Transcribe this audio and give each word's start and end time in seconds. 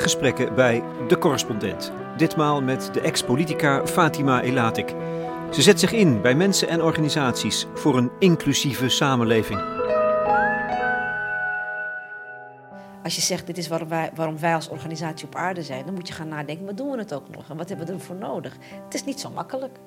gesprekken 0.00 0.54
bij 0.54 0.82
De 1.08 1.18
Correspondent. 1.18 1.92
Ditmaal 2.16 2.62
met 2.62 2.88
de 2.92 3.00
ex-politica 3.00 3.86
Fatima 3.86 4.42
Elatik. 4.42 4.94
Ze 5.50 5.62
zet 5.62 5.80
zich 5.80 5.92
in 5.92 6.20
bij 6.20 6.34
mensen 6.34 6.68
en 6.68 6.82
organisaties 6.82 7.66
voor 7.74 7.96
een 7.96 8.10
inclusieve 8.18 8.88
samenleving. 8.88 9.60
Als 13.02 13.14
je 13.14 13.20
zegt, 13.20 13.46
dit 13.46 13.58
is 13.58 13.68
waarom 13.68 13.88
wij, 13.88 14.10
waarom 14.14 14.38
wij 14.38 14.54
als 14.54 14.68
organisatie 14.68 15.26
op 15.26 15.34
aarde 15.34 15.62
zijn, 15.62 15.84
dan 15.84 15.94
moet 15.94 16.08
je 16.08 16.14
gaan 16.14 16.28
nadenken, 16.28 16.64
maar 16.64 16.74
doen 16.74 16.90
we 16.90 16.98
het 16.98 17.14
ook 17.14 17.28
nog? 17.28 17.50
En 17.50 17.56
wat 17.56 17.68
hebben 17.68 17.86
we 17.86 17.92
ervoor 17.92 18.16
nodig? 18.16 18.56
Het 18.84 18.94
is 18.94 19.04
niet 19.04 19.20
zo 19.20 19.30
makkelijk. 19.30 19.78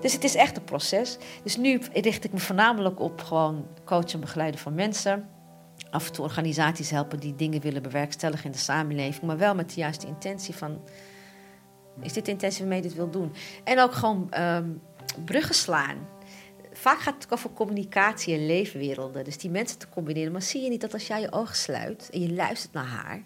Dus 0.00 0.12
het 0.12 0.24
is 0.24 0.34
echt 0.34 0.56
een 0.56 0.64
proces. 0.64 1.18
Dus 1.42 1.56
nu 1.56 1.80
richt 1.92 2.24
ik 2.24 2.32
me 2.32 2.38
voornamelijk 2.38 3.00
op 3.00 3.20
gewoon 3.20 3.66
coachen 3.84 4.12
en 4.12 4.20
begeleiden 4.20 4.60
van 4.60 4.74
mensen. 4.74 5.28
Af 5.90 6.06
en 6.06 6.12
toe 6.12 6.24
organisaties 6.24 6.90
helpen 6.90 7.20
die 7.20 7.34
dingen 7.34 7.60
willen 7.60 7.82
bewerkstelligen 7.82 8.44
in 8.44 8.52
de 8.52 8.58
samenleving, 8.58 9.22
maar 9.22 9.38
wel 9.38 9.54
met 9.54 9.68
de 9.68 9.80
juiste 9.80 10.06
intentie 10.06 10.54
van: 10.54 10.80
is 12.00 12.12
dit 12.12 12.24
de 12.24 12.30
intentie 12.30 12.60
waarmee 12.60 12.82
je 12.82 12.88
dit 12.88 12.96
wil 12.96 13.10
doen? 13.10 13.32
En 13.64 13.80
ook 13.80 13.92
gewoon 13.92 14.30
um, 14.38 14.82
bruggen 15.24 15.54
slaan. 15.54 16.08
Vaak 16.72 16.98
gaat 16.98 17.22
het 17.22 17.32
over 17.32 17.50
communicatie 17.52 18.34
en 18.34 18.46
leefwerelden. 18.46 19.24
Dus 19.24 19.38
die 19.38 19.50
mensen 19.50 19.78
te 19.78 19.88
combineren. 19.88 20.32
Maar 20.32 20.42
zie 20.42 20.62
je 20.62 20.68
niet 20.68 20.80
dat 20.80 20.92
als 20.92 21.06
jij 21.06 21.20
je 21.20 21.32
ogen 21.32 21.56
sluit 21.56 22.10
en 22.12 22.20
je 22.20 22.32
luistert 22.32 22.72
naar 22.72 22.86
haar. 22.86 23.22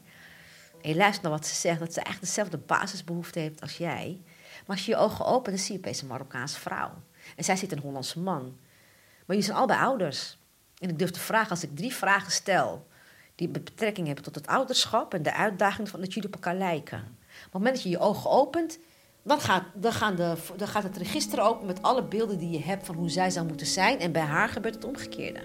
En 0.83 0.89
je 0.89 0.97
luistert 0.97 1.23
naar 1.23 1.33
wat 1.33 1.47
ze 1.47 1.55
zegt, 1.55 1.79
dat 1.79 1.93
ze 1.93 2.01
echt 2.01 2.21
dezelfde 2.21 2.59
basisbehoefte 2.59 3.39
heeft 3.39 3.61
als 3.61 3.77
jij. 3.77 4.21
Maar 4.67 4.77
als 4.77 4.87
je 4.87 4.93
je 4.93 4.99
ogen 4.99 5.25
opent, 5.25 5.57
dan 5.57 5.65
zie 5.65 5.73
je 5.73 5.79
opeens 5.79 6.03
een 6.03 6.09
Marokkaanse 6.09 6.61
vrouw. 6.61 6.91
En 7.37 7.45
zij 7.45 7.57
ziet 7.57 7.73
een 7.73 7.79
Hollandse 7.79 8.21
man. 8.21 8.43
Maar 8.43 9.37
jullie 9.37 9.43
zijn 9.43 9.57
allebei 9.57 9.81
ouders. 9.81 10.39
En 10.83 10.89
ik 10.89 10.99
durf 10.99 11.11
te 11.11 11.21
vragen, 11.21 11.51
als 11.51 11.63
ik 11.63 11.77
drie 11.77 11.95
vragen 11.95 12.33
stel... 12.33 12.87
die 13.35 13.49
betrekking 13.49 14.07
hebben 14.07 14.25
tot 14.25 14.35
het 14.35 14.47
ouderschap 14.47 15.15
en 15.15 15.23
de 15.23 15.35
uitdaging 15.35 15.89
van 15.89 16.01
dat 16.01 16.15
jullie 16.15 16.29
op 16.29 16.35
elkaar 16.35 16.55
lijken. 16.55 16.99
Op 16.99 17.43
het 17.43 17.53
moment 17.53 17.75
dat 17.75 17.83
je 17.83 17.89
je 17.89 17.99
ogen 17.99 18.31
opent... 18.31 18.79
Dan 19.25 19.41
gaat, 19.41 19.65
dan, 19.75 19.93
gaan 19.93 20.17
de, 20.17 20.35
dan 20.57 20.69
gaat 20.69 20.83
het 20.83 20.97
register 20.97 21.41
open 21.41 21.67
met 21.67 21.83
alle 21.83 22.03
beelden 22.03 22.39
die 22.39 22.51
je 22.51 22.63
hebt 22.63 22.87
van 22.87 22.95
hoe 22.95 23.11
zij 23.11 23.31
zou 23.31 23.47
moeten 23.47 23.67
zijn. 23.67 24.01
En 24.01 24.13
bij 24.13 24.23
haar 24.23 24.49
gebeurt 24.49 24.75
het 24.75 24.85
omgekeerde. 24.85 25.41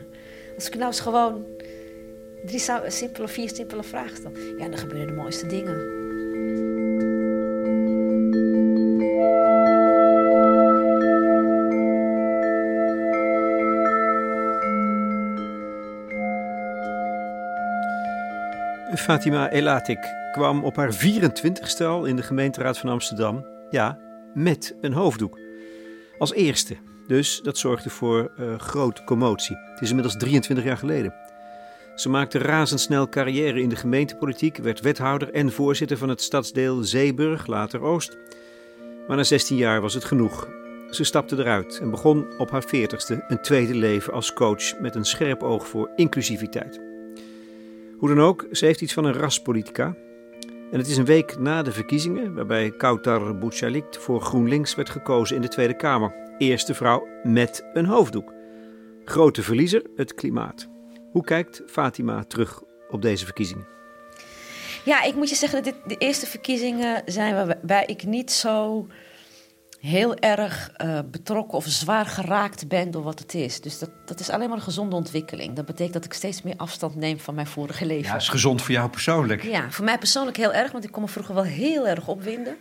Als 0.56 0.68
ik 0.68 0.74
nou 0.74 0.86
eens 0.86 1.00
gewoon 1.00 1.46
drie 2.46 2.60
simpele, 2.88 3.28
vier 3.28 3.50
simpele 3.50 3.84
vragen 3.84 4.18
stel, 4.18 4.38
ja, 4.38 4.68
dan 4.68 4.78
gebeuren 4.78 5.08
de 5.08 5.22
mooiste 5.22 5.46
dingen. 5.46 6.07
Fatima 18.98 19.50
Elatik 19.50 20.00
kwam 20.32 20.64
op 20.64 20.76
haar 20.76 20.94
24ste 20.94 21.86
al 21.86 22.06
in 22.06 22.16
de 22.16 22.22
gemeenteraad 22.22 22.78
van 22.78 22.90
Amsterdam. 22.90 23.46
Ja, 23.70 24.00
met 24.34 24.76
een 24.82 24.94
hoofddoek. 24.94 25.40
Als 26.18 26.34
eerste. 26.34 26.78
Dus 27.08 27.42
dat 27.44 27.58
zorgde 27.58 27.90
voor 27.90 28.32
uh, 28.40 28.60
grote 28.60 29.04
commotie. 29.04 29.58
Het 29.72 29.82
is 29.82 29.90
inmiddels 29.90 30.18
23 30.18 30.66
jaar 30.66 30.78
geleden. 30.78 31.14
Ze 31.96 32.10
maakte 32.10 32.38
razendsnel 32.38 33.10
carrière 33.10 33.62
in 33.62 33.70
de 33.70 33.76
gemeentepolitiek, 33.76 34.58
werd 34.58 34.80
wethouder 34.80 35.34
en 35.34 35.52
voorzitter 35.52 35.98
van 35.98 36.10
het 36.10 36.22
stadsdeel 36.22 36.84
Zeeburg, 36.84 37.48
later 37.48 37.82
Oost. 37.82 38.18
Maar 39.08 39.18
na 39.18 39.24
16 39.24 39.58
jaar 39.58 39.82
was 39.82 39.94
het 39.94 40.06
genoeg. 40.06 40.48
Ze 40.90 41.04
stapte 41.04 41.38
eruit 41.38 41.80
en 41.82 41.92
begon 41.92 42.26
op 42.38 42.52
haar 42.52 42.66
40ste 42.66 43.28
een 43.28 43.42
tweede 43.42 43.76
leven 43.76 44.14
als 44.14 44.34
coach 44.34 44.80
met 44.80 44.96
een 44.96 45.06
scherp 45.06 45.44
oog 45.44 45.68
voor 45.68 45.90
inclusiviteit. 45.96 46.87
Hoe 47.98 48.10
dan 48.10 48.22
ook, 48.22 48.48
ze 48.52 48.66
heeft 48.66 48.82
iets 48.82 48.94
van 48.94 49.06
een 49.06 49.14
raspolitica. 49.14 49.96
En 50.72 50.78
het 50.78 50.88
is 50.88 50.98
een 50.98 51.06
week 51.06 51.40
na 51.40 51.62
de 51.62 51.72
verkiezingen, 51.72 52.34
waarbij 52.34 52.72
Kautar 52.72 53.38
Bouchalik 53.38 53.86
voor 53.90 54.22
GroenLinks 54.22 54.76
werd 54.76 54.90
gekozen 54.90 55.36
in 55.36 55.42
de 55.42 55.48
Tweede 55.48 55.76
Kamer. 55.76 56.16
Eerste 56.38 56.74
vrouw 56.74 57.08
met 57.24 57.66
een 57.74 57.86
hoofddoek. 57.86 58.34
Grote 59.06 59.44
verliezer, 59.44 59.84
het 59.96 60.14
klimaat. 60.14 60.68
Hoe 61.12 61.24
kijkt 61.24 61.62
Fatima 61.66 62.24
terug 62.24 62.64
op 62.90 63.02
deze 63.02 63.26
verkiezingen? 63.26 63.68
Ja, 64.86 65.04
ik 65.04 65.16
moet 65.16 65.30
je 65.30 65.36
zeggen 65.36 65.64
dat 65.64 65.74
dit 65.74 65.90
de 65.90 66.06
eerste 66.06 66.26
verkiezingen 66.26 67.02
zijn 67.06 67.36
waarbij 67.36 67.84
ik 67.86 68.04
niet 68.04 68.32
zo 68.32 68.88
heel 69.80 70.16
erg 70.16 70.72
uh, 70.78 71.00
betrokken 71.12 71.58
of 71.58 71.66
zwaar 71.66 72.06
geraakt 72.06 72.68
ben 72.68 72.92
door 72.92 73.04
wat 73.04 73.20
het 73.20 73.34
is. 73.34 73.62
Dus 73.62 73.80
dat, 73.80 73.90
dat 74.06 74.20
is 74.20 74.30
alleen 74.30 74.50
maar 74.50 74.58
een 74.58 74.64
gezonde 74.64 74.96
ontwikkeling. 74.96 75.56
Dat 75.56 75.66
betekent 75.66 75.94
dat 75.94 76.06
ik 76.06 76.14
steeds 76.14 76.42
meer 76.42 76.58
afstand 76.58 76.96
neem 76.96 77.20
van 77.20 77.36
mijn 77.36 77.48
vorige 77.48 77.86
leven. 77.86 78.12
Ja, 78.12 78.16
is 78.16 78.30
gezond 78.30 78.62
voor 78.62 78.74
jou 78.74 78.90
persoonlijk. 78.90 79.44
Ja, 79.44 79.72
voor 79.72 79.86
mij 79.86 79.98
persoonlijk 79.98 80.38
heel 80.38 80.54
erg, 80.54 80.72
want 80.72 80.84
ik 80.84 80.92
kon 80.92 81.02
me 81.02 81.08
vroeger 81.08 81.36
wel 81.36 81.44
heel 81.44 81.88
erg 81.88 82.08
opwinden. 82.08 82.58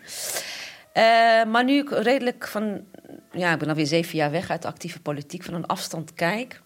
Uh, 0.96 1.02
maar 1.44 1.64
nu 1.64 1.78
ik 1.78 1.90
redelijk 1.90 2.46
van, 2.46 2.84
ja, 3.32 3.52
ik 3.52 3.58
ben 3.58 3.68
alweer 3.68 3.86
zeven 3.86 4.16
jaar 4.16 4.30
weg 4.30 4.50
uit 4.50 4.62
de 4.62 4.68
actieve 4.68 5.00
politiek, 5.00 5.42
van 5.42 5.54
een 5.54 5.66
afstand 5.66 6.14
kijk, 6.14 6.60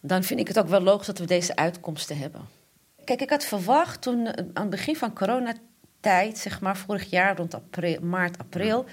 dan 0.00 0.22
vind 0.22 0.40
ik 0.40 0.48
het 0.48 0.58
ook 0.58 0.68
wel 0.68 0.80
logisch 0.80 1.06
dat 1.06 1.18
we 1.18 1.26
deze 1.26 1.56
uitkomsten 1.56 2.18
hebben. 2.18 2.40
Kijk, 3.04 3.20
ik 3.20 3.30
had 3.30 3.44
verwacht 3.44 4.02
toen 4.02 4.26
aan 4.36 4.52
het 4.54 4.70
begin 4.70 4.96
van 4.96 5.14
corona 5.14 5.54
tijd, 6.04 6.38
zeg 6.38 6.60
maar, 6.60 6.76
vorig 6.76 7.10
jaar 7.10 7.36
rond 7.36 7.54
april, 7.54 8.00
maart, 8.00 8.38
april, 8.38 8.84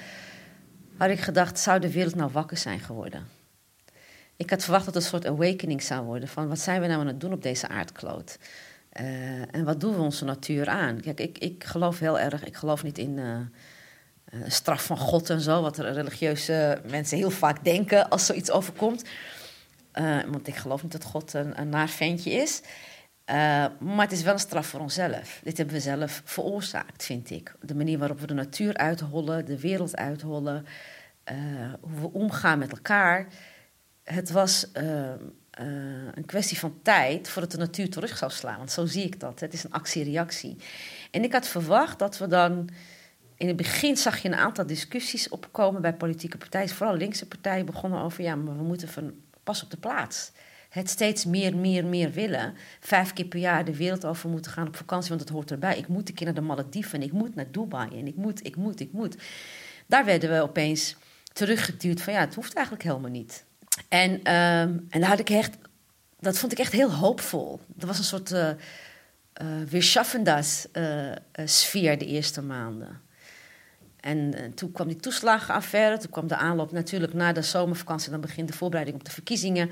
had 0.98 1.10
ik 1.10 1.20
gedacht, 1.20 1.60
zou 1.60 1.80
de 1.80 1.92
wereld 1.92 2.16
nou 2.16 2.32
wakker 2.32 2.58
zijn 2.58 2.80
geworden? 2.80 3.28
Ik 4.36 4.50
had 4.50 4.64
verwacht 4.64 4.86
dat 4.86 4.94
het 4.94 5.04
een 5.04 5.10
soort 5.10 5.26
awakening 5.26 5.84
zou 5.84 6.06
worden 6.06 6.30
van 6.30 6.48
wat 6.48 6.60
zijn 6.60 6.82
we 6.82 6.88
nou 6.88 7.00
aan 7.00 7.08
het 7.08 7.20
doen 7.20 7.34
op 7.34 7.42
deze 7.42 7.68
aardkloot? 7.68 8.38
Uh, 9.00 9.56
en 9.56 9.64
wat 9.64 9.80
doen 9.80 9.96
we 9.96 10.02
onze 10.02 10.26
natuur 10.26 10.70
aan? 10.70 11.02
Kijk, 11.02 11.20
ik, 11.20 11.38
ik 11.38 11.64
geloof 11.64 12.00
heel 12.00 12.20
erg, 12.20 12.44
ik 12.44 12.56
geloof 12.56 12.84
niet 12.84 12.98
in 12.98 13.18
uh, 13.18 13.38
straf 14.48 14.86
van 14.86 14.98
God 14.98 15.30
en 15.30 15.42
zo, 15.42 15.62
wat 15.62 15.78
religieuze 15.78 16.82
mensen 16.90 17.18
heel 17.18 17.30
vaak 17.30 17.64
denken 17.64 18.10
als 18.10 18.26
zoiets 18.26 18.52
overkomt. 18.52 19.04
want 20.28 20.48
ik 20.48 20.56
geloof 20.56 20.84
niet 20.84 20.92
dat 20.92 21.04
God 21.04 21.34
een, 21.34 21.60
een 21.60 21.70
naar 21.70 21.90
ventje 21.90 22.32
is. 22.32 22.62
Uh, 23.26 23.36
maar 23.80 24.06
het 24.06 24.12
is 24.12 24.24
wel 24.24 24.34
een 24.34 24.40
straf 24.40 24.68
voor 24.68 24.80
onszelf. 24.80 25.40
Dit 25.44 25.58
hebben 25.58 25.76
we 25.76 25.82
zelf 25.82 26.22
veroorzaakt, 26.26 27.06
vind 27.06 27.30
ik. 27.30 27.56
De 27.62 27.76
manier 27.76 27.98
waarop 27.98 28.20
we 28.20 28.28
de 28.28 28.34
natuur 28.34 28.78
uithollen, 28.78 29.46
de 29.46 29.60
wereld 29.60 29.96
uithollen, 29.96 30.66
uh, 31.32 31.74
hoe 31.82 32.00
we 32.00 32.12
omgaan 32.12 32.60
met 32.60 32.72
elkaar. 32.72 33.28
Het 34.04 34.32
was 34.32 34.68
uh, 34.74 35.12
een 36.14 36.26
kwestie 36.26 36.60
van 36.60 36.80
tijd 36.82 37.30
voordat 37.30 37.52
de 37.52 37.58
natuur 37.58 37.90
terug 37.90 38.18
zou 38.18 38.32
slaan. 38.32 38.58
Want 38.58 38.72
zo 38.72 38.86
zie 38.86 39.04
ik 39.04 39.20
dat. 39.20 39.40
Het 39.40 39.54
is 39.54 39.64
een 39.64 39.72
actie-reactie. 39.72 40.58
En 41.12 41.24
ik 41.24 41.34
had 41.34 41.48
verwacht 41.48 42.00
dat 42.00 42.18
we 42.18 42.28
dan. 42.28 42.70
In 43.36 43.48
het 43.48 43.56
begin 43.56 43.98
zag 43.98 44.18
je 44.22 44.28
een 44.28 44.36
aantal 44.36 44.66
discussies 44.66 45.30
opkomen 45.30 45.82
bij 45.82 45.94
politieke 45.94 46.38
partijen. 46.38 46.70
Vooral 46.70 46.96
linkse 46.96 47.28
partijen 47.28 47.66
begonnen 47.66 48.02
over: 48.02 48.24
ja, 48.24 48.36
maar 48.36 48.58
we 48.58 48.64
moeten 48.64 48.88
van 48.88 49.14
pas 49.44 49.64
op 49.64 49.72
de 49.72 49.78
plaats 49.78 50.32
het 50.72 50.90
steeds 50.90 51.26
meer, 51.26 51.56
meer, 51.56 51.86
meer 51.86 52.12
willen. 52.12 52.54
Vijf 52.80 53.14
keer 53.14 53.26
per 53.26 53.40
jaar 53.40 53.66
de 53.66 53.76
wereld 53.76 54.06
over 54.06 54.30
moeten 54.30 54.52
gaan 54.52 54.68
op 54.68 54.76
vakantie, 54.76 55.10
want 55.10 55.22
het 55.22 55.30
hoort 55.30 55.52
erbij. 55.52 55.78
Ik 55.78 55.88
moet 55.88 56.10
een 56.10 56.16
keer 56.16 56.26
naar 56.26 56.36
de 56.36 56.42
Malediven 56.42 57.00
en 57.00 57.06
ik 57.06 57.12
moet 57.12 57.36
naar 57.36 57.52
Dubai 57.52 58.00
en 58.00 58.08
ik 58.08 58.16
moet, 58.16 58.46
ik 58.46 58.56
moet, 58.56 58.80
ik 58.80 58.92
moet. 58.92 59.16
Daar 59.86 60.06
werden 60.06 60.30
we 60.30 60.42
opeens 60.42 60.96
teruggeduwd 61.34 62.02
van 62.02 62.14
ja, 62.14 62.20
het 62.20 62.36
hoeft 62.36 62.54
eigenlijk 62.54 62.86
helemaal 62.86 63.10
niet. 63.10 63.44
En, 63.88 64.12
um, 64.12 64.88
en 64.90 65.00
daar 65.00 65.10
had 65.10 65.20
ik 65.20 65.30
echt, 65.30 65.58
dat 66.20 66.38
vond 66.38 66.52
ik 66.52 66.60
echt 66.60 66.72
heel 66.72 66.92
hoopvol. 66.92 67.60
Er 67.80 67.88
was 67.88 67.98
een 67.98 68.04
soort 68.04 68.32
uh, 68.32 68.50
uh, 68.50 69.48
weerschaffendas 69.70 70.68
uh, 70.74 71.12
sfeer 71.46 71.98
de 71.98 72.06
eerste 72.06 72.42
maanden. 72.42 73.02
En 74.00 74.52
toen 74.56 74.72
kwam 74.72 74.88
die 74.88 74.96
toeslagenaffaire, 74.96 75.98
toen 75.98 76.12
kwam 76.12 76.28
de 76.28 76.36
aanloop 76.36 76.72
natuurlijk 76.72 77.14
na 77.14 77.34
de 77.34 77.42
zomervakantie, 77.42 78.12
dan 78.12 78.22
begint 78.22 78.48
de 78.48 78.54
voorbereiding 78.54 78.98
op 78.98 79.06
de 79.06 79.12
verkiezingen. 79.12 79.70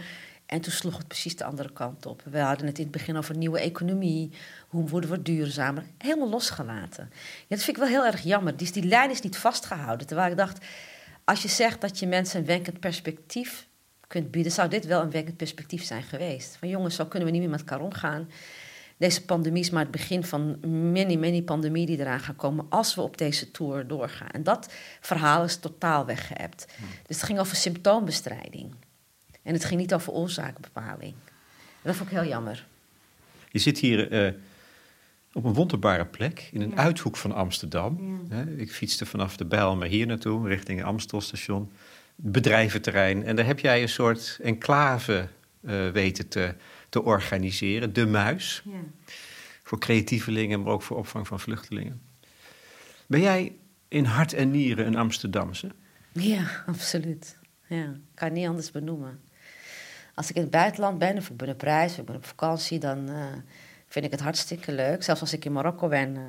En 0.49 0.61
toen 0.61 0.71
sloeg 0.71 0.97
het 0.97 1.07
precies 1.07 1.35
de 1.35 1.43
andere 1.43 1.71
kant 1.71 2.05
op. 2.05 2.21
We 2.25 2.39
hadden 2.39 2.67
het 2.67 2.77
in 2.77 2.83
het 2.83 2.91
begin 2.91 3.17
over 3.17 3.37
nieuwe 3.37 3.59
economie. 3.59 4.31
Hoe 4.67 4.87
worden 4.87 5.09
we 5.09 5.21
duurzamer? 5.21 5.83
Helemaal 5.97 6.29
losgelaten. 6.29 7.09
Ja, 7.11 7.45
dat 7.47 7.63
vind 7.63 7.77
ik 7.77 7.83
wel 7.83 7.91
heel 7.91 8.05
erg 8.05 8.23
jammer. 8.23 8.57
Die, 8.57 8.71
die 8.71 8.83
lijn 8.83 9.09
is 9.09 9.21
niet 9.21 9.37
vastgehouden. 9.37 10.07
Terwijl 10.07 10.31
ik 10.31 10.37
dacht, 10.37 10.65
als 11.23 11.41
je 11.41 11.47
zegt 11.47 11.81
dat 11.81 11.99
je 11.99 12.07
mensen 12.07 12.39
een 12.39 12.45
wenkend 12.45 12.79
perspectief 12.79 13.67
kunt 14.07 14.31
bieden, 14.31 14.51
zou 14.51 14.69
dit 14.69 14.85
wel 14.85 15.01
een 15.01 15.11
wenkend 15.11 15.37
perspectief 15.37 15.83
zijn 15.83 16.03
geweest. 16.03 16.55
Van 16.55 16.69
jongens, 16.69 16.95
zo 16.95 17.05
kunnen 17.05 17.27
we 17.27 17.33
niet 17.33 17.41
meer 17.41 17.51
met 17.51 17.59
elkaar 17.59 17.81
omgaan. 17.81 18.29
Deze 18.97 19.25
pandemie 19.25 19.61
is 19.61 19.69
maar 19.69 19.83
het 19.83 19.91
begin 19.91 20.23
van 20.23 20.59
many, 20.91 21.15
many 21.15 21.41
pandemie 21.41 21.85
die 21.85 21.99
eraan 21.99 22.19
gaan 22.19 22.35
komen 22.35 22.65
als 22.69 22.95
we 22.95 23.01
op 23.01 23.17
deze 23.17 23.51
tour 23.51 23.87
doorgaan. 23.87 24.29
En 24.29 24.43
dat 24.43 24.73
verhaal 24.99 25.43
is 25.43 25.57
totaal 25.57 26.05
weggeëpt. 26.05 26.67
Hmm. 26.77 26.87
Dus 26.87 27.15
het 27.15 27.25
ging 27.25 27.39
over 27.39 27.55
symptoombestrijding. 27.55 28.75
En 29.43 29.53
het 29.53 29.65
ging 29.65 29.79
niet 29.79 29.93
over 29.93 30.13
oorzaakbepaling. 30.13 31.13
Dat 31.81 31.95
vond 31.95 32.11
ik 32.11 32.17
heel 32.17 32.27
jammer. 32.27 32.67
Je 33.51 33.59
zit 33.59 33.77
hier 33.77 34.25
uh, 34.25 34.33
op 35.33 35.43
een 35.43 35.53
wonderbare 35.53 36.05
plek, 36.05 36.49
in 36.51 36.61
een 36.61 36.77
uithoek 36.77 37.17
van 37.17 37.31
Amsterdam. 37.31 38.25
Ja. 38.29 38.45
Ik 38.57 38.71
fietste 38.71 39.05
vanaf 39.05 39.37
de 39.37 39.45
Bijl 39.45 39.83
hier 39.83 40.07
naartoe, 40.07 40.47
richting 40.47 40.83
Amstelstation. 40.83 41.71
Bedrijventerrein. 42.15 43.23
En 43.23 43.35
daar 43.35 43.45
heb 43.45 43.59
jij 43.59 43.81
een 43.81 43.89
soort 43.89 44.39
enclave 44.41 45.27
uh, 45.61 45.89
weten 45.89 46.27
te, 46.27 46.55
te 46.89 47.03
organiseren, 47.03 47.93
De 47.93 48.05
Muis. 48.05 48.61
Ja. 48.65 48.79
voor 49.63 49.79
creatievelingen, 49.79 50.61
maar 50.61 50.73
ook 50.73 50.81
voor 50.81 50.97
opvang 50.97 51.27
van 51.27 51.39
vluchtelingen. 51.39 52.01
Ben 53.07 53.21
jij 53.21 53.53
in 53.87 54.05
hart 54.05 54.33
en 54.33 54.51
nieren 54.51 54.87
een 54.87 54.95
Amsterdamse? 54.95 55.71
Ja, 56.11 56.63
absoluut. 56.65 57.37
Ja, 57.67 57.83
ik 57.83 58.15
kan 58.15 58.27
het 58.27 58.37
niet 58.37 58.47
anders 58.47 58.71
benoemen. 58.71 59.19
Als 60.19 60.29
ik 60.29 60.35
in 60.35 60.41
het 60.41 60.51
buitenland 60.51 60.97
ben, 60.97 61.17
of 61.17 61.29
ik 61.29 61.37
ben 61.37 61.49
op 61.49 61.61
reis, 61.61 61.91
of 61.91 61.97
ik 61.97 62.05
ben 62.05 62.15
op 62.15 62.25
vakantie, 62.25 62.79
dan 62.79 63.09
uh, 63.09 63.25
vind 63.87 64.05
ik 64.05 64.11
het 64.11 64.19
hartstikke 64.19 64.71
leuk. 64.71 65.03
Zelfs 65.03 65.21
als 65.21 65.33
ik 65.33 65.45
in 65.45 65.51
Marokko 65.51 65.87
ben, 65.87 66.15
uh, 66.15 66.21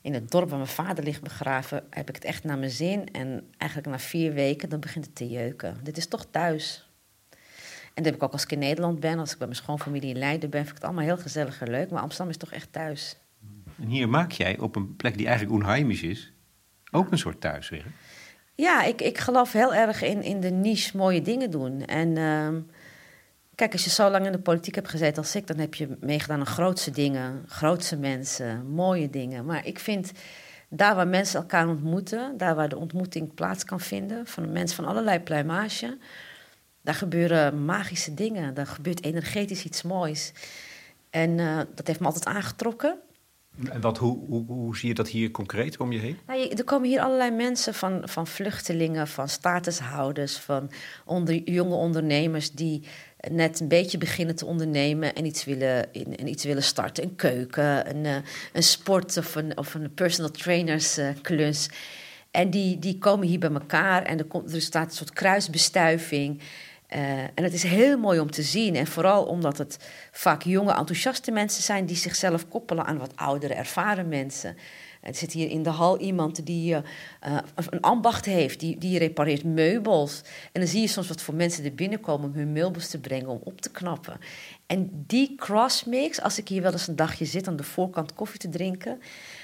in 0.00 0.14
het 0.14 0.30
dorp 0.30 0.48
waar 0.48 0.58
mijn 0.58 0.70
vader 0.70 1.04
ligt 1.04 1.22
begraven, 1.22 1.84
heb 1.90 2.08
ik 2.08 2.14
het 2.14 2.24
echt 2.24 2.44
naar 2.44 2.58
mijn 2.58 2.70
zin. 2.70 3.12
En 3.12 3.48
eigenlijk 3.56 3.90
na 3.90 3.98
vier 3.98 4.32
weken, 4.32 4.68
dan 4.68 4.80
begint 4.80 5.04
het 5.04 5.14
te 5.14 5.28
jeuken. 5.28 5.76
Dit 5.82 5.96
is 5.96 6.06
toch 6.06 6.26
thuis. 6.30 6.90
En 7.84 8.02
dat 8.02 8.04
heb 8.04 8.14
ik 8.14 8.22
ook 8.22 8.32
als 8.32 8.42
ik 8.42 8.52
in 8.52 8.58
Nederland 8.58 9.00
ben, 9.00 9.18
als 9.18 9.32
ik 9.32 9.38
bij 9.38 9.46
mijn 9.46 9.58
schoonfamilie 9.58 10.10
in 10.10 10.18
Leiden 10.18 10.50
ben, 10.50 10.60
vind 10.60 10.76
ik 10.76 10.82
het 10.82 10.84
allemaal 10.84 11.04
heel 11.04 11.18
gezellig 11.18 11.60
en 11.60 11.70
leuk. 11.70 11.90
Maar 11.90 12.02
Amsterdam 12.02 12.30
is 12.30 12.36
toch 12.36 12.52
echt 12.52 12.72
thuis. 12.72 13.16
En 13.80 13.86
hier 13.86 14.08
maak 14.08 14.32
jij 14.32 14.58
op 14.58 14.76
een 14.76 14.96
plek 14.96 15.16
die 15.16 15.26
eigenlijk 15.26 15.56
onheimisch 15.56 16.02
is, 16.02 16.32
ook 16.90 17.10
een 17.10 17.18
soort 17.18 17.40
thuis 17.40 17.68
weer. 17.68 17.86
Ja, 18.54 18.82
ik, 18.82 19.00
ik 19.00 19.18
geloof 19.18 19.52
heel 19.52 19.74
erg 19.74 20.02
in, 20.02 20.22
in 20.22 20.40
de 20.40 20.50
niche 20.50 20.96
mooie 20.96 21.22
dingen 21.22 21.50
doen. 21.50 21.84
En 21.84 22.16
uh, 22.16 22.48
kijk, 23.62 23.74
als 23.74 23.84
je 23.84 23.90
zo 23.90 24.10
lang 24.10 24.26
in 24.26 24.32
de 24.32 24.38
politiek 24.38 24.74
hebt 24.74 24.88
gezeten 24.88 25.22
als 25.22 25.34
ik, 25.34 25.46
dan 25.46 25.58
heb 25.58 25.74
je 25.74 25.96
meegedaan 26.00 26.40
aan 26.40 26.46
grootse 26.46 26.90
dingen, 26.90 27.44
grootse 27.46 27.96
mensen, 27.96 28.66
mooie 28.66 29.10
dingen. 29.10 29.44
Maar 29.44 29.66
ik 29.66 29.78
vind 29.78 30.12
daar 30.68 30.94
waar 30.94 31.08
mensen 31.08 31.40
elkaar 31.40 31.68
ontmoeten, 31.68 32.36
daar 32.36 32.54
waar 32.54 32.68
de 32.68 32.78
ontmoeting 32.78 33.34
plaats 33.34 33.64
kan 33.64 33.80
vinden, 33.80 34.26
van 34.26 34.52
mensen 34.52 34.76
van 34.76 34.84
allerlei 34.84 35.20
pluimage, 35.20 35.98
daar 36.80 36.94
gebeuren 36.94 37.64
magische 37.64 38.14
dingen. 38.14 38.54
Daar 38.54 38.66
gebeurt 38.66 39.04
energetisch 39.04 39.64
iets 39.64 39.82
moois. 39.82 40.32
En 41.10 41.38
uh, 41.38 41.60
dat 41.74 41.86
heeft 41.86 42.00
me 42.00 42.06
altijd 42.06 42.26
aangetrokken. 42.26 42.98
En 43.70 43.80
wat, 43.80 43.98
hoe, 43.98 44.18
hoe, 44.26 44.44
hoe 44.46 44.76
zie 44.76 44.88
je 44.88 44.94
dat 44.94 45.08
hier 45.08 45.30
concreet 45.30 45.76
om 45.76 45.92
je 45.92 45.98
heen? 45.98 46.18
Nou, 46.26 46.48
er 46.48 46.64
komen 46.64 46.88
hier 46.88 47.00
allerlei 47.00 47.30
mensen 47.30 47.74
van, 47.74 48.02
van 48.04 48.26
vluchtelingen, 48.26 49.08
van 49.08 49.28
statushouders, 49.28 50.36
van 50.36 50.70
onder, 51.04 51.34
jonge 51.34 51.74
ondernemers 51.74 52.52
die 52.52 52.84
net 53.30 53.60
een 53.60 53.68
beetje 53.68 53.98
beginnen 53.98 54.36
te 54.36 54.46
ondernemen 54.46 55.14
en 55.14 55.24
iets 55.24 55.44
willen, 55.44 55.92
in, 55.92 56.16
en 56.16 56.28
iets 56.28 56.44
willen 56.44 56.62
starten. 56.62 57.04
Een 57.04 57.16
keuken, 57.16 57.90
een, 57.90 58.04
uh, 58.04 58.16
een 58.52 58.62
sport 58.62 59.16
of 59.16 59.34
een, 59.34 59.58
of 59.58 59.74
een 59.74 59.94
personal 59.94 60.30
trainers 60.30 60.98
uh, 60.98 61.08
klus. 61.22 61.68
En 62.30 62.50
die, 62.50 62.78
die 62.78 62.98
komen 62.98 63.26
hier 63.26 63.38
bij 63.38 63.50
elkaar 63.50 64.02
en 64.02 64.18
er, 64.18 64.24
komt, 64.24 64.54
er 64.54 64.60
staat 64.60 64.86
een 64.86 64.96
soort 64.96 65.12
kruisbestuiving. 65.12 66.40
Uh, 66.94 67.20
en 67.20 67.42
het 67.42 67.52
is 67.52 67.62
heel 67.62 67.98
mooi 67.98 68.20
om 68.20 68.30
te 68.30 68.42
zien. 68.42 68.76
En 68.76 68.86
vooral 68.86 69.24
omdat 69.24 69.58
het 69.58 69.78
vaak 70.10 70.42
jonge, 70.42 70.72
enthousiaste 70.72 71.30
mensen 71.30 71.62
zijn 71.62 71.86
die 71.86 71.96
zichzelf 71.96 72.48
koppelen 72.48 72.84
aan 72.84 72.98
wat 72.98 73.16
oudere, 73.16 73.54
ervaren 73.54 74.08
mensen. 74.08 74.56
Er 75.02 75.14
zit 75.14 75.32
hier 75.32 75.50
in 75.50 75.62
de 75.62 75.70
hal 75.70 75.98
iemand 75.98 76.46
die 76.46 76.74
uh, 76.74 76.80
een 77.54 77.80
ambacht 77.80 78.24
heeft, 78.24 78.60
die, 78.60 78.78
die 78.78 78.98
repareert 78.98 79.44
meubels. 79.44 80.22
En 80.52 80.60
dan 80.60 80.70
zie 80.70 80.80
je 80.80 80.86
soms 80.86 81.08
wat 81.08 81.22
voor 81.22 81.34
mensen 81.34 81.64
er 81.64 81.74
binnenkomen 81.74 82.28
om 82.28 82.34
hun 82.34 82.52
meubels 82.52 82.88
te 82.88 83.00
brengen, 83.00 83.28
om 83.28 83.40
op 83.44 83.60
te 83.60 83.70
knappen. 83.70 84.18
En 84.66 85.04
die 85.06 85.34
crossmix, 85.34 86.20
als 86.20 86.38
ik 86.38 86.48
hier 86.48 86.62
wel 86.62 86.72
eens 86.72 86.88
een 86.88 86.96
dagje 86.96 87.24
zit 87.24 87.48
aan 87.48 87.56
de 87.56 87.62
voorkant 87.62 88.14
koffie 88.14 88.38
te 88.38 88.48
drinken, 88.48 89.00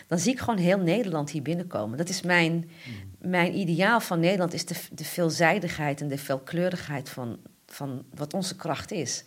dan 0.06 0.18
zie 0.18 0.32
ik 0.32 0.38
gewoon 0.38 0.58
heel 0.58 0.78
Nederland 0.78 1.30
hier 1.30 1.42
binnenkomen. 1.42 1.98
Dat 1.98 2.08
is 2.08 2.22
mijn, 2.22 2.70
mijn 3.18 3.58
ideaal 3.58 4.00
van 4.00 4.20
Nederland, 4.20 4.52
is 4.52 4.64
de, 4.64 4.74
de 4.92 5.04
veelzijdigheid 5.04 6.00
en 6.00 6.08
de 6.08 6.18
veelkleurigheid 6.18 7.08
van, 7.08 7.38
van 7.66 8.04
wat 8.14 8.34
onze 8.34 8.56
kracht 8.56 8.90
is. 8.90 9.24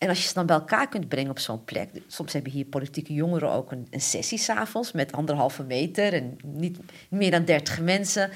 En 0.00 0.08
als 0.08 0.20
je 0.22 0.28
ze 0.28 0.34
dan 0.34 0.46
bij 0.46 0.56
elkaar 0.56 0.88
kunt 0.88 1.08
brengen 1.08 1.30
op 1.30 1.38
zo'n 1.38 1.64
plek. 1.64 1.90
Soms 2.06 2.32
hebben 2.32 2.52
hier 2.52 2.64
politieke 2.64 3.12
jongeren 3.12 3.50
ook 3.50 3.72
een, 3.72 3.86
een 3.90 4.00
sessie 4.00 4.38
s'avonds 4.38 4.92
met 4.92 5.12
anderhalve 5.12 5.62
meter 5.62 6.12
en 6.12 6.36
niet 6.44 6.78
meer 7.10 7.30
dan 7.30 7.44
dertig 7.44 7.80
mensen. 7.80 8.30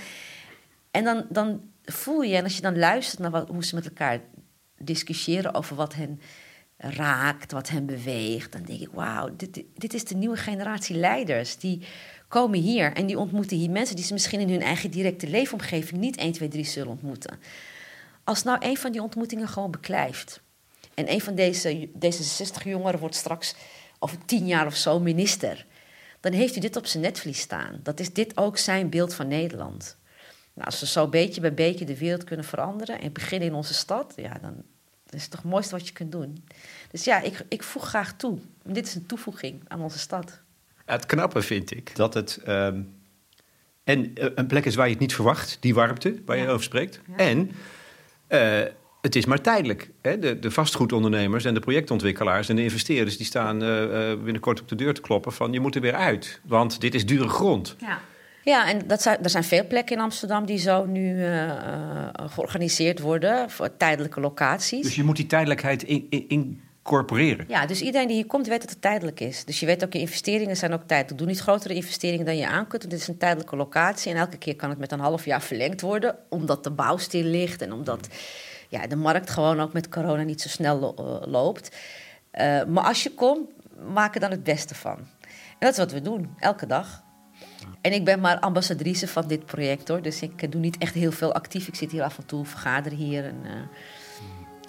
En 0.90 1.04
dan, 1.04 1.26
dan 1.28 1.60
voel 1.84 2.22
je, 2.22 2.36
en 2.36 2.42
als 2.42 2.56
je 2.56 2.62
dan 2.62 2.78
luistert 2.78 3.18
naar 3.18 3.30
wat, 3.30 3.48
hoe 3.48 3.64
ze 3.64 3.74
met 3.74 3.84
elkaar 3.84 4.20
discussiëren 4.78 5.54
over 5.54 5.76
wat 5.76 5.94
hen 5.94 6.20
raakt, 6.76 7.52
wat 7.52 7.68
hen 7.68 7.86
beweegt, 7.86 8.52
dan 8.52 8.62
denk 8.62 8.80
ik: 8.80 8.90
wauw, 8.92 9.36
dit, 9.36 9.62
dit 9.74 9.94
is 9.94 10.04
de 10.04 10.16
nieuwe 10.16 10.36
generatie 10.36 10.96
leiders. 10.96 11.56
Die 11.56 11.86
komen 12.28 12.58
hier 12.58 12.92
en 12.92 13.06
die 13.06 13.18
ontmoeten 13.18 13.56
hier 13.56 13.70
mensen 13.70 13.96
die 13.96 14.04
ze 14.04 14.12
misschien 14.12 14.40
in 14.40 14.50
hun 14.50 14.62
eigen 14.62 14.90
directe 14.90 15.28
leefomgeving 15.28 16.00
niet 16.00 16.16
1, 16.16 16.32
2, 16.32 16.48
3 16.48 16.64
zullen 16.64 16.90
ontmoeten. 16.90 17.38
Als 18.24 18.42
nou 18.42 18.58
een 18.60 18.76
van 18.76 18.92
die 18.92 19.02
ontmoetingen 19.02 19.48
gewoon 19.48 19.70
beklijft 19.70 20.42
en 20.94 21.12
een 21.12 21.20
van 21.20 21.34
deze, 21.34 21.88
deze 21.94 22.22
60 22.22 22.64
jongeren 22.64 23.00
wordt 23.00 23.14
straks 23.14 23.54
over 23.98 24.18
tien 24.24 24.46
jaar 24.46 24.66
of 24.66 24.76
zo 24.76 25.00
minister. 25.00 25.66
Dan 26.20 26.32
heeft 26.32 26.52
hij 26.52 26.60
dit 26.60 26.76
op 26.76 26.86
zijn 26.86 27.02
netvlies 27.02 27.40
staan. 27.40 27.80
Dat 27.82 28.00
is 28.00 28.12
dit 28.12 28.36
ook 28.36 28.58
zijn 28.58 28.90
beeld 28.90 29.14
van 29.14 29.28
Nederland. 29.28 29.96
Nou, 30.52 30.66
als 30.66 30.80
we 30.80 30.86
zo 30.86 31.08
beetje 31.08 31.40
bij 31.40 31.54
beetje 31.54 31.84
de 31.84 31.98
wereld 31.98 32.24
kunnen 32.24 32.44
veranderen 32.44 33.00
en 33.00 33.12
beginnen 33.12 33.48
in 33.48 33.54
onze 33.54 33.74
stad, 33.74 34.12
ja, 34.16 34.38
dan 34.40 34.62
is 35.10 35.22
het 35.22 35.30
toch 35.30 35.42
het 35.42 35.50
mooiste 35.50 35.76
wat 35.76 35.86
je 35.86 35.92
kunt 35.92 36.12
doen. 36.12 36.44
Dus 36.90 37.04
ja, 37.04 37.20
ik, 37.20 37.44
ik 37.48 37.62
voeg 37.62 37.88
graag 37.88 38.16
toe. 38.16 38.38
Dit 38.62 38.86
is 38.86 38.94
een 38.94 39.06
toevoeging 39.06 39.62
aan 39.68 39.80
onze 39.80 39.98
stad. 39.98 40.40
Het 40.84 41.06
knappe 41.06 41.42
vind 41.42 41.70
ik 41.70 41.96
dat 41.96 42.14
het 42.14 42.40
um, 42.48 43.02
en 43.84 44.12
een 44.14 44.46
plek 44.46 44.64
is 44.64 44.74
waar 44.74 44.86
je 44.86 44.92
het 44.92 45.00
niet 45.00 45.14
verwacht, 45.14 45.56
die 45.60 45.74
warmte 45.74 46.22
waar 46.24 46.36
je 46.36 46.48
over 46.48 46.64
spreekt. 46.64 47.00
Ja. 47.06 47.16
En 47.16 47.50
uh, 48.28 48.62
het 49.04 49.16
is 49.16 49.24
maar 49.24 49.40
tijdelijk. 49.40 49.90
Hè? 50.02 50.18
De, 50.18 50.38
de, 50.38 50.50
vastgoedondernemers 50.50 51.44
en 51.44 51.54
de 51.54 51.60
projectontwikkelaars 51.60 52.48
en 52.48 52.56
de 52.56 52.62
investeerders... 52.62 53.16
die 53.16 53.26
staan 53.26 53.62
uh, 53.62 54.14
binnenkort 54.22 54.60
op 54.60 54.68
de 54.68 54.74
deur 54.74 54.94
te 54.94 55.00
kloppen 55.00 55.32
van... 55.32 55.52
je 55.52 55.60
moet 55.60 55.74
er 55.74 55.80
weer 55.80 55.94
uit, 55.94 56.40
want 56.44 56.80
dit 56.80 56.94
is 56.94 57.06
dure 57.06 57.28
grond. 57.28 57.76
Ja. 57.80 57.98
Ja, 58.42 58.68
en 58.68 58.80
dat 58.86 59.02
zijn, 59.02 59.22
er 59.22 59.30
zijn 59.30 59.44
veel 59.44 59.66
plekken 59.66 59.96
in 59.96 60.02
Amsterdam 60.02 60.46
die 60.46 60.58
zo 60.58 60.84
nu 60.84 61.16
uh, 61.16 61.52
georganiseerd 62.14 63.00
worden 63.00 63.50
voor 63.50 63.76
tijdelijke 63.76 64.20
locaties. 64.20 64.82
Dus 64.82 64.94
je 64.94 65.04
moet 65.04 65.16
die 65.16 65.26
tijdelijkheid 65.26 65.82
incorporeren? 65.82 67.38
In 67.38 67.44
ja, 67.48 67.66
dus 67.66 67.80
iedereen 67.80 68.06
die 68.06 68.16
hier 68.16 68.26
komt 68.26 68.46
weet 68.46 68.60
dat 68.60 68.70
het 68.70 68.82
tijdelijk 68.82 69.20
is. 69.20 69.44
Dus 69.44 69.60
je 69.60 69.66
weet 69.66 69.84
ook, 69.84 69.92
je 69.92 69.98
investeringen 69.98 70.56
zijn 70.56 70.72
ook 70.72 70.82
tijdelijk. 70.86 71.18
Doe 71.18 71.26
niet 71.26 71.40
grotere 71.40 71.74
investeringen 71.74 72.26
dan 72.26 72.36
je 72.36 72.46
aan 72.46 72.66
kunt. 72.66 72.90
Dit 72.90 73.00
is 73.00 73.08
een 73.08 73.18
tijdelijke 73.18 73.56
locatie 73.56 74.12
en 74.12 74.18
elke 74.18 74.36
keer 74.36 74.56
kan 74.56 74.70
het 74.70 74.78
met 74.78 74.92
een 74.92 75.00
half 75.00 75.24
jaar 75.24 75.42
verlengd 75.42 75.80
worden... 75.80 76.16
omdat 76.28 76.64
de 76.64 76.70
bouw 76.70 76.96
stil 76.96 77.24
ligt 77.24 77.62
en 77.62 77.72
omdat 77.72 78.08
ja, 78.74 78.86
de 78.86 78.96
markt 78.96 79.30
gewoon 79.30 79.60
ook 79.60 79.72
met 79.72 79.88
corona 79.88 80.22
niet 80.22 80.40
zo 80.40 80.48
snel 80.48 80.78
lo 80.78 81.20
loopt. 81.26 81.76
Uh, 82.32 82.64
maar 82.64 82.84
als 82.84 83.02
je 83.02 83.10
komt, 83.10 83.48
maak 83.92 84.14
er 84.14 84.20
dan 84.20 84.30
het 84.30 84.44
beste 84.44 84.74
van. 84.74 84.96
En 85.58 85.58
dat 85.58 85.72
is 85.72 85.78
wat 85.78 85.92
we 85.92 86.00
doen, 86.00 86.34
elke 86.38 86.66
dag. 86.66 87.02
En 87.80 87.92
ik 87.92 88.04
ben 88.04 88.20
maar 88.20 88.38
ambassadrice 88.38 89.08
van 89.08 89.28
dit 89.28 89.46
project 89.46 89.88
hoor. 89.88 90.02
Dus 90.02 90.22
ik 90.22 90.52
doe 90.52 90.60
niet 90.60 90.78
echt 90.78 90.94
heel 90.94 91.12
veel 91.12 91.32
actief. 91.32 91.68
Ik 91.68 91.74
zit 91.74 91.90
hier 91.90 92.02
af 92.02 92.18
en 92.18 92.26
toe, 92.26 92.44
vergader 92.44 92.92
hier. 92.92 93.24
En, 93.24 93.36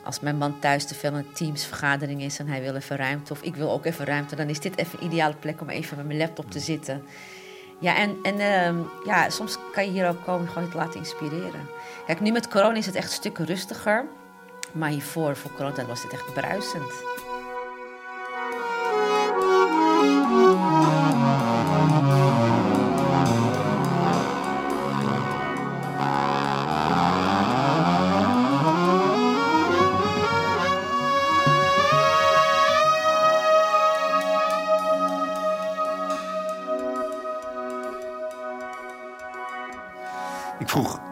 als 0.03 0.19
mijn 0.19 0.37
man 0.37 0.59
thuis 0.59 0.85
te 0.85 0.95
veel 0.95 1.13
een 1.13 1.33
teamsvergadering 1.33 2.21
is 2.21 2.39
en 2.39 2.47
hij 2.47 2.61
wil 2.61 2.75
even 2.75 2.95
ruimte, 2.95 3.33
of 3.33 3.41
ik 3.41 3.55
wil 3.55 3.71
ook 3.71 3.85
even 3.85 4.05
ruimte, 4.05 4.35
dan 4.35 4.49
is 4.49 4.59
dit 4.59 4.77
even 4.77 4.99
een 4.99 5.05
ideale 5.05 5.35
plek 5.35 5.61
om 5.61 5.69
even 5.69 5.97
met 5.97 6.05
mijn 6.05 6.19
laptop 6.19 6.51
te 6.51 6.59
zitten. 6.59 7.03
Ja, 7.79 7.95
en, 7.95 8.17
en 8.21 8.35
uh, 8.39 8.85
ja, 9.05 9.29
soms 9.29 9.57
kan 9.71 9.85
je 9.85 9.91
hier 9.91 10.09
ook 10.09 10.23
komen 10.23 10.47
gewoon 10.47 10.69
te 10.69 10.77
laten 10.77 10.99
inspireren. 10.99 11.69
Kijk, 12.05 12.19
nu 12.19 12.31
met 12.31 12.47
corona 12.47 12.75
is 12.75 12.85
het 12.85 12.95
echt 12.95 13.11
stuk 13.11 13.37
rustiger. 13.37 14.05
Maar 14.71 14.89
hiervoor, 14.89 15.35
voor 15.35 15.51
corona, 15.51 15.85
was 15.85 16.03
het 16.03 16.11
echt 16.11 16.33
bruisend. 16.33 16.91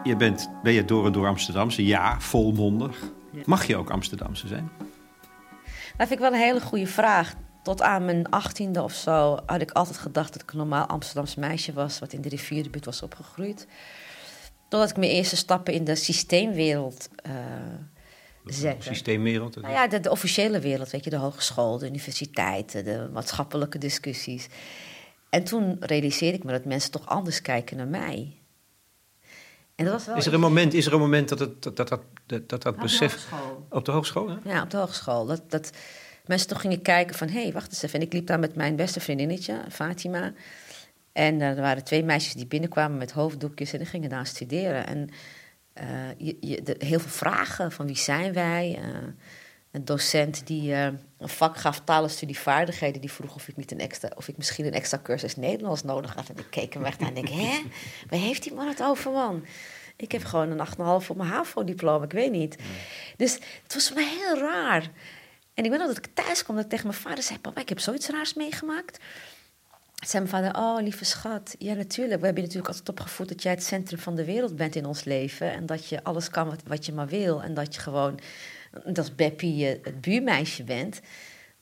Je 0.04 0.16
bent, 0.16 0.50
ben 0.62 0.72
je 0.72 0.84
door 0.84 1.06
en 1.06 1.12
door 1.12 1.26
Amsterdamse? 1.26 1.86
Ja, 1.86 2.20
volmondig. 2.20 2.98
Mag 3.44 3.66
je 3.66 3.76
ook 3.76 3.90
Amsterdamse 3.90 4.48
zijn? 4.48 4.70
Dat 5.96 6.08
vind 6.08 6.10
ik 6.10 6.18
wel 6.18 6.32
een 6.32 6.46
hele 6.46 6.60
goede 6.60 6.86
vraag. 6.86 7.34
Tot 7.62 7.82
aan 7.82 8.04
mijn 8.04 8.30
achttiende 8.30 8.82
of 8.82 8.92
zo 8.92 9.38
had 9.46 9.60
ik 9.60 9.70
altijd 9.70 9.98
gedacht 9.98 10.32
dat 10.32 10.42
ik 10.42 10.50
een 10.50 10.58
normaal 10.58 10.86
Amsterdamse 10.86 11.40
meisje 11.40 11.72
was... 11.72 11.98
wat 11.98 12.12
in 12.12 12.20
de 12.20 12.28
rivierenbuurt 12.28 12.84
was 12.84 13.02
opgegroeid. 13.02 13.66
Totdat 14.68 14.90
ik 14.90 14.96
mijn 14.96 15.10
eerste 15.10 15.36
stappen 15.36 15.74
in 15.74 15.84
de 15.84 15.94
systeemwereld 15.94 17.08
uh, 17.26 17.32
zette. 18.44 18.86
Systeemwereld? 18.86 19.60
Nou 19.60 19.72
ja, 19.72 19.88
de, 19.88 20.00
de, 20.00 20.10
officiële 20.10 20.60
wereld, 20.60 20.90
weet 20.90 21.04
je. 21.04 21.10
De 21.10 21.16
hogeschool, 21.16 21.78
de 21.78 21.86
universiteiten, 21.86 22.84
de 22.84 23.08
maatschappelijke 23.12 23.78
discussies. 23.78 24.46
En 25.30 25.44
toen 25.44 25.76
realiseerde 25.80 26.36
ik 26.36 26.44
me 26.44 26.52
dat 26.52 26.64
mensen 26.64 26.90
toch 26.90 27.06
anders 27.06 27.42
kijken 27.42 27.76
naar 27.76 27.88
mij... 27.88 28.43
En 29.74 29.84
dat 29.84 29.94
was 29.94 30.06
wel 30.06 30.16
is, 30.16 30.26
er 30.26 30.34
een 30.34 30.40
moment, 30.40 30.74
is 30.74 30.86
er 30.86 30.92
een 30.92 30.98
moment 30.98 31.28
dat 31.28 31.38
het, 31.38 31.62
dat, 31.62 31.76
dat, 31.76 32.00
dat, 32.26 32.62
dat, 32.62 32.76
besef... 32.76 33.28
De 33.28 33.36
op 33.70 33.84
de 33.84 33.92
hogeschool? 33.92 34.28
Hè? 34.28 34.36
Ja, 34.44 34.62
op 34.62 34.70
de 34.70 34.76
hogeschool. 34.76 35.26
Dat, 35.26 35.50
dat, 35.50 35.70
mensen 36.26 36.48
toch 36.48 36.60
gingen 36.60 36.82
kijken 36.82 37.16
van... 37.16 37.28
hé, 37.28 37.42
hey, 37.42 37.52
wacht 37.52 37.66
eens 37.66 37.82
even. 37.82 38.00
En 38.00 38.06
ik 38.06 38.12
liep 38.12 38.26
daar 38.26 38.38
met 38.38 38.54
mijn 38.54 38.76
beste 38.76 39.00
vriendinnetje, 39.00 39.60
Fatima. 39.70 40.32
En 41.12 41.40
er 41.40 41.56
waren 41.56 41.84
twee 41.84 42.04
meisjes 42.04 42.34
die 42.34 42.46
binnenkwamen 42.46 42.98
met 42.98 43.12
hoofddoekjes... 43.12 43.72
en 43.72 43.78
die 43.78 43.86
gingen 43.86 44.10
daar 44.10 44.26
studeren. 44.26 44.86
En 44.86 45.08
uh, 45.74 45.84
je, 46.16 46.36
je, 46.40 46.62
de, 46.62 46.74
heel 46.78 47.00
veel 47.00 47.10
vragen 47.10 47.72
van 47.72 47.86
wie 47.86 47.96
zijn 47.96 48.32
wij... 48.32 48.78
Uh, 48.80 48.86
een 49.74 49.84
docent 49.84 50.46
die 50.46 50.70
uh, 50.70 50.84
een 50.84 51.28
vak 51.28 51.56
gaf 51.56 51.80
talenstudievaardigheden, 51.84 53.00
die 53.00 53.12
vroeg 53.12 53.34
of 53.34 53.48
ik, 53.48 53.56
niet 53.56 53.72
een 53.72 53.80
extra, 53.80 54.10
of 54.14 54.28
ik 54.28 54.36
misschien 54.36 54.66
een 54.66 54.72
extra 54.72 55.00
cursus 55.02 55.36
Nederlands 55.36 55.82
nodig 55.82 56.14
had. 56.14 56.28
En 56.28 56.38
ik 56.38 56.46
keek 56.50 56.74
hem 56.74 56.84
echt 56.84 57.00
aan 57.00 57.08
en 57.08 57.14
denk, 57.14 57.28
hè, 57.28 57.62
waar 58.08 58.18
heeft 58.18 58.42
die 58.42 58.54
man 58.54 58.68
het 58.68 58.82
over, 58.82 59.10
man? 59.10 59.44
Ik 59.96 60.12
heb 60.12 60.24
gewoon 60.24 60.50
een 60.50 60.66
8,5 61.02 61.08
op 61.08 61.16
mijn 61.16 61.28
HAVO-diploma, 61.28 62.04
ik 62.04 62.12
weet 62.12 62.30
niet. 62.30 62.56
Dus 63.16 63.32
het 63.62 63.74
was 63.74 63.86
voor 63.86 63.96
mij 63.96 64.08
heel 64.08 64.38
raar. 64.38 64.90
En 65.54 65.64
ik 65.64 65.70
weet 65.70 65.78
nog 65.78 65.88
dat 65.88 66.06
ik 66.06 66.14
thuis 66.14 66.42
kwam, 66.42 66.56
dat 66.56 66.64
ik 66.64 66.70
tegen 66.70 66.86
mijn 66.86 67.00
vader 67.00 67.22
zei... 67.22 67.38
papa, 67.38 67.60
ik 67.60 67.68
heb 67.68 67.80
zoiets 67.80 68.08
raars 68.08 68.34
meegemaakt. 68.34 68.98
Zei 70.06 70.24
mijn 70.24 70.34
vader, 70.34 70.62
oh, 70.62 70.82
lieve 70.82 71.04
schat. 71.04 71.54
Ja, 71.58 71.74
natuurlijk. 71.74 72.20
We 72.20 72.26
hebben 72.26 72.42
je 72.42 72.48
natuurlijk 72.48 72.74
altijd 72.74 72.88
opgevoed 72.88 73.28
dat 73.28 73.42
jij 73.42 73.52
het 73.52 73.64
centrum 73.64 73.98
van 73.98 74.14
de 74.14 74.24
wereld 74.24 74.56
bent 74.56 74.76
in 74.76 74.86
ons 74.86 75.04
leven. 75.04 75.52
En 75.52 75.66
dat 75.66 75.88
je 75.88 76.04
alles 76.04 76.30
kan 76.30 76.46
wat, 76.46 76.62
wat 76.66 76.86
je 76.86 76.92
maar 76.92 77.06
wil. 77.06 77.42
En 77.42 77.54
dat 77.54 77.74
je 77.74 77.80
gewoon 77.80 78.20
dat 78.84 79.16
Beppie 79.16 79.64
het 79.64 80.00
buurmeisje 80.00 80.64
bent. 80.64 81.00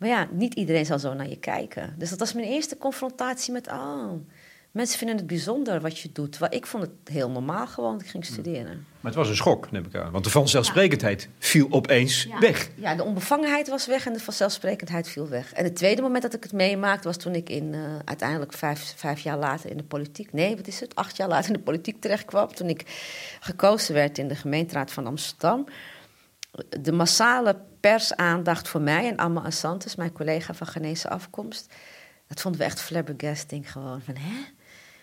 Maar 0.02 0.10
ja, 0.10 0.28
niet 0.30 0.54
iedereen 0.54 0.86
zal 0.86 0.98
zo 0.98 1.14
naar 1.14 1.28
je 1.28 1.38
kijken. 1.38 1.94
Dus 1.98 2.10
dat 2.10 2.18
was 2.18 2.32
mijn 2.32 2.46
eerste 2.46 2.76
confrontatie 2.76 3.52
met... 3.52 3.68
oh, 3.68 4.12
mensen 4.70 4.98
vinden 4.98 5.16
het 5.16 5.26
bijzonder 5.26 5.80
wat 5.80 5.98
je 5.98 6.10
doet. 6.12 6.38
Waar 6.38 6.54
ik 6.54 6.66
vond 6.66 6.82
het 6.82 6.92
heel 7.04 7.30
normaal 7.30 7.66
gewoon 7.66 8.00
ik 8.00 8.06
ging 8.06 8.24
studeren. 8.24 8.86
Maar 9.00 9.10
het 9.10 9.14
was 9.14 9.28
een 9.28 9.36
schok, 9.36 9.70
neem 9.70 9.84
ik 9.84 9.94
aan. 9.94 10.12
Want 10.12 10.24
de 10.24 10.30
vanzelfsprekendheid 10.30 11.28
viel 11.38 11.66
opeens 11.70 12.28
weg. 12.40 12.70
Ja, 12.74 12.94
de 12.94 13.04
onbevangenheid 13.04 13.68
was 13.68 13.86
weg 13.86 14.06
en 14.06 14.12
de 14.12 14.20
vanzelfsprekendheid 14.20 15.08
viel 15.08 15.28
weg. 15.28 15.52
En 15.52 15.64
het 15.64 15.76
tweede 15.76 16.02
moment 16.02 16.22
dat 16.22 16.34
ik 16.34 16.42
het 16.42 16.52
meemaakte... 16.52 17.08
was 17.08 17.16
toen 17.16 17.34
ik 17.34 17.48
in, 17.48 17.72
uh, 17.72 17.80
uiteindelijk 18.04 18.52
vijf, 18.52 18.94
vijf 18.96 19.20
jaar 19.20 19.38
later 19.38 19.70
in 19.70 19.76
de 19.76 19.84
politiek... 19.84 20.32
nee, 20.32 20.56
wat 20.56 20.66
is 20.66 20.80
het, 20.80 20.94
acht 20.94 21.16
jaar 21.16 21.28
later 21.28 21.50
in 21.50 21.56
de 21.56 21.62
politiek 21.62 22.00
terechtkwam... 22.00 22.54
toen 22.54 22.68
ik 22.68 22.84
gekozen 23.40 23.94
werd 23.94 24.18
in 24.18 24.28
de 24.28 24.36
gemeenteraad 24.36 24.92
van 24.92 25.06
Amsterdam 25.06 25.66
de 26.80 26.92
massale 26.92 27.56
persaandacht 27.80 28.68
voor 28.68 28.80
mij 28.80 29.08
en 29.08 29.16
Amma 29.16 29.40
Assantes, 29.40 29.94
mijn 29.94 30.12
collega 30.12 30.54
van 30.54 30.66
Ghanese 30.66 31.08
afkomst, 31.08 31.74
dat 32.28 32.40
vonden 32.40 32.60
we 32.60 32.66
echt 32.66 32.80
flabbergasting 32.80 33.72
gewoon. 33.72 34.02
Van, 34.02 34.16
hè? 34.16 34.44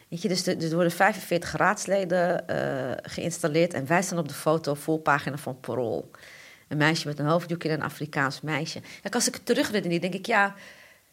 Weet 0.09 0.21
je, 0.21 0.27
dus 0.27 0.47
er 0.47 0.73
worden 0.73 0.91
45 0.91 1.51
raadsleden 1.51 2.43
uh, 2.49 2.91
geïnstalleerd 3.01 3.73
en 3.73 3.87
wij 3.87 4.01
staan 4.01 4.17
op 4.17 4.27
de 4.27 4.33
foto 4.33 4.73
voorpagina 4.73 5.37
van 5.37 5.59
Parool. 5.59 6.11
Een 6.67 6.77
meisje 6.77 7.07
met 7.07 7.19
een 7.19 7.25
hoofddoekje 7.25 7.69
en 7.69 7.75
een 7.75 7.85
Afrikaans 7.85 8.41
meisje. 8.41 8.81
Als 9.09 9.27
ik 9.27 9.35
terugredeneer, 9.35 10.01
denk 10.01 10.13
ik, 10.13 10.25
ja, 10.25 10.55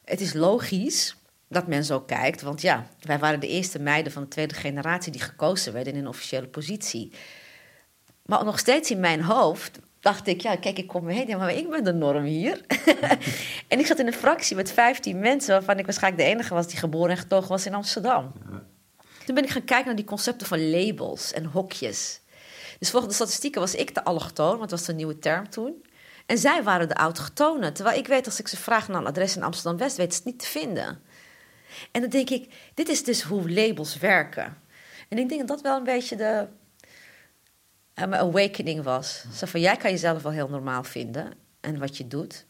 het 0.04 0.20
is 0.20 0.32
logisch 0.32 1.16
dat 1.48 1.66
men 1.66 1.84
zo 1.84 2.00
kijkt. 2.00 2.42
Want 2.42 2.60
ja, 2.60 2.86
wij 3.00 3.18
waren 3.18 3.40
de 3.40 3.48
eerste 3.48 3.78
meiden 3.78 4.12
van 4.12 4.22
de 4.22 4.28
tweede 4.28 4.54
generatie 4.54 5.12
die 5.12 5.20
gekozen 5.20 5.72
werden 5.72 5.92
in 5.92 5.98
een 5.98 6.08
officiële 6.08 6.48
positie. 6.48 7.12
Maar 8.22 8.44
nog 8.44 8.58
steeds 8.58 8.90
in 8.90 9.00
mijn 9.00 9.22
hoofd 9.22 9.78
dacht 10.06 10.26
ik, 10.26 10.40
ja, 10.40 10.56
kijk, 10.56 10.78
ik 10.78 10.86
kom 10.86 11.08
heen, 11.08 11.26
ja, 11.26 11.36
maar 11.36 11.52
ik 11.52 11.70
ben 11.70 11.84
de 11.84 11.92
norm 11.92 12.24
hier. 12.24 12.60
en 13.68 13.78
ik 13.78 13.86
zat 13.86 13.98
in 13.98 14.06
een 14.06 14.12
fractie 14.12 14.56
met 14.56 14.72
15 14.72 15.18
mensen, 15.18 15.52
waarvan 15.52 15.78
ik 15.78 15.84
waarschijnlijk 15.84 16.22
de 16.22 16.28
enige 16.28 16.54
was 16.54 16.66
die 16.66 16.78
geboren 16.78 17.10
en 17.10 17.16
getogen 17.16 17.48
was 17.48 17.66
in 17.66 17.74
Amsterdam. 17.74 18.32
Toen 19.24 19.34
ben 19.34 19.44
ik 19.44 19.50
gaan 19.50 19.64
kijken 19.64 19.86
naar 19.86 19.96
die 19.96 20.04
concepten 20.04 20.46
van 20.46 20.70
labels 20.70 21.32
en 21.32 21.44
hokjes. 21.44 22.20
Dus 22.78 22.90
volgens 22.90 23.10
de 23.10 23.18
statistieken 23.22 23.60
was 23.60 23.74
ik 23.74 23.94
de 23.94 24.04
allochtoon, 24.04 24.58
want 24.58 24.70
dat 24.70 24.78
was 24.78 24.84
de 24.84 24.94
nieuwe 24.94 25.18
term 25.18 25.50
toen. 25.50 25.84
En 26.26 26.38
zij 26.38 26.62
waren 26.62 26.88
de 26.88 26.94
autochtonen. 26.94 27.72
Terwijl 27.72 27.98
ik 27.98 28.06
weet, 28.06 28.26
als 28.26 28.40
ik 28.40 28.48
ze 28.48 28.56
vraag 28.56 28.88
naar 28.88 29.00
een 29.00 29.06
adres 29.06 29.36
in 29.36 29.42
Amsterdam-West, 29.42 29.96
weet 29.96 30.12
ze 30.12 30.16
het 30.16 30.26
niet 30.26 30.38
te 30.38 30.46
vinden. 30.46 31.02
En 31.92 32.00
dan 32.00 32.10
denk 32.10 32.30
ik, 32.30 32.52
dit 32.74 32.88
is 32.88 33.04
dus 33.04 33.22
hoe 33.22 33.50
labels 33.50 33.98
werken. 33.98 34.56
En 35.08 35.18
ik 35.18 35.28
denk 35.28 35.40
dat 35.40 35.48
dat 35.48 35.60
wel 35.60 35.76
een 35.76 35.84
beetje 35.84 36.16
de 36.16 36.46
mijn 37.96 38.14
awakening 38.14 38.82
was. 38.82 39.24
Zo 39.34 39.46
van, 39.46 39.60
jij 39.60 39.76
kan 39.76 39.90
jezelf 39.90 40.22
wel 40.22 40.32
heel 40.32 40.48
normaal 40.48 40.84
vinden 40.84 41.32
en 41.60 41.78
wat 41.78 41.96
je 41.96 42.06
doet. 42.06 42.46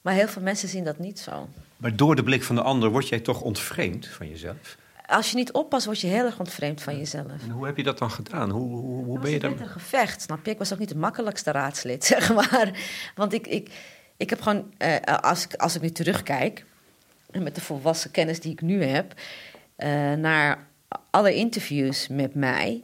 Maar 0.00 0.14
heel 0.14 0.28
veel 0.28 0.42
mensen 0.42 0.68
zien 0.68 0.84
dat 0.84 0.98
niet 0.98 1.18
zo. 1.18 1.48
Maar 1.76 1.96
door 1.96 2.16
de 2.16 2.22
blik 2.22 2.42
van 2.42 2.54
de 2.54 2.62
ander 2.62 2.90
word 2.90 3.08
jij 3.08 3.20
toch 3.20 3.40
ontvreemd 3.40 4.06
van 4.06 4.28
jezelf? 4.28 4.76
Als 5.06 5.30
je 5.30 5.36
niet 5.36 5.52
oppast, 5.52 5.86
word 5.86 6.00
je 6.00 6.06
heel 6.06 6.24
erg 6.24 6.38
ontvreemd 6.38 6.82
van 6.82 6.98
jezelf. 6.98 7.42
En 7.42 7.50
hoe 7.50 7.66
heb 7.66 7.76
je 7.76 7.82
dat 7.82 7.98
dan 7.98 8.10
gedaan? 8.10 8.50
Hoe, 8.50 8.68
hoe, 8.68 9.04
hoe 9.04 9.18
ben 9.18 9.30
je 9.30 9.38
dan? 9.38 9.50
Het 9.50 9.60
een 9.60 9.68
gevecht, 9.68 10.22
snap 10.22 10.44
je? 10.44 10.50
Ik 10.50 10.58
was 10.58 10.72
ook 10.72 10.78
niet 10.78 10.88
de 10.88 10.96
makkelijkste 10.96 11.50
raadslid, 11.50 12.04
zeg 12.14 12.34
maar. 12.34 12.70
Want 13.14 13.32
ik, 13.32 13.46
ik, 13.46 13.70
ik 14.16 14.30
heb 14.30 14.40
gewoon, 14.40 14.72
eh, 14.76 14.96
als, 15.20 15.44
ik, 15.44 15.54
als 15.54 15.74
ik 15.74 15.82
nu 15.82 15.90
terugkijk, 15.90 16.64
en 17.30 17.42
met 17.42 17.54
de 17.54 17.60
volwassen 17.60 18.10
kennis 18.10 18.40
die 18.40 18.52
ik 18.52 18.60
nu 18.60 18.82
heb, 18.82 19.14
uh, 19.78 20.12
naar 20.12 20.66
alle 21.10 21.34
interviews 21.34 22.08
met 22.08 22.34
mij, 22.34 22.82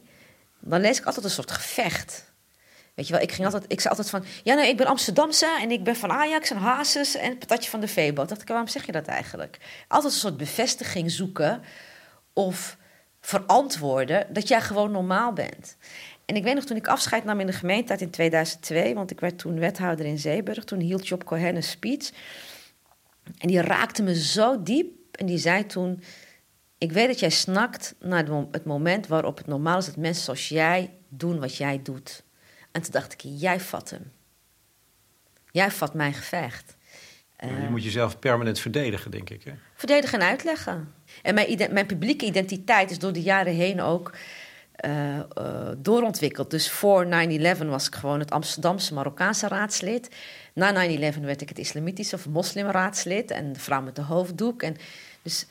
dan 0.65 0.81
lees 0.81 0.99
ik 0.99 1.05
altijd 1.05 1.25
een 1.25 1.31
soort 1.31 1.51
gevecht. 1.51 2.33
Weet 2.93 3.07
je 3.07 3.13
wel, 3.13 3.21
ik, 3.21 3.31
ging 3.31 3.45
altijd, 3.45 3.65
ik 3.67 3.81
zei 3.81 3.89
altijd 3.89 4.09
van... 4.09 4.23
Ja, 4.43 4.55
nee, 4.55 4.69
ik 4.69 4.77
ben 4.77 4.87
Amsterdamse 4.87 5.57
en 5.61 5.71
ik 5.71 5.83
ben 5.83 5.95
van 5.95 6.11
Ajax 6.11 6.49
en 6.49 6.57
Hazes 6.57 7.15
en 7.15 7.37
patatje 7.37 7.69
van 7.69 7.79
de 7.79 7.87
Veebo. 7.87 8.25
dacht 8.25 8.41
ik, 8.41 8.47
waarom 8.47 8.67
zeg 8.67 8.85
je 8.85 8.91
dat 8.91 9.07
eigenlijk? 9.07 9.57
Altijd 9.87 10.13
een 10.13 10.19
soort 10.19 10.37
bevestiging 10.37 11.11
zoeken 11.11 11.61
of 12.33 12.77
verantwoorden 13.21 14.33
dat 14.33 14.47
jij 14.47 14.61
gewoon 14.61 14.91
normaal 14.91 15.33
bent. 15.33 15.77
En 16.25 16.35
ik 16.35 16.43
weet 16.43 16.55
nog, 16.55 16.63
toen 16.63 16.77
ik 16.77 16.87
afscheid 16.87 17.23
nam 17.23 17.39
in 17.39 17.45
de 17.45 17.53
gemeente 17.53 17.95
in 17.97 18.09
2002... 18.09 18.93
want 18.93 19.11
ik 19.11 19.19
werd 19.19 19.37
toen 19.37 19.59
wethouder 19.59 20.05
in 20.05 20.19
Zeeburg... 20.19 20.63
toen 20.63 20.79
hield 20.79 21.07
Job 21.07 21.23
Cohen 21.23 21.55
een 21.55 21.63
speech... 21.63 22.11
en 23.37 23.47
die 23.47 23.61
raakte 23.61 24.03
me 24.03 24.21
zo 24.23 24.63
diep 24.63 24.95
en 25.11 25.25
die 25.25 25.37
zei 25.37 25.65
toen... 25.65 26.03
Ik 26.85 26.91
weet 26.91 27.07
dat 27.07 27.19
jij 27.19 27.29
snakt 27.29 27.95
naar 27.99 28.25
het 28.51 28.65
moment 28.65 29.07
waarop 29.07 29.37
het 29.37 29.47
normaal 29.47 29.77
is 29.77 29.85
dat 29.85 29.95
mensen 29.95 30.23
zoals 30.23 30.49
jij 30.49 30.91
doen 31.09 31.39
wat 31.39 31.55
jij 31.55 31.79
doet. 31.83 32.23
En 32.71 32.81
toen 32.81 32.91
dacht 32.91 33.13
ik, 33.13 33.21
jij 33.23 33.59
vat 33.59 33.89
hem. 33.89 34.11
Jij 35.51 35.71
vat 35.71 35.93
mijn 35.93 36.13
gevecht. 36.13 36.75
je 37.39 37.47
uh, 37.47 37.69
moet 37.69 37.83
jezelf 37.83 38.19
permanent 38.19 38.59
verdedigen, 38.59 39.11
denk 39.11 39.29
ik. 39.29 39.43
Hè? 39.43 39.51
Verdedigen 39.75 40.19
en 40.19 40.27
uitleggen. 40.27 40.93
En 41.21 41.33
mijn, 41.33 41.73
mijn, 41.73 41.85
publieke 41.85 42.25
identiteit 42.25 42.91
is 42.91 42.99
door 42.99 43.13
de 43.13 43.21
jaren 43.21 43.53
heen 43.53 43.81
ook 43.81 44.11
uh, 44.85 45.15
uh, 45.17 45.69
doorontwikkeld. 45.77 46.51
Dus 46.51 46.71
voor 46.71 47.05
9-11 47.05 47.07
was 47.57 47.87
ik 47.87 47.95
gewoon 47.95 48.19
het 48.19 48.31
Amsterdamse 48.31 48.93
Marokkaanse 48.93 49.47
raadslid. 49.47 50.15
Na 50.53 50.87
9-11 50.87 51.19
werd 51.21 51.41
ik 51.41 51.49
het 51.49 51.59
islamitische 51.59 52.15
of 52.15 52.27
moslimraadslid 52.27 53.31
en 53.31 53.53
de 53.53 53.59
vrouw 53.59 53.81
met 53.81 53.95
de 53.95 54.01
hoofddoek. 54.01 54.63
En 54.63 54.75
dus 55.21 55.45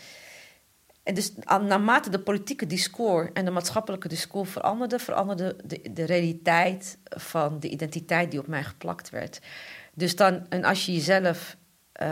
en 1.05 1.15
dus 1.15 1.33
naarmate 1.47 2.11
de 2.11 2.19
politieke 2.19 2.67
discours 2.67 3.31
en 3.33 3.45
de 3.45 3.51
maatschappelijke 3.51 4.09
discours 4.09 4.51
veranderde, 4.51 4.99
veranderde 4.99 5.57
de, 5.65 5.81
de 5.93 6.05
realiteit 6.05 6.99
van 7.05 7.61
de 7.61 7.69
identiteit 7.69 8.31
die 8.31 8.41
op 8.41 8.47
mij 8.47 8.65
geplakt 8.65 9.11
werd. 9.11 9.41
Dus 9.95 10.17
dan, 10.17 10.47
en 10.49 10.65
als 10.65 10.87
je 10.87 10.93
jezelf 10.93 11.57
uh, 12.03 12.09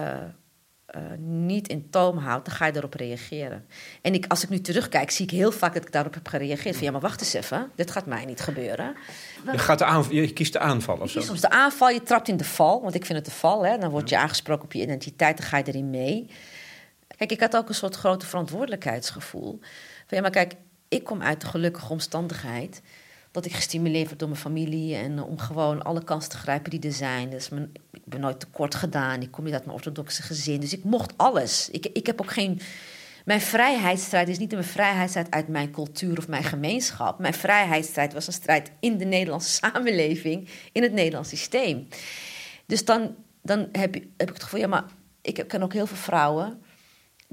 uh, 0.97 1.03
niet 1.19 1.69
in 1.69 1.91
toom 1.91 2.19
houdt, 2.19 2.47
dan 2.47 2.55
ga 2.55 2.67
je 2.67 2.73
daarop 2.73 2.95
reageren. 2.95 3.67
En 4.03 4.15
ik, 4.15 4.27
als 4.27 4.43
ik 4.43 4.49
nu 4.49 4.61
terugkijk, 4.61 5.11
zie 5.11 5.25
ik 5.25 5.31
heel 5.31 5.53
vaak 5.53 5.75
dat 5.75 5.83
ik 5.83 5.93
daarop 5.93 6.15
heb 6.15 6.29
gereageerd. 6.29 6.77
Van 6.77 6.85
ja, 6.85 6.91
maar 6.91 7.01
wacht 7.01 7.21
eens 7.21 7.33
even, 7.33 7.71
dit 7.75 7.91
gaat 7.91 8.07
mij 8.07 8.25
niet 8.25 8.41
gebeuren. 8.41 8.97
Je, 9.53 9.59
gaat 9.59 9.79
de 9.79 9.85
aanval, 9.85 10.15
je 10.15 10.33
kiest 10.33 10.53
de 10.53 10.59
aanval 10.59 10.97
of 10.97 11.11
zo? 11.11 11.21
Soms 11.21 11.41
de 11.41 11.51
aanval, 11.51 11.89
je 11.89 12.03
trapt 12.03 12.29
in 12.29 12.37
de 12.37 12.45
val, 12.45 12.83
want 12.83 12.95
ik 12.95 13.05
vind 13.05 13.19
het 13.19 13.27
de 13.27 13.35
val. 13.35 13.65
Hè. 13.65 13.79
Dan 13.79 13.91
word 13.91 14.09
je 14.09 14.19
aangesproken 14.19 14.65
op 14.65 14.73
je 14.73 14.83
identiteit, 14.83 15.37
dan 15.37 15.47
ga 15.47 15.57
je 15.57 15.65
erin 15.67 15.91
mee. 15.91 16.31
Kijk, 17.23 17.35
ik 17.35 17.41
had 17.41 17.57
ook 17.57 17.69
een 17.69 17.75
soort 17.75 17.97
grote 17.97 18.27
verantwoordelijkheidsgevoel. 18.27 19.59
Van 20.07 20.17
ja, 20.17 20.21
maar 20.21 20.31
kijk, 20.31 20.55
ik 20.89 21.05
kom 21.05 21.23
uit 21.23 21.41
de 21.41 21.47
gelukkige 21.47 21.93
omstandigheid 21.93 22.83
dat 23.31 23.45
ik 23.45 23.53
gestimuleerd 23.53 24.07
word 24.07 24.19
door 24.19 24.29
mijn 24.29 24.41
familie 24.41 24.97
en 24.97 25.23
om 25.23 25.39
gewoon 25.39 25.83
alle 25.83 26.05
kansen 26.05 26.31
te 26.31 26.37
grijpen 26.37 26.71
die 26.71 26.81
er 26.81 26.93
zijn. 26.93 27.31
Dus 27.31 27.49
mijn, 27.49 27.73
ik 27.91 28.05
ben 28.05 28.21
nooit 28.21 28.41
tekort 28.41 28.75
gedaan. 28.75 29.23
Ik 29.23 29.31
kom 29.31 29.45
niet 29.45 29.53
uit 29.53 29.65
een 29.65 29.73
orthodoxe 29.73 30.23
gezin, 30.23 30.61
dus 30.61 30.73
ik 30.73 30.85
mocht 30.85 31.13
alles. 31.17 31.69
Ik, 31.71 31.87
ik 31.87 32.07
heb 32.07 32.21
ook 32.21 32.33
geen. 32.33 32.61
Mijn 33.25 33.41
vrijheidsstrijd 33.41 34.29
is 34.29 34.39
niet 34.39 34.53
een 34.53 34.65
vrijheidsstrijd 34.65 35.31
uit 35.31 35.49
mijn 35.49 35.71
cultuur 35.71 36.19
of 36.19 36.29
mijn 36.29 36.45
gemeenschap. 36.45 37.19
Mijn 37.19 37.35
vrijheidsstrijd 37.35 38.13
was 38.13 38.27
een 38.27 38.33
strijd 38.33 38.71
in 38.81 38.99
de 38.99 39.05
Nederlandse 39.05 39.53
samenleving, 39.63 40.49
in 40.73 40.83
het 40.83 40.93
Nederlands 40.93 41.29
systeem. 41.29 41.89
Dus 42.67 42.85
dan, 42.85 43.15
dan 43.43 43.59
heb, 43.59 43.95
heb 44.17 44.29
ik 44.29 44.35
het 44.35 44.43
gevoel, 44.43 44.61
ja, 44.61 44.67
maar 44.67 44.85
ik 45.21 45.45
ken 45.49 45.63
ook 45.63 45.73
heel 45.73 45.87
veel 45.87 45.97
vrouwen 45.97 46.62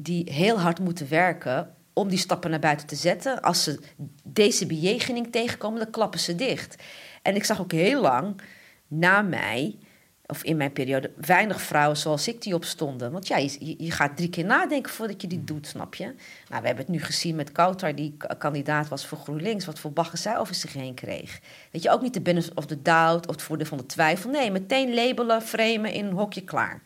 die 0.01 0.33
heel 0.33 0.59
hard 0.59 0.79
moeten 0.79 1.09
werken 1.09 1.73
om 1.93 2.09
die 2.09 2.17
stappen 2.17 2.49
naar 2.49 2.59
buiten 2.59 2.87
te 2.87 2.95
zetten. 2.95 3.41
Als 3.41 3.63
ze 3.63 3.79
deze 4.23 4.65
bejegening 4.65 5.31
tegenkomen, 5.31 5.79
dan 5.79 5.89
klappen 5.89 6.19
ze 6.19 6.35
dicht. 6.35 6.83
En 7.21 7.35
ik 7.35 7.43
zag 7.43 7.61
ook 7.61 7.71
heel 7.71 8.01
lang 8.01 8.41
na 8.87 9.21
mij, 9.21 9.77
of 10.25 10.43
in 10.43 10.57
mijn 10.57 10.73
periode, 10.73 11.11
weinig 11.15 11.61
vrouwen 11.61 11.97
zoals 11.97 12.27
ik 12.27 12.41
die 12.41 12.53
opstonden. 12.53 13.11
Want 13.11 13.27
ja, 13.27 13.37
je, 13.37 13.91
gaat 13.91 14.17
drie 14.17 14.29
keer 14.29 14.45
nadenken 14.45 14.91
voordat 14.91 15.21
je 15.21 15.27
dit 15.27 15.47
doet, 15.47 15.67
snap 15.67 15.95
je? 15.95 16.05
Nou, 16.49 16.61
we 16.61 16.67
hebben 16.67 16.77
het 16.77 16.87
nu 16.87 16.99
gezien 16.99 17.35
met 17.35 17.51
Kouter, 17.51 17.95
die 17.95 18.17
kandidaat 18.37 18.87
was 18.87 19.05
voor 19.05 19.17
GroenLinks, 19.17 19.65
wat 19.65 19.79
voor 19.79 19.91
bagger 19.91 20.17
zij 20.17 20.37
over 20.37 20.55
zich 20.55 20.73
heen 20.73 20.93
kreeg. 20.93 21.39
Weet 21.71 21.83
je, 21.83 21.91
ook 21.91 22.01
niet 22.01 22.13
de 22.13 22.21
benefit 22.21 22.53
of 22.53 22.65
de 22.65 22.81
doubt 22.81 23.27
of 23.27 23.35
het 23.35 23.43
voordeel 23.43 23.67
van 23.67 23.77
de 23.77 23.85
twijfel. 23.85 24.29
Nee, 24.29 24.51
meteen 24.51 24.93
labelen, 24.93 25.41
framen 25.41 25.93
in 25.93 26.05
een 26.05 26.13
hokje 26.13 26.43
klaar. 26.43 26.81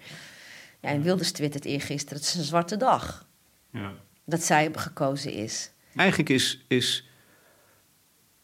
Ja, 0.83 0.89
en 0.89 1.01
Wilders 1.01 1.31
twittert 1.31 1.65
eergisteren, 1.65 2.17
het 2.17 2.27
is 2.27 2.35
een 2.35 2.43
zwarte 2.43 2.77
dag. 2.77 3.27
Ja. 3.71 3.93
Dat 4.25 4.43
zij 4.43 4.71
gekozen 4.73 5.33
is. 5.33 5.71
Eigenlijk 5.95 6.29
is, 6.29 6.65
is 6.67 7.07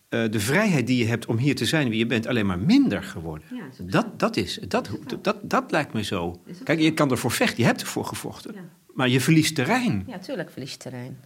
eh, 0.10 0.24
de 0.30 0.40
vrijheid 0.40 0.88
die 0.88 0.98
je 0.98 1.06
hebt 1.06 1.26
om 1.26 1.38
hier 1.38 1.56
te 1.56 1.66
zijn 1.66 1.90
wie 1.90 2.00
je 2.00 2.06
bent 2.06 2.28
alleen 2.28 2.46
maar 2.46 2.60
minder 2.60 3.04
geworden. 3.04 3.48
Ja, 3.56 3.84
dat, 3.84 4.20
dat, 4.20 4.38
is, 4.38 4.60
dat, 4.68 4.90
dat, 5.22 5.38
dat, 5.42 5.72
lijkt 5.72 5.94
me 5.94 6.04
zo. 6.04 6.42
Kijk, 6.64 6.80
je 6.80 6.94
kan 6.94 7.12
ervoor 7.12 7.32
vechten, 7.32 7.58
je 7.58 7.66
hebt 7.66 7.82
ervoor 7.82 8.06
gevochten. 8.06 8.54
Ja. 8.54 8.62
Maar 8.94 9.10
je 9.10 9.22
verliest 9.22 9.56
terrein. 9.56 10.04
Ja, 10.08 10.20
tuurlijk 10.20 10.52
verlies 10.52 10.72
je 10.72 10.78
terrein. 10.78 11.20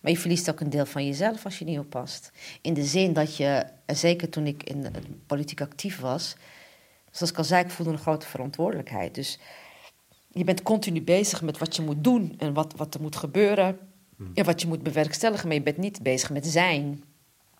Maar 0.00 0.12
je 0.12 0.18
verliest 0.18 0.50
ook 0.50 0.60
een 0.60 0.70
deel 0.70 0.86
van 0.86 1.06
jezelf 1.06 1.44
als 1.44 1.58
je 1.58 1.64
niet 1.64 1.78
oppast. 1.78 2.32
In 2.60 2.74
de 2.74 2.84
zin 2.84 3.12
dat 3.12 3.36
je, 3.36 3.64
zeker 3.86 4.28
toen 4.28 4.46
ik 4.46 4.62
in 4.62 4.86
politiek 5.26 5.60
actief 5.60 5.98
was, 5.98 6.36
zoals 7.10 7.32
ik 7.32 7.38
al 7.38 7.44
zei, 7.44 7.64
ik 7.64 7.70
voelde 7.70 7.92
een 7.92 7.98
grote 7.98 8.26
verantwoordelijkheid. 8.26 9.14
Dus 9.14 9.38
je 10.38 10.44
bent 10.44 10.62
continu 10.62 11.02
bezig 11.02 11.42
met 11.42 11.58
wat 11.58 11.76
je 11.76 11.82
moet 11.82 12.04
doen 12.04 12.34
en 12.38 12.54
wat, 12.54 12.74
wat 12.76 12.94
er 12.94 13.00
moet 13.00 13.16
gebeuren 13.16 13.78
en 14.34 14.44
wat 14.44 14.60
je 14.60 14.68
moet 14.68 14.82
bewerkstelligen, 14.82 15.46
maar 15.46 15.56
je 15.56 15.62
bent 15.62 15.76
niet 15.76 16.02
bezig 16.02 16.30
met 16.30 16.46
zijn. 16.46 17.04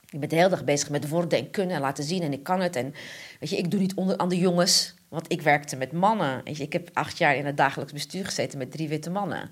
Je 0.04 0.18
bent 0.18 0.30
de 0.30 0.36
hele 0.36 0.48
dag 0.48 0.64
bezig 0.64 0.90
met 0.90 1.08
worden 1.08 1.38
en 1.38 1.50
kunnen 1.50 1.76
en 1.76 1.82
laten 1.82 2.04
zien 2.04 2.22
en 2.22 2.32
ik 2.32 2.42
kan 2.42 2.60
het. 2.60 2.76
En 2.76 2.94
weet 3.40 3.50
je, 3.50 3.56
ik 3.56 3.70
doe 3.70 3.80
niet 3.80 3.94
onder 3.94 4.16
aan 4.16 4.28
de 4.28 4.38
jongens, 4.38 4.94
want 5.08 5.32
ik 5.32 5.42
werkte 5.42 5.76
met 5.76 5.92
mannen. 5.92 6.40
Weet 6.44 6.56
je, 6.56 6.62
ik 6.62 6.72
heb 6.72 6.90
acht 6.92 7.18
jaar 7.18 7.36
in 7.36 7.46
het 7.46 7.56
dagelijks 7.56 7.92
bestuur 7.92 8.24
gezeten 8.24 8.58
met 8.58 8.70
drie 8.70 8.88
witte 8.88 9.10
mannen. 9.10 9.50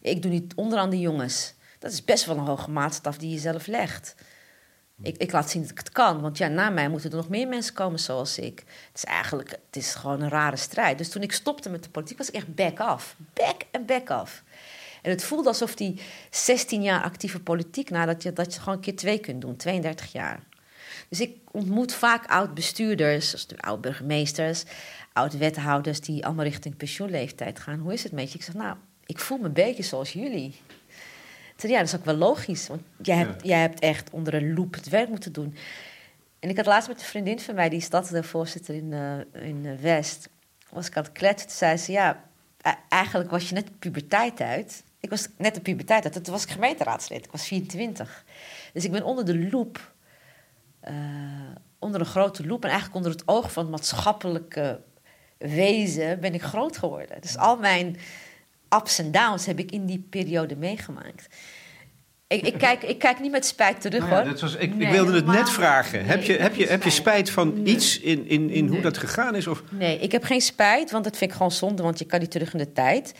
Ik 0.00 0.22
doe 0.22 0.30
niet 0.30 0.54
onder 0.54 0.78
aan 0.78 0.90
de 0.90 1.00
jongens. 1.00 1.54
Dat 1.78 1.92
is 1.92 2.04
best 2.04 2.24
wel 2.24 2.36
een 2.36 2.46
hoge 2.46 2.70
maatstaf 2.70 3.18
die 3.18 3.30
je 3.30 3.38
zelf 3.38 3.66
legt. 3.66 4.14
Ik, 5.02 5.16
ik 5.16 5.32
laat 5.32 5.50
zien 5.50 5.62
dat 5.62 5.70
ik 5.70 5.78
het 5.78 5.90
kan, 5.90 6.20
want 6.20 6.38
ja, 6.38 6.48
na 6.48 6.70
mij 6.70 6.88
moeten 6.88 7.10
er 7.10 7.16
nog 7.16 7.28
meer 7.28 7.48
mensen 7.48 7.74
komen 7.74 7.98
zoals 7.98 8.38
ik. 8.38 8.58
Het 8.58 8.96
is 8.96 9.04
eigenlijk, 9.04 9.50
het 9.50 9.76
is 9.76 9.94
gewoon 9.94 10.20
een 10.20 10.28
rare 10.28 10.56
strijd. 10.56 10.98
Dus 10.98 11.08
toen 11.08 11.22
ik 11.22 11.32
stopte 11.32 11.70
met 11.70 11.82
de 11.82 11.90
politiek 11.90 12.18
was 12.18 12.28
ik 12.28 12.34
echt 12.34 12.54
back 12.54 12.80
af. 12.80 13.16
Back 13.32 13.62
en 13.70 13.86
back 13.86 14.10
af. 14.10 14.42
En 15.02 15.10
het 15.10 15.24
voelde 15.24 15.48
alsof 15.48 15.74
die 15.74 16.00
16 16.30 16.82
jaar 16.82 17.02
actieve 17.02 17.40
politiek, 17.40 17.90
nou, 17.90 18.06
dat, 18.06 18.22
je, 18.22 18.32
dat 18.32 18.54
je 18.54 18.60
gewoon 18.60 18.74
een 18.74 18.80
keer 18.80 18.96
twee 18.96 19.18
kunt 19.18 19.40
doen, 19.40 19.56
32 19.56 20.12
jaar. 20.12 20.40
Dus 21.08 21.20
ik 21.20 21.36
ontmoet 21.50 21.92
vaak 21.92 22.26
oud-bestuurders, 22.26 23.46
oud-burgemeesters, 23.56 24.64
oud-wethouders 25.12 26.00
die 26.00 26.24
allemaal 26.24 26.44
richting 26.44 26.76
pensioenleeftijd 26.76 27.60
gaan. 27.60 27.78
Hoe 27.78 27.92
is 27.92 28.02
het 28.02 28.12
met 28.12 28.32
je? 28.32 28.38
Ik 28.38 28.44
zeg, 28.44 28.54
nou, 28.54 28.76
ik 29.06 29.18
voel 29.18 29.38
me 29.38 29.44
een 29.44 29.52
beetje 29.52 29.82
zoals 29.82 30.12
jullie. 30.12 30.54
Ja, 31.56 31.78
dat 31.78 31.86
is 31.86 31.94
ook 31.94 32.04
wel 32.04 32.14
logisch, 32.14 32.68
want 32.68 32.82
jij 33.02 33.16
hebt, 33.16 33.44
jij 33.44 33.60
hebt 33.60 33.80
echt 33.80 34.10
onder 34.10 34.34
een 34.34 34.54
loep 34.54 34.74
het 34.74 34.88
werk 34.88 35.08
moeten 35.08 35.32
doen. 35.32 35.56
En 36.38 36.48
ik 36.48 36.56
had 36.56 36.66
laatst 36.66 36.88
met 36.88 37.00
een 37.00 37.06
vriendin 37.06 37.40
van 37.40 37.54
mij, 37.54 37.68
die 37.68 37.78
is 37.78 37.84
stadsdeelvoorzitter 37.84 38.74
in, 38.74 38.92
uh, 38.92 39.44
in 39.48 39.64
uh, 39.64 39.78
West, 39.78 40.28
was 40.70 40.86
ik 40.86 40.96
aan 40.96 41.02
het 41.02 41.12
kletsen. 41.12 41.48
Toen 41.48 41.56
zei 41.56 41.76
ze, 41.76 41.92
ja, 41.92 42.24
e- 42.60 42.70
eigenlijk 42.88 43.30
was 43.30 43.48
je 43.48 43.54
net 43.54 43.66
de 43.66 43.72
puberteit 43.78 44.40
uit. 44.40 44.84
Ik 45.00 45.10
was 45.10 45.28
net 45.36 45.54
de 45.54 45.60
puberteit 45.60 46.04
uit, 46.04 46.24
toen 46.24 46.32
was 46.32 46.44
ik 46.44 46.50
gemeenteraadslid. 46.50 47.24
Ik 47.24 47.32
was 47.32 47.46
24. 47.46 48.24
Dus 48.72 48.84
ik 48.84 48.90
ben 48.90 49.04
onder 49.04 49.24
de 49.24 49.48
loep, 49.48 49.92
uh, 50.88 50.94
onder 51.78 52.00
een 52.00 52.06
grote 52.06 52.46
loep... 52.46 52.62
en 52.62 52.70
eigenlijk 52.70 52.96
onder 52.96 53.12
het 53.12 53.28
oog 53.28 53.52
van 53.52 53.62
het 53.62 53.72
maatschappelijke 53.72 54.80
wezen 55.38 56.20
ben 56.20 56.34
ik 56.34 56.42
groot 56.42 56.76
geworden. 56.76 57.20
Dus 57.20 57.36
al 57.36 57.56
mijn 57.56 57.96
ups 58.74 58.98
en 58.98 59.10
downs 59.10 59.46
heb 59.46 59.58
ik 59.58 59.70
in 59.70 59.86
die 59.86 60.06
periode 60.10 60.56
meegemaakt. 60.56 61.26
Ik, 62.26 62.42
ik, 62.46 62.58
kijk, 62.58 62.82
ik 62.82 62.98
kijk 62.98 63.20
niet 63.20 63.30
met 63.30 63.46
spijt 63.46 63.80
terug, 63.80 64.00
Nou 64.00 64.10
ja, 64.12 64.16
hoor. 64.22 64.30
dat 64.30 64.40
was, 64.40 64.54
ik, 64.54 64.74
Nee, 64.74 64.86
ik 64.86 64.92
wilde 64.92 65.12
het 65.14 65.26
net 65.26 65.50
vragen. 65.50 66.04
heb, 66.04 66.22
je, 66.22 66.32
heb, 66.36 66.54
je, 66.54 66.66
heb 66.66 66.82
je 66.82 66.90
spijt. 66.90 67.30
van 67.30 67.62
Nee. 67.62 67.74
iets 67.74 68.00
in, 68.00 68.28
in, 68.28 68.50
in 68.50 68.64
hoe 68.64 68.72
Nee. 68.72 68.82
dat 68.82 68.98
gegaan 68.98 69.34
is? 69.34 69.46
Of, 69.46 69.62
Nee, 69.70 69.98
ik 69.98 70.12
heb 70.12 70.24
geen 70.24 70.40
spijt, 70.40 70.90
want 70.90 71.04
dat 71.04 71.16
vind 71.16 71.30
ik 71.30 71.36
gewoon 71.36 71.52
zonde, 71.52 71.82
want 71.82 71.98
je 71.98 72.04
kan 72.04 72.20
niet 72.20 72.30
terug 72.30 72.52
in 72.52 72.58
de 72.58 72.72
tijd. 72.72 73.14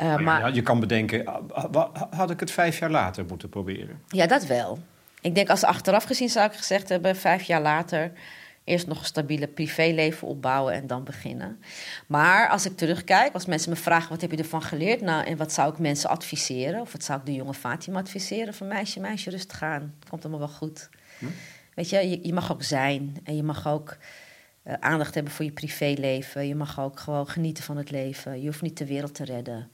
Uh, 0.00 0.06
Nou 0.06 0.18
ja, 0.18 0.24
maar 0.24 0.40
ja, 0.40 0.46
je 0.46 0.62
kan 0.62 0.80
bedenken, 0.80 1.24
ah, 1.52 1.64
wa- 1.72 2.08
had 2.10 2.30
ik 2.30 2.40
het 2.40 2.50
vijf 2.50 2.78
jaar 2.78 2.90
later 2.90 3.24
moeten 3.28 3.48
proberen? 3.48 4.00
Ja, 4.08 4.26
dat 4.26 4.46
wel. 4.46 4.78
Ik 5.20 5.34
denk 5.34 5.48
als 5.50 5.64
achteraf 5.64 6.04
gezien 6.04 6.28
zou 6.28 6.46
ik 6.46 6.56
gezegd 6.56 6.88
hebben, 6.88 7.16
vijf 7.16 7.42
jaar 7.42 7.62
later, 7.62 8.12
eerst 8.64 8.86
nog 8.86 8.98
een 8.98 9.04
stabiele 9.04 9.48
privéleven 9.48 10.28
opbouwen 10.28 10.74
en 10.74 10.86
dan 10.86 11.04
beginnen. 11.04 11.60
Maar 12.06 12.48
als 12.48 12.66
ik 12.66 12.76
terugkijk, 12.76 13.34
als 13.34 13.46
mensen 13.46 13.70
me 13.70 13.76
vragen 13.76 14.10
wat 14.10 14.20
heb 14.20 14.30
je 14.30 14.36
ervan 14.36 14.62
geleerd, 14.62 15.00
nou, 15.00 15.26
en 15.26 15.36
wat 15.36 15.52
zou 15.52 15.72
ik 15.72 15.78
mensen 15.78 16.10
adviseren, 16.10 16.80
of 16.80 16.92
wat 16.92 17.04
zou 17.04 17.18
ik 17.18 17.26
de 17.26 17.34
jonge 17.34 17.54
Fatima 17.54 17.98
adviseren, 17.98 18.54
van 18.54 18.66
meisje, 18.66 19.00
meisje, 19.00 19.30
rustig 19.30 19.62
aan, 19.62 19.94
het 20.00 20.08
komt 20.08 20.22
allemaal 20.22 20.46
wel 20.46 20.56
goed. 20.56 20.88
Weet 21.74 21.90
je, 21.90 22.08
je, 22.08 22.18
je 22.22 22.32
mag 22.32 22.52
ook 22.52 22.62
zijn 22.62 23.16
en 23.24 23.36
je 23.36 23.42
mag 23.42 23.68
ook 23.68 23.96
eh, 24.62 24.74
aandacht 24.80 25.14
hebben 25.14 25.32
voor 25.32 25.44
je 25.44 25.52
privéleven. 25.52 26.46
Je 26.46 26.54
mag 26.54 26.80
ook 26.80 27.00
gewoon 27.00 27.28
genieten 27.28 27.64
van 27.64 27.76
het 27.76 27.90
leven. 27.90 28.40
Je 28.40 28.46
hoeft 28.46 28.62
niet 28.62 28.78
de 28.78 28.86
wereld 28.86 29.14
te 29.14 29.24
redden. 29.24 29.70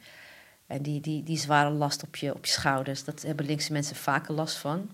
En 0.66 0.83
die, 0.83 1.01
die, 1.01 1.22
die 1.22 1.38
zware 1.38 1.70
last 1.70 2.03
op 2.03 2.16
je, 2.16 2.35
op 2.35 2.46
je 2.46 2.53
schouders, 2.53 3.05
dat 3.05 3.22
hebben 3.22 3.46
linkse 3.46 3.72
mensen 3.72 3.96
vaker 3.96 4.35
last 4.35 4.57
van. 4.57 4.90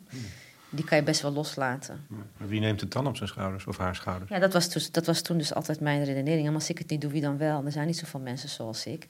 Die 0.74 0.84
kan 0.84 0.98
je 0.98 1.04
best 1.04 1.22
wel 1.22 1.32
loslaten. 1.32 2.06
Maar 2.08 2.48
wie 2.48 2.60
neemt 2.60 2.80
het 2.80 2.92
dan 2.92 3.06
op 3.06 3.16
zijn 3.16 3.28
schouders 3.28 3.66
of 3.66 3.78
haar 3.78 3.94
schouders? 3.96 4.30
Ja, 4.30 4.38
dat 4.38 4.52
was, 4.52 4.68
dus, 4.68 4.90
dat 4.90 5.06
was 5.06 5.20
toen 5.22 5.38
dus 5.38 5.54
altijd 5.54 5.80
mijn 5.80 6.04
redenering. 6.04 6.46
En 6.46 6.54
als 6.54 6.70
ik 6.70 6.78
het 6.78 6.90
niet 6.90 7.00
doe, 7.00 7.10
wie 7.10 7.20
dan 7.20 7.38
wel? 7.38 7.64
Er 7.64 7.72
zijn 7.72 7.87
niet 7.87 7.98
zoveel 7.98 8.20
mensen 8.20 8.48
zoals 8.48 8.87
ik. 8.87 9.06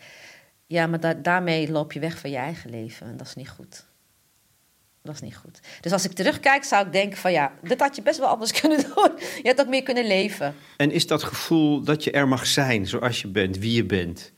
Ja, 0.67 0.87
maar 0.87 1.01
da- 1.01 1.15
daarmee 1.15 1.71
loop 1.71 1.93
je 1.93 2.01
weg 2.01 2.19
van 2.19 2.31
je 2.31 2.37
eigen 2.37 2.71
leven. 2.71 3.07
En 3.07 3.17
dat 3.17 3.27
is 3.27 3.35
niet 3.35 3.49
goed. 3.49 3.85
Dat 5.03 5.15
is 5.15 5.21
niet 5.21 5.37
goed. 5.37 5.61
Dus 5.81 5.93
als 5.93 6.05
ik 6.05 6.13
terugkijk, 6.13 6.65
zou 6.65 6.87
ik 6.87 6.93
denken 6.93 7.19
van 7.19 7.33
ja, 7.33 7.53
dit 7.63 7.81
had 7.81 7.97
je 7.97 8.03
best 8.03 8.19
wel 8.19 8.29
anders 8.29 8.53
kunnen 8.61 8.81
doen. 8.83 9.11
Je 9.43 9.49
had 9.49 9.61
ook 9.61 9.69
meer 9.69 9.83
kunnen 9.83 10.07
leven. 10.07 10.55
En 10.77 10.91
is 10.91 11.07
dat 11.07 11.23
gevoel 11.23 11.81
dat 11.83 12.05
je 12.05 12.11
er 12.11 12.29
mag 12.29 12.47
zijn 12.47 12.87
zoals 12.87 13.21
je 13.23 13.29
bent, 13.29 13.59
wie 13.59 13.73
je 13.73 13.85
bent, 13.85 14.33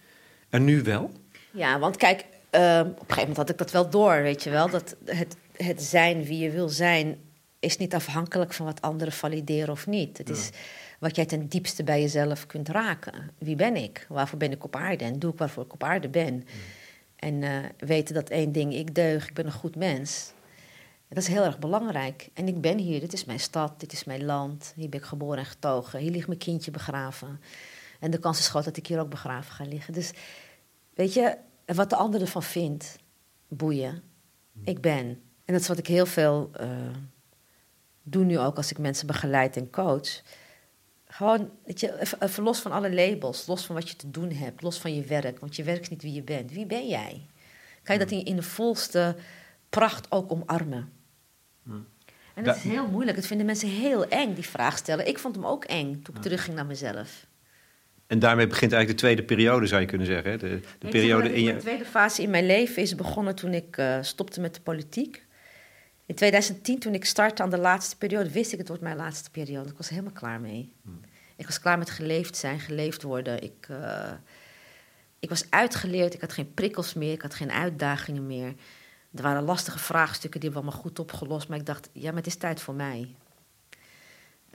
er 0.49 0.61
nu 0.61 0.83
wel? 0.83 1.13
Ja, 1.51 1.79
want 1.79 1.97
kijk, 1.97 2.25
eh, 2.51 2.81
op 2.81 2.87
een 2.87 2.95
gegeven 2.99 3.19
moment 3.19 3.37
had 3.37 3.49
ik 3.51 3.59
dat 3.59 3.71
wel 3.71 3.91
door, 3.91 4.23
weet 4.23 4.43
je 4.43 4.51
wel. 4.51 4.69
Dat 4.71 4.97
het, 5.05 5.37
het 5.57 5.83
zijn 5.83 6.25
wie 6.25 6.39
je 6.39 6.51
wil 6.51 6.69
zijn 6.69 7.19
is 7.59 7.77
niet 7.77 7.95
afhankelijk 7.95 8.53
van 8.53 8.67
wat 8.67 8.83
anderen 8.83 9.13
valideren 9.13 9.71
of 9.71 9.87
niet. 9.87 10.19
Het 10.19 10.31
is 10.31 10.51
wat 10.99 11.17
jij 11.17 11.27
ten 11.27 11.49
diepste 11.49 11.85
bij 11.85 12.01
jezelf 12.01 12.47
kunt 12.47 12.69
raken. 12.69 13.31
Wie 13.39 13.57
ben 13.57 13.77
ik? 13.77 14.07
Waarvoor 14.09 14.39
ben 14.39 14.53
ik 14.53 14.65
op 14.65 14.77
aarde? 14.77 15.05
En 15.05 15.19
doe 15.19 15.33
ik 15.33 15.39
waarvoor 15.39 15.65
ik 15.65 15.73
op 15.73 15.83
aarde 15.83 16.09
ben? 16.09 16.45
En 17.17 17.43
eh, 17.43 17.59
weten 17.79 18.15
dat 18.15 18.29
één 18.29 18.53
ding, 18.53 18.75
ik 18.75 18.95
deug, 18.95 19.29
ik 19.29 19.35
ben 19.35 19.47
een 19.47 19.53
goed 19.53 19.77
mens. 19.77 20.33
Dat 21.09 21.19
is 21.19 21.29
heel 21.29 21.45
erg 21.45 21.59
belangrijk. 21.59 22.29
En 22.35 22.49
ik 22.49 22.61
ben 22.61 22.79
hier, 22.79 23.01
dit 23.01 23.13
is 23.13 23.25
mijn 23.25 23.41
stad, 23.41 23.81
dit 23.81 23.93
is 23.93 24.05
mijn 24.05 24.25
land. 24.25 24.73
Hier 24.77 24.89
ben 24.89 25.01
ik 25.01 25.07
geboren 25.07 25.39
en 25.39 25.47
getogen. 25.47 25.99
Hier 25.99 26.11
ligt 26.11 26.27
mijn 26.27 26.39
kindje 26.39 26.71
begraven. 26.71 27.41
En 28.01 28.11
de 28.11 28.19
kans 28.19 28.39
is 28.39 28.49
groot 28.49 28.65
dat 28.65 28.77
ik 28.77 28.87
hier 28.87 29.01
ook 29.01 29.11
begraven 29.11 29.55
ga 29.55 29.65
liggen. 29.65 29.93
Dus 29.93 30.11
weet 30.95 31.15
je, 31.15 31.37
wat 31.67 31.91
de 31.91 31.97
ander 31.97 32.21
ervan 32.21 32.43
vindt, 32.43 32.99
boeien. 33.49 34.03
Ik 34.65 34.81
ben. 34.81 35.21
En 35.47 35.53
dat 35.53 35.61
is 35.61 35.69
wat 35.69 35.79
ik 35.79 35.87
heel 35.87 36.07
veel 36.07 36.51
uh, 36.61 36.67
doe 38.03 38.25
nu 38.25 38.39
ook 38.39 38.57
als 38.57 38.71
ik 38.71 38.79
mensen 38.79 39.07
begeleid 39.07 39.57
en 39.57 39.71
coach. 39.71 40.23
Gewoon, 41.07 41.51
weet 41.65 41.81
je, 41.81 42.15
even, 42.19 42.43
los 42.43 42.61
van 42.61 42.73
alle 42.73 42.95
labels, 42.95 43.47
los 43.47 43.67
van 43.67 43.75
wat 43.75 43.89
je 43.89 43.97
te 43.97 44.11
doen 44.11 44.33
hebt, 44.33 44.63
los 44.63 44.79
van 44.79 44.95
je 44.95 45.03
werk. 45.03 45.39
Want 45.39 45.57
je 45.57 45.63
werk 45.63 45.81
is 45.81 45.89
niet 45.89 46.03
wie 46.03 46.13
je 46.13 46.23
bent. 46.23 46.53
Wie 46.53 46.67
ben 46.67 46.89
jij? 46.89 47.27
Kan 47.83 47.95
je 47.95 48.01
dat 48.01 48.11
in, 48.11 48.25
in 48.25 48.37
de 48.37 48.43
volste 48.43 49.17
pracht 49.69 50.11
ook 50.11 50.33
omarmen? 50.33 50.93
En 52.35 52.45
dat 52.45 52.57
is 52.57 52.63
heel 52.63 52.87
moeilijk. 52.87 53.17
Dat 53.17 53.27
vinden 53.27 53.47
mensen 53.47 53.69
heel 53.69 54.09
eng, 54.09 54.35
die 54.35 54.45
vraag 54.45 54.77
stellen. 54.77 55.09
Ik 55.09 55.19
vond 55.19 55.35
hem 55.35 55.47
ook 55.47 55.65
eng 55.65 56.03
toen 56.03 56.15
ik 56.17 56.23
terugging 56.23 56.57
naar 56.57 56.67
mezelf. 56.67 57.27
En 58.07 58.19
daarmee 58.19 58.47
begint 58.47 58.73
eigenlijk 58.73 59.01
de 59.01 59.07
tweede 59.07 59.35
periode, 59.35 59.67
zou 59.67 59.81
je 59.81 59.87
kunnen 59.87 60.07
zeggen. 60.07 60.31
Hè? 60.31 60.37
De, 60.37 60.61
de 60.79 60.89
periode 60.89 61.35
in 61.35 61.43
je... 61.43 61.53
De 61.53 61.61
tweede 61.61 61.85
fase 61.85 62.23
in 62.23 62.31
mijn 62.31 62.47
leven 62.47 62.83
is 62.83 62.95
begonnen 62.95 63.35
toen 63.35 63.55
ik 63.55 63.77
uh, 63.77 63.99
stopte 64.01 64.41
met 64.41 64.55
de 64.55 64.61
politiek. 64.61 65.26
In 66.07 66.15
2010, 66.15 66.79
toen 66.79 66.95
ik 66.95 67.05
startte 67.05 67.43
aan 67.43 67.51
de 67.51 67.59
laatste 67.59 67.97
periode, 67.97 68.31
wist 68.31 68.53
ik 68.53 68.59
het 68.59 68.69
wordt 68.69 68.83
mijn 68.83 68.97
laatste 68.97 69.31
periode. 69.31 69.71
Ik 69.71 69.77
was 69.77 69.89
helemaal 69.89 70.13
klaar 70.13 70.41
mee. 70.41 70.73
Hmm. 70.83 71.01
Ik 71.37 71.47
was 71.47 71.61
klaar 71.61 71.79
met 71.79 71.91
geleefd 71.91 72.37
zijn, 72.37 72.61
geleefd 72.61 73.03
worden. 73.03 73.43
Ik, 73.43 73.67
uh, 73.71 74.13
ik 75.19 75.29
was 75.29 75.51
uitgeleerd, 75.51 76.15
ik 76.15 76.21
had 76.21 76.33
geen 76.33 76.55
prikkels 76.55 76.95
meer, 76.95 77.13
ik 77.13 77.23
had 77.23 77.35
geen 77.35 77.51
uitdagingen 77.51 78.27
meer. 78.27 78.55
Er 79.15 79.23
waren 79.23 79.43
lastige 79.43 79.79
vraagstukken, 79.79 80.41
die 80.41 80.51
hebben 80.51 80.69
allemaal 80.69 80.85
goed 80.85 80.99
opgelost. 80.99 81.49
Maar 81.49 81.59
ik 81.59 81.67
dacht, 81.67 81.89
ja, 81.93 82.09
maar 82.09 82.17
het 82.17 82.27
is 82.27 82.37
tijd 82.37 82.61
voor 82.61 82.75
mij. 82.75 83.15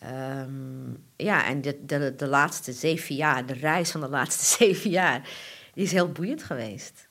Um, 0.03 1.03
ja, 1.15 1.45
en 1.45 1.61
de, 1.61 1.85
de, 1.85 2.13
de 2.15 2.27
laatste 2.27 2.73
zeven 2.73 3.15
jaar, 3.15 3.45
de 3.45 3.53
reis 3.53 3.91
van 3.91 4.01
de 4.01 4.09
laatste 4.09 4.45
zeven 4.63 4.89
jaar, 4.89 5.29
die 5.73 5.83
is 5.83 5.91
heel 5.91 6.11
boeiend 6.11 6.43
geweest. 6.43 7.07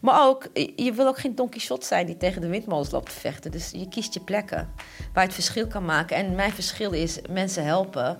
Maar 0.00 0.26
ook, 0.26 0.48
je 0.76 0.92
wil 0.92 1.06
ook 1.06 1.18
geen 1.18 1.34
Don 1.34 1.48
Quixote 1.48 1.86
zijn 1.86 2.06
die 2.06 2.16
tegen 2.16 2.40
de 2.40 2.48
windmolens 2.48 2.90
loopt 2.90 3.10
te 3.10 3.20
vechten. 3.20 3.50
Dus 3.50 3.70
je 3.70 3.88
kiest 3.88 4.14
je 4.14 4.20
plekken 4.20 4.72
waar 5.12 5.22
je 5.22 5.28
het 5.28 5.34
verschil 5.34 5.66
kan 5.66 5.84
maken. 5.84 6.16
En 6.16 6.34
mijn 6.34 6.52
verschil 6.52 6.92
is 6.92 7.18
mensen 7.30 7.64
helpen 7.64 8.16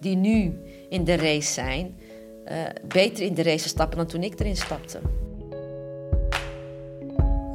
die 0.00 0.16
nu 0.16 0.58
in 0.88 1.04
de 1.04 1.16
race 1.16 1.52
zijn, 1.52 1.96
uh, 2.46 2.58
beter 2.88 3.24
in 3.24 3.34
de 3.34 3.42
race 3.42 3.68
stappen 3.68 3.96
dan 3.96 4.06
toen 4.06 4.22
ik 4.22 4.40
erin 4.40 4.56
stapte. 4.56 5.00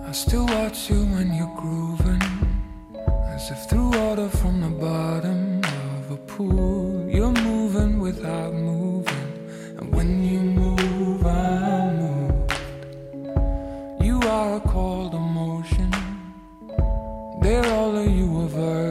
I 0.09 0.13
still 0.13 0.45
watch 0.45 0.87
you 0.87 0.99
when 1.09 1.33
you're 1.35 1.55
grooving, 1.57 2.23
as 3.35 3.49
if 3.49 3.65
through 3.65 3.97
water 3.97 4.29
from 4.29 4.61
the 4.61 4.69
bottom 4.69 5.59
of 5.99 6.11
a 6.11 6.35
pool. 6.35 7.05
You're 7.07 7.41
moving 7.41 8.01
without 8.01 8.53
moving, 8.53 8.76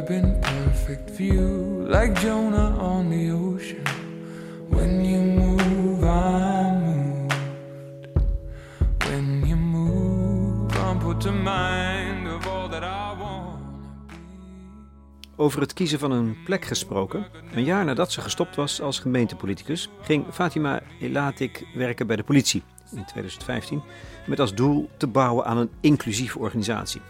been 0.07 0.38
perfect 0.40 1.11
view, 1.11 1.85
like 1.88 2.20
Jonah 2.20 2.79
on 2.79 3.09
the 3.09 3.33
ocean. 3.33 3.83
When 4.68 5.05
you 5.05 5.20
move, 5.20 6.02
I'm 6.05 6.83
moved. 6.85 7.35
When 9.09 9.46
you 9.46 9.57
move, 9.57 10.76
I'm 10.76 10.98
put 10.98 11.20
to 11.20 11.33
mind 11.33 12.29
of 12.29 12.46
all 12.46 12.68
that 12.68 12.83
I 12.83 13.18
want. 13.18 13.61
Over 15.37 15.61
het 15.61 15.72
kiezen 15.72 15.98
van 15.98 16.11
een 16.11 16.37
plek 16.44 16.64
gesproken. 16.64 17.26
Een 17.55 17.64
jaar 17.64 17.85
nadat 17.85 18.12
ze 18.12 18.20
gestopt 18.20 18.57
was 18.57 18.81
als 18.81 18.98
gemeentepoliticus, 18.98 19.88
ging 20.02 20.24
Fatima 20.33 20.83
Elatik 21.00 21.66
werken 21.74 22.07
bij 22.07 22.16
de 22.16 22.24
politie 22.24 22.62
in 22.92 23.05
2015. 23.05 23.83
Met 24.26 24.40
als 24.40 24.55
doel 24.55 24.90
te 24.96 25.07
bouwen 25.07 25.44
aan 25.44 25.57
een 25.57 25.70
inclusieve 25.81 26.38
organisatie. 26.38 27.00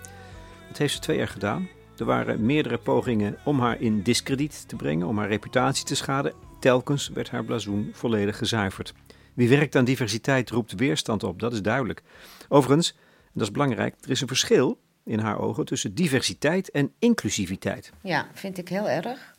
Heeft 0.79 0.95
ze 0.95 1.01
twee 1.01 1.17
jaar 1.17 1.29
gedaan. 1.29 1.69
Er 1.99 2.05
waren 2.05 2.47
meerdere 2.47 2.79
pogingen 2.79 3.39
om 3.45 3.61
haar 3.61 3.81
in 3.81 4.03
diskrediet 4.03 4.69
te 4.69 4.77
brengen, 4.77 5.07
om 5.07 5.19
haar 5.19 5.29
reputatie 5.29 5.85
te 5.85 5.95
schaden. 5.95 6.33
Telkens 6.61 7.09
werd 7.09 7.31
haar 7.31 7.45
blazoen 7.45 7.91
volledig 7.93 8.37
gezuiverd. 8.39 8.95
Wie 9.35 9.49
werkt 9.49 9.77
aan 9.77 9.85
diversiteit 9.85 10.51
roept 10.51 10.75
weerstand 10.75 11.23
op, 11.23 11.41
dat 11.41 11.53
is 11.53 11.63
duidelijk. 11.63 12.03
Overigens, 12.49 12.91
en 12.93 13.31
dat 13.33 13.43
is 13.43 13.51
belangrijk, 13.51 13.95
er 14.01 14.11
is 14.11 14.21
een 14.21 14.29
verschil 14.29 14.79
in 15.05 15.19
haar 15.19 15.39
ogen 15.39 15.65
tussen 15.65 15.95
diversiteit 15.95 16.71
en 16.71 16.93
inclusiviteit. 16.99 17.93
Ja, 18.03 18.29
vind 18.33 18.59
ik 18.59 18.69
heel 18.69 18.89
erg. 18.89 19.35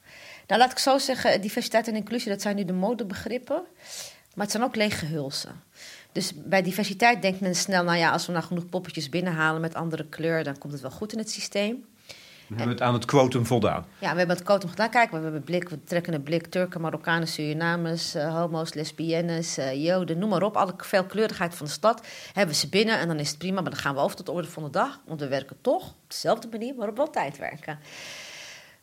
Nou, 0.47 0.61
laat 0.61 0.71
ik 0.71 0.77
zo 0.77 0.97
zeggen, 0.97 1.41
diversiteit 1.41 1.87
en 1.87 1.95
inclusie, 1.95 2.29
dat 2.29 2.41
zijn 2.41 2.55
nu 2.55 2.65
de 2.65 2.73
modebegrippen. 2.73 3.63
Maar 4.35 4.45
het 4.45 4.51
zijn 4.51 4.63
ook 4.63 4.75
lege 4.75 5.05
hulsen. 5.05 5.63
Dus 6.17 6.31
bij 6.35 6.61
diversiteit 6.61 7.21
denkt 7.21 7.39
men 7.39 7.55
snel, 7.55 7.83
nou 7.83 7.97
ja, 7.97 8.11
als 8.11 8.25
we 8.25 8.31
nou 8.31 8.43
genoeg 8.43 8.69
poppetjes 8.69 9.09
binnenhalen 9.09 9.61
met 9.61 9.75
andere 9.75 10.05
kleur, 10.05 10.43
dan 10.43 10.57
komt 10.57 10.73
het 10.73 10.81
wel 10.81 10.91
goed 10.91 11.11
in 11.11 11.17
het 11.17 11.31
systeem. 11.31 11.85
We 12.47 12.55
hebben 12.55 12.69
het 12.73 12.81
aan 12.81 12.93
het 12.93 13.05
quotum 13.05 13.45
voldaan. 13.45 13.85
Ja, 13.99 14.11
we 14.11 14.17
hebben 14.17 14.35
het 14.35 14.45
quotum 14.45 14.69
gedaan. 14.69 14.89
Kijk, 14.89 15.11
we 15.11 15.17
hebben 15.17 15.43
blik, 15.43 15.69
we 15.69 15.83
trekken 15.83 16.13
een 16.13 16.23
blik 16.23 16.47
Turken, 16.47 16.81
Marokkanen, 16.81 17.27
Surinamers, 17.27 18.15
uh, 18.15 18.35
homo's, 18.35 18.73
lesbiennes, 18.73 19.57
uh, 19.57 19.83
joden, 19.83 20.17
noem 20.17 20.29
maar 20.29 20.43
op. 20.43 20.57
Alle 20.57 20.73
veelkleurigheid 20.77 21.55
van 21.55 21.65
de 21.65 21.71
stad 21.71 22.07
hebben 22.33 22.55
ze 22.55 22.69
binnen 22.69 22.99
en 22.99 23.07
dan 23.07 23.19
is 23.19 23.29
het 23.29 23.37
prima. 23.37 23.61
Maar 23.61 23.71
dan 23.71 23.79
gaan 23.79 23.95
we 23.95 24.01
over 24.01 24.15
tot 24.15 24.25
de 24.25 24.31
orde 24.31 24.47
van 24.47 24.63
de 24.63 24.69
dag, 24.69 24.99
want 25.05 25.19
we 25.19 25.27
werken 25.27 25.57
toch 25.61 25.89
op 25.89 25.95
dezelfde 26.07 26.47
manier, 26.51 26.75
maar 26.75 26.89
op 26.89 26.97
wel 26.97 27.09
tijd 27.09 27.37
werken. 27.37 27.79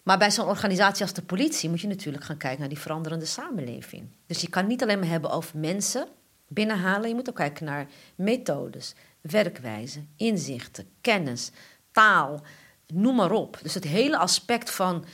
Maar 0.03 0.19
bij 0.19 0.31
zo'n 0.31 0.49
organisatie 0.49 1.03
als 1.03 1.13
de 1.13 1.23
politie 1.23 1.71
moet 1.71 1.81
je 1.81 1.89
natuurlijk 1.89 2.25
gaan 2.25 2.37
kijken 2.37 2.61
naar 2.61 2.69
die 2.69 2.79
veranderende 2.79 3.27
samenleving. 3.27 4.09
Dus 4.27 4.41
je 4.41 4.49
kan 4.49 4.67
niet 4.67 4.83
alleen 4.83 4.99
maar 4.99 5.09
hebben 5.09 5.31
over 5.31 5.59
mensen 5.59 6.09
binnenhalen, 6.49 7.09
je 7.09 7.15
moet 7.15 7.29
ook 7.29 7.35
kijken 7.35 7.65
naar 7.65 7.87
methodes, 8.15 8.95
werkwijze, 9.21 10.05
inzichten, 10.17 10.89
kennis, 11.01 11.51
taal 11.93 12.43
noem 12.87 13.15
maar 13.15 13.33
op. 13.33 13.59
Dus 13.63 13.75
het 13.75 13.85
hele 13.85 14.19
aspect 14.19 14.71
van 14.71 15.05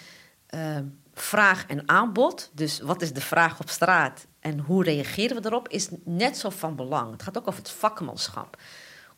uh, 0.54 0.78
vraag 1.14 1.66
en 1.66 1.88
aanbod, 1.88 2.50
dus 2.54 2.80
wat 2.80 3.02
is 3.02 3.12
de 3.12 3.20
vraag 3.20 3.60
op 3.60 3.68
straat 3.68 4.26
en 4.40 4.58
hoe 4.58 4.84
reageren 4.84 5.42
we 5.42 5.48
erop, 5.48 5.68
is 5.68 5.88
net 6.04 6.36
zo 6.36 6.50
van 6.50 6.76
belang. 6.76 7.12
Het 7.12 7.22
gaat 7.22 7.38
ook 7.38 7.48
over 7.48 7.60
het 7.60 7.70
vakmanschap. 7.70 8.56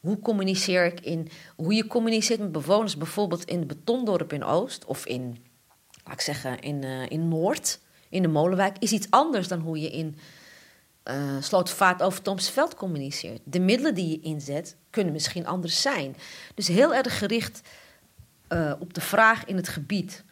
Hoe 0.01 0.20
communiceer 0.20 0.85
ik 0.85 1.01
in, 1.01 1.29
hoe 1.57 1.75
je 1.75 1.87
communiceert 1.87 2.40
met 2.40 2.53
bewoners, 2.53 2.96
bijvoorbeeld 2.96 3.44
in 3.44 3.59
het 3.59 3.68
betondorp 3.68 4.33
in 4.33 4.44
Oost 4.44 4.85
of 4.85 5.07
in, 5.07 5.44
laat 6.05 6.14
ik 6.14 6.20
zeggen, 6.20 6.59
in, 6.59 6.83
uh, 6.83 7.11
in 7.11 7.29
Noord, 7.29 7.81
in 8.09 8.22
de 8.22 8.29
Molenwijk, 8.29 8.77
is 8.79 8.92
iets 8.92 9.11
anders 9.11 9.48
dan 9.48 9.61
hoe 9.61 9.81
je 9.81 9.90
in 9.90 10.16
uh, 11.04 11.36
Slotervaart 11.40 12.02
over 12.02 12.22
Tomsveld 12.22 12.74
communiceert. 12.74 13.40
De 13.44 13.60
middelen 13.60 13.94
die 13.94 14.08
je 14.08 14.20
inzet 14.20 14.76
kunnen 14.90 15.12
misschien 15.12 15.46
anders 15.46 15.82
zijn. 15.82 16.16
Dus 16.54 16.68
heel 16.68 16.94
erg 16.94 17.18
gericht 17.18 17.60
uh, 18.48 18.72
op 18.78 18.94
de 18.94 19.00
vraag 19.00 19.44
in 19.44 19.56
het 19.56 19.68
gebied. 19.68 20.24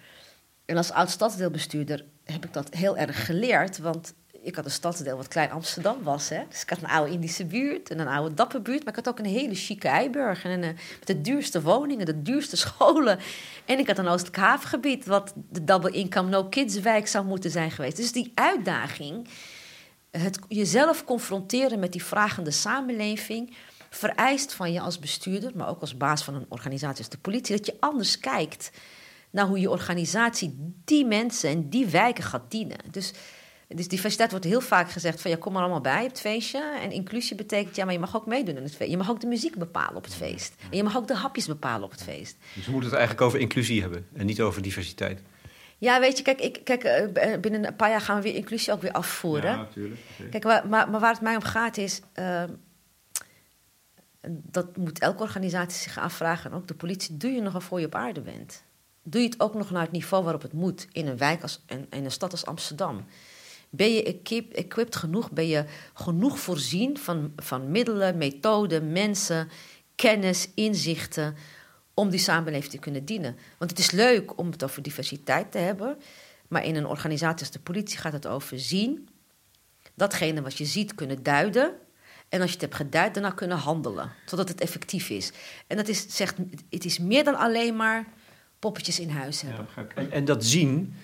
En 0.65 0.77
als 0.77 0.91
oud-stadsdeelbestuurder 0.91 2.05
heb 2.25 2.45
ik 2.45 2.53
dat 2.53 2.75
heel 2.75 2.97
erg 2.97 3.27
geleerd. 3.27 3.79
Want 3.79 4.15
ik 4.43 4.55
had 4.55 4.65
een 4.65 4.71
stadsdeel 4.71 5.17
wat 5.17 5.29
Klein 5.29 5.51
Amsterdam 5.51 6.03
was. 6.03 6.29
Hè? 6.29 6.43
Dus 6.49 6.63
ik 6.63 6.71
had 6.71 6.79
een 6.83 6.89
oude 6.89 7.13
Indische 7.13 7.45
buurt 7.45 7.91
en 7.91 7.99
een 7.99 8.09
oude 8.09 8.35
dapperbuurt. 8.35 8.85
Maar 8.85 8.99
ik 8.99 9.05
had 9.05 9.09
ook 9.09 9.19
een 9.19 9.33
hele 9.33 9.55
chique 9.55 9.89
Eiburg. 9.89 10.45
En 10.45 10.51
een, 10.51 10.63
eh, 10.63 10.69
met 10.99 11.07
de 11.07 11.21
duurste 11.21 11.63
woningen, 11.63 12.07
de 12.07 12.23
duurste 12.23 12.57
scholen. 12.67 13.19
En 13.65 13.79
ik 13.79 13.87
had 13.87 13.99
een 13.99 14.09
Oostelijk 14.09 14.37
havengebied... 14.37 15.07
wat 15.07 15.33
de 15.51 15.65
double 15.65 15.91
income 15.91 16.29
no 16.29 16.45
kids 16.45 16.81
wijk 16.81 17.07
zou 17.07 17.25
moeten 17.25 17.51
zijn 17.51 17.71
geweest. 17.71 17.97
Dus 17.97 18.13
die 18.13 18.33
uitdaging... 18.35 19.29
Het 20.11 20.39
jezelf 20.49 21.05
confronteren 21.05 21.79
met 21.79 21.93
die 21.93 22.05
vragende 22.05 22.51
samenleving 22.51 23.57
vereist 23.91 24.55
van 24.55 24.73
je 24.73 24.81
als 24.81 24.99
bestuurder, 24.99 25.51
maar 25.55 25.69
ook 25.69 25.81
als 25.81 25.97
baas 25.97 26.25
van 26.25 26.35
een 26.35 26.47
organisatie 26.49 26.99
als 26.99 27.09
de 27.09 27.19
politie, 27.19 27.57
dat 27.57 27.67
je 27.67 27.77
anders 27.81 28.19
kijkt 28.19 28.71
naar 29.31 29.47
hoe 29.47 29.61
je 29.61 29.71
organisatie 29.71 30.75
die 30.85 31.05
mensen 31.07 31.51
en 31.51 31.69
die 31.69 31.87
wijken 31.87 32.25
gaat 32.25 32.51
dienen. 32.51 32.79
Dus, 32.91 33.13
dus 33.69 33.89
diversiteit 33.89 34.31
wordt 34.31 34.47
heel 34.47 34.61
vaak 34.61 34.91
gezegd 34.91 35.21
van 35.21 35.31
ja, 35.31 35.37
kom 35.37 35.53
maar 35.53 35.63
allemaal 35.63 35.81
bij 35.81 36.03
op 36.03 36.09
het 36.09 36.21
feestje. 36.21 36.79
En 36.83 36.91
inclusie 36.93 37.37
betekent 37.37 37.77
ja, 37.77 37.85
maar 37.85 37.93
je 37.93 38.01
mag 38.01 38.17
ook 38.17 38.27
meedoen 38.27 38.57
in 38.57 38.63
het 38.63 38.75
feest. 38.75 38.91
Je 38.91 38.97
mag 38.97 39.11
ook 39.11 39.21
de 39.21 39.27
muziek 39.27 39.57
bepalen 39.59 39.97
op 39.97 40.05
het 40.05 40.15
feest. 40.15 40.55
En 40.71 40.77
je 40.77 40.83
mag 40.83 40.97
ook 40.97 41.09
de 41.09 41.15
hapjes 41.15 41.47
bepalen 41.47 41.85
op 41.85 41.91
het 41.91 42.03
feest. 42.03 42.37
Dus 42.55 42.65
we 42.67 42.73
moeten 42.73 42.91
het 42.91 42.99
eigenlijk 42.99 43.27
over 43.27 43.41
inclusie 43.41 43.81
hebben 43.81 44.07
en 44.13 44.27
niet 44.27 44.41
over 44.41 44.63
diversiteit. 44.63 45.23
Ja, 45.81 46.01
weet 46.01 46.17
je, 46.17 46.23
kijk, 46.23 46.41
ik, 46.41 46.61
kijk, 46.65 46.85
eh, 46.85 47.41
binnen 47.41 47.67
een 47.67 47.77
paar 47.77 47.91
jaar 47.91 48.01
gaan 48.01 48.17
we 48.17 48.23
weer 48.23 48.35
inclusie 48.35 48.73
ook 48.73 48.83
weer 48.83 48.93
afvoeren. 48.93 49.51
Ja, 49.51 49.57
natuurlijk. 49.57 50.01
Kijk, 50.31 50.45
maar, 50.45 50.69
maar, 50.69 51.01
waar 51.01 51.13
het 51.13 51.21
mij 51.21 51.37
om 51.37 51.43
gaat 51.43 51.77
is. 51.77 52.01
Uh, 52.15 52.43
dat 54.29 54.77
moet 54.77 54.99
elke 54.99 55.23
organisatie 55.23 55.83
zich 55.83 55.99
afvragen, 55.99 56.51
en 56.51 56.57
ook 56.57 56.69
de 56.69 56.75
politie, 56.75 57.17
doe 57.17 57.31
je 57.31 57.41
nogal 57.41 57.61
voor 57.61 57.81
je 57.81 57.87
op 57.87 57.95
aarde 57.95 58.21
bent? 58.21 58.63
Doe 59.03 59.21
je 59.21 59.29
het 59.29 59.41
ook 59.41 59.55
nog 59.55 59.71
naar 59.71 59.83
het 59.83 59.93
niveau 59.93 60.23
waarop 60.23 60.43
het 60.43 60.53
moet 60.53 60.87
in 60.93 61.07
een 61.07 61.17
wijk 61.17 61.43
als, 61.43 61.63
in, 61.67 61.87
in 61.91 62.05
een 62.05 62.11
stad 62.11 62.33
als 62.33 62.47
Amsterdam? 62.47 63.05
Ben 63.71 63.93
je 63.93 64.03
equip, 64.03 64.53
equipped 64.53 64.97
genoeg? 64.97 65.31
Ben 65.31 65.47
je 65.47 65.65
genoeg 65.95 66.39
voorzien 66.39 66.99
van, 66.99 67.33
van 67.37 67.71
middelen, 67.71 68.19
methoden, 68.19 68.93
mensen, 68.93 69.49
kennis, 69.95 70.51
inzichten 70.55 71.35
om 72.01 72.11
die 72.11 72.21
samenleving 72.21 72.73
te 72.73 72.79
kunnen 72.79 73.05
dienen? 73.05 73.37
Want 73.59 73.71
het 73.71 73.81
is 73.81 73.91
leuk 73.91 74.39
om 74.39 74.51
het 74.51 74.65
over 74.65 74.83
diversiteit 74.83 75.53
te 75.53 75.59
hebben, 75.59 75.99
maar 76.49 76.65
in 76.65 76.77
een 76.77 76.87
organisatie 76.87 77.41
als 77.41 77.51
de 77.51 77.61
politie 77.61 77.99
gaat 77.99 78.13
het 78.13 78.27
over 78.27 78.59
zien, 78.59 79.09
datgene 79.95 80.43
wat 80.43 80.59
je 80.59 80.65
ziet 80.65 80.95
kunnen 80.95 81.23
duiden 81.23 81.75
en 82.29 82.41
als 82.41 82.49
je 82.49 82.53
het 82.53 82.65
hebt 82.65 82.75
geduid, 82.75 83.15
daarna 83.15 83.31
kunnen 83.31 83.57
handelen. 83.57 84.13
Zodat 84.27 84.49
het 84.49 84.61
effectief 84.61 85.11
is. 85.11 85.33
En 85.67 85.77
dat 85.77 85.89
is, 85.89 86.07
zegt, 86.09 86.37
het 86.71 86.85
is 86.85 86.99
meer 86.99 87.25
dan 87.25 87.35
alleen 87.35 87.77
maar 87.77 88.05
poppetjes 88.59 89.01
in 89.01 89.11
huis 89.11 89.41
hebben. 89.41 89.67
Ja, 89.77 89.87
en, 89.95 90.11
en, 90.11 90.25
dat 90.25 90.45
zien, 90.45 90.95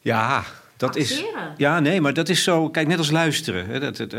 ja, 0.00 0.44
dat 0.76 0.96
Acteren. 0.96 1.50
is. 1.50 1.56
Ja, 1.56 1.80
nee, 1.80 2.00
maar 2.00 2.14
dat 2.14 2.28
is 2.28 2.42
zo. 2.42 2.70
Kijk, 2.70 2.88
net 2.88 2.98
als 2.98 3.10
luisteren. 3.10 3.66
Hè, 3.66 3.80
dat, 3.80 3.96
dat, 3.96 4.10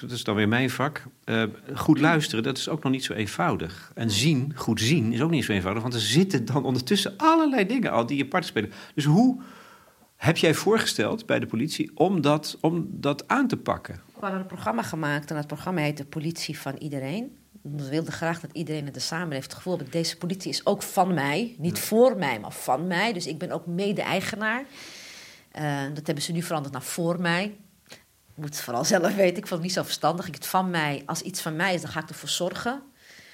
dat, 0.00 0.10
is 0.10 0.24
dan 0.24 0.34
weer 0.34 0.48
mijn 0.48 0.70
vak. 0.70 1.02
Uh, 1.24 1.42
goed 1.74 2.00
luisteren, 2.00 2.44
dat 2.44 2.58
is 2.58 2.68
ook 2.68 2.82
nog 2.82 2.92
niet 2.92 3.04
zo 3.04 3.12
eenvoudig. 3.12 3.92
En 3.94 4.10
zien, 4.10 4.52
goed 4.54 4.80
zien, 4.80 5.12
is 5.12 5.20
ook 5.20 5.30
niet 5.30 5.44
zo 5.44 5.52
eenvoudig. 5.52 5.82
Want 5.82 5.94
er 5.94 6.00
zitten 6.00 6.44
dan 6.44 6.64
ondertussen 6.64 7.14
allerlei 7.16 7.66
dingen 7.66 7.90
al 7.90 8.06
die 8.06 8.16
je 8.16 8.26
part 8.26 8.46
spelen. 8.46 8.72
Dus 8.94 9.04
hoe 9.04 9.40
heb 10.16 10.36
jij 10.36 10.54
voorgesteld 10.54 11.26
bij 11.26 11.38
de 11.38 11.46
politie 11.46 11.90
om 11.94 12.20
dat, 12.20 12.58
om 12.60 12.88
dat 12.90 13.28
aan 13.28 13.48
te 13.48 13.56
pakken? 13.56 13.94
We 13.94 14.20
hadden 14.20 14.40
een 14.40 14.46
programma 14.46 14.82
gemaakt 14.82 15.30
en 15.30 15.36
dat 15.36 15.46
programma 15.46 15.80
heet 15.80 15.96
De 15.96 16.04
Politie 16.04 16.58
van 16.58 16.76
Iedereen. 16.78 17.36
We 17.62 17.88
wilden 17.88 18.12
graag 18.12 18.40
dat 18.40 18.50
iedereen 18.52 18.86
in 18.86 18.92
de 18.92 19.00
samenleving 19.00 19.44
het 19.44 19.54
gevoel 19.54 19.78
heeft... 19.78 19.92
deze 19.92 20.16
politie 20.16 20.50
is 20.50 20.66
ook 20.66 20.82
van 20.82 21.14
mij. 21.14 21.54
Niet 21.58 21.78
voor 21.78 22.16
mij, 22.16 22.40
maar 22.40 22.52
van 22.52 22.86
mij. 22.86 23.12
Dus 23.12 23.26
ik 23.26 23.38
ben 23.38 23.50
ook 23.50 23.66
mede-eigenaar. 23.66 24.64
Uh, 25.58 25.82
dat 25.94 26.06
hebben 26.06 26.24
ze 26.24 26.32
nu 26.32 26.42
veranderd 26.42 26.72
naar 26.72 26.82
voor 26.82 27.20
mij. 27.20 27.56
Ik 28.34 28.40
moet 28.40 28.60
vooral 28.60 28.84
zelf 28.84 29.14
weten. 29.24 29.36
Ik 29.36 29.46
vond 29.46 29.50
het 29.50 29.60
niet 29.60 29.72
zo 29.72 29.82
verstandig. 29.82 30.26
Ik 30.26 30.34
het 30.34 30.46
van 30.46 30.70
mij, 30.70 31.02
als 31.06 31.20
iets 31.20 31.40
van 31.40 31.56
mij 31.56 31.74
is, 31.74 31.80
dan 31.80 31.90
ga 31.90 32.00
ik 32.00 32.08
ervoor 32.08 32.28
zorgen. 32.28 32.82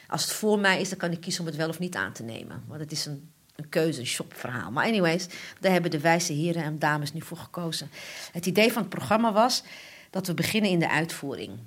Als 0.09 0.23
het 0.23 0.33
voor 0.33 0.59
mij 0.59 0.81
is, 0.81 0.89
dan 0.89 0.99
kan 0.99 1.13
ik 1.13 1.21
kiezen 1.21 1.41
om 1.41 1.47
het 1.47 1.57
wel 1.57 1.69
of 1.69 1.79
niet 1.79 1.97
aan 1.97 2.13
te 2.13 2.23
nemen. 2.23 2.65
Want 2.67 2.81
het 2.81 2.93
is 2.93 3.07
een 3.07 3.33
een 3.61 3.69
keuze, 3.69 4.01
een 4.01 4.07
shopverhaal. 4.07 4.71
Maar 4.71 4.87
anyways, 4.87 5.27
daar 5.61 5.73
hebben 5.73 5.91
de 5.91 6.01
wijze 6.01 6.33
heren 6.33 6.63
en 6.63 6.79
dames 6.79 7.13
nu 7.13 7.21
voor 7.21 7.37
gekozen. 7.37 7.91
Het 8.33 8.47
idee 8.47 8.73
van 8.73 8.83
het 8.83 8.91
programma 8.91 9.33
was 9.33 9.63
dat 10.11 10.27
we 10.27 10.35
beginnen 10.35 10.71
in 10.71 10.79
de 10.79 10.91
uitvoering. 10.91 11.59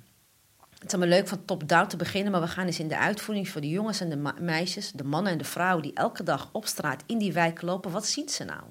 Het 0.70 0.92
is 0.92 0.98
allemaal 0.98 1.18
leuk 1.18 1.28
van 1.28 1.44
top-down 1.44 1.88
te 1.88 1.96
beginnen, 1.96 2.32
maar 2.32 2.40
we 2.40 2.48
gaan 2.48 2.66
eens 2.66 2.78
in 2.78 2.88
de 2.88 2.98
uitvoering 2.98 3.48
voor 3.48 3.60
de 3.60 3.68
jongens 3.68 4.00
en 4.00 4.08
de 4.08 4.32
meisjes, 4.40 4.92
de 4.92 5.04
mannen 5.04 5.32
en 5.32 5.38
de 5.38 5.44
vrouwen 5.44 5.82
die 5.82 5.94
elke 5.94 6.22
dag 6.22 6.48
op 6.52 6.66
straat 6.66 7.02
in 7.06 7.18
die 7.18 7.32
wijk 7.32 7.62
lopen. 7.62 7.90
Wat 7.90 8.06
zien 8.06 8.28
ze 8.28 8.44
nou? 8.44 8.62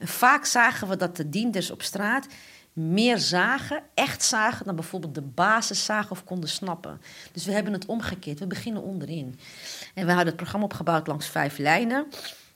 Vaak 0.00 0.44
zagen 0.44 0.88
we 0.88 0.96
dat 0.96 1.16
de 1.16 1.28
dienders 1.28 1.70
op 1.70 1.82
straat 1.82 2.26
meer 2.72 3.18
zagen, 3.18 3.82
echt 3.94 4.22
zagen, 4.22 4.66
dan 4.66 4.74
bijvoorbeeld 4.74 5.14
de 5.14 5.22
basis 5.22 5.84
zagen 5.84 6.10
of 6.10 6.24
konden 6.24 6.48
snappen. 6.48 7.00
Dus 7.32 7.44
we 7.44 7.52
hebben 7.52 7.72
het 7.72 7.86
omgekeerd. 7.86 8.38
We 8.38 8.46
beginnen 8.46 8.82
onderin. 8.82 9.38
En 9.94 10.04
we 10.06 10.12
hadden 10.12 10.26
het 10.26 10.36
programma 10.36 10.66
opgebouwd 10.66 11.06
langs 11.06 11.28
vijf 11.28 11.58
lijnen. 11.58 12.06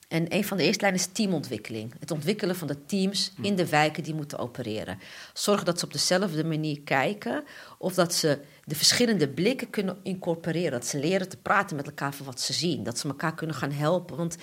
En 0.08 0.34
een 0.34 0.44
van 0.44 0.56
de 0.56 0.62
eerste 0.62 0.82
lijnen 0.82 1.00
is 1.00 1.06
teamontwikkeling. 1.06 1.94
Het 1.98 2.10
ontwikkelen 2.10 2.56
van 2.56 2.68
de 2.68 2.84
teams 2.86 3.32
in 3.42 3.56
de 3.56 3.68
wijken 3.68 4.02
die 4.02 4.14
moeten 4.14 4.38
opereren. 4.38 4.98
Zorgen 5.32 5.64
dat 5.64 5.78
ze 5.78 5.84
op 5.84 5.92
dezelfde 5.92 6.44
manier 6.44 6.80
kijken. 6.80 7.44
Of 7.78 7.94
dat 7.94 8.14
ze 8.14 8.40
de 8.64 8.74
verschillende 8.74 9.28
blikken 9.28 9.70
kunnen 9.70 9.96
incorporeren. 10.02 10.70
Dat 10.70 10.86
ze 10.86 10.98
leren 10.98 11.28
te 11.28 11.36
praten 11.36 11.76
met 11.76 11.86
elkaar 11.86 12.14
van 12.14 12.26
wat 12.26 12.40
ze 12.40 12.52
zien. 12.52 12.82
Dat 12.82 12.98
ze 12.98 13.08
elkaar 13.08 13.34
kunnen 13.34 13.56
gaan 13.56 13.72
helpen. 13.72 14.16
Want 14.16 14.36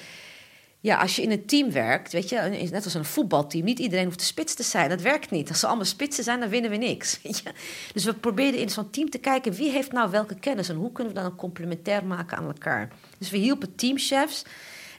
Ja, 0.83 0.97
als 0.97 1.15
je 1.15 1.21
in 1.21 1.31
een 1.31 1.45
team 1.45 1.71
werkt, 1.71 2.11
weet 2.11 2.29
je, 2.29 2.67
net 2.71 2.83
als 2.83 2.93
een 2.93 3.05
voetbalteam, 3.05 3.65
niet 3.65 3.79
iedereen 3.79 4.05
hoeft 4.05 4.19
de 4.19 4.25
spits 4.25 4.53
te 4.53 4.63
zijn. 4.63 4.89
Dat 4.89 5.01
werkt 5.01 5.31
niet. 5.31 5.49
Als 5.49 5.59
ze 5.59 5.67
allemaal 5.67 5.85
spitsen 5.85 6.23
zijn, 6.23 6.39
dan 6.39 6.49
winnen 6.49 6.71
we 6.71 6.77
niks. 6.77 7.19
Dus 7.93 8.03
we 8.03 8.13
probeerden 8.13 8.59
in 8.59 8.69
zo'n 8.69 8.89
team 8.89 9.09
te 9.09 9.17
kijken 9.17 9.53
wie 9.53 9.71
heeft 9.71 9.91
nou 9.91 10.11
welke 10.11 10.35
kennis 10.35 10.69
en 10.69 10.75
hoe 10.75 10.91
kunnen 10.91 11.13
we 11.13 11.19
dan 11.19 11.35
complementair 11.35 12.05
maken 12.05 12.37
aan 12.37 12.45
elkaar. 12.45 12.89
Dus 13.17 13.29
we 13.29 13.37
hielpen 13.37 13.75
teamchefs 13.75 14.43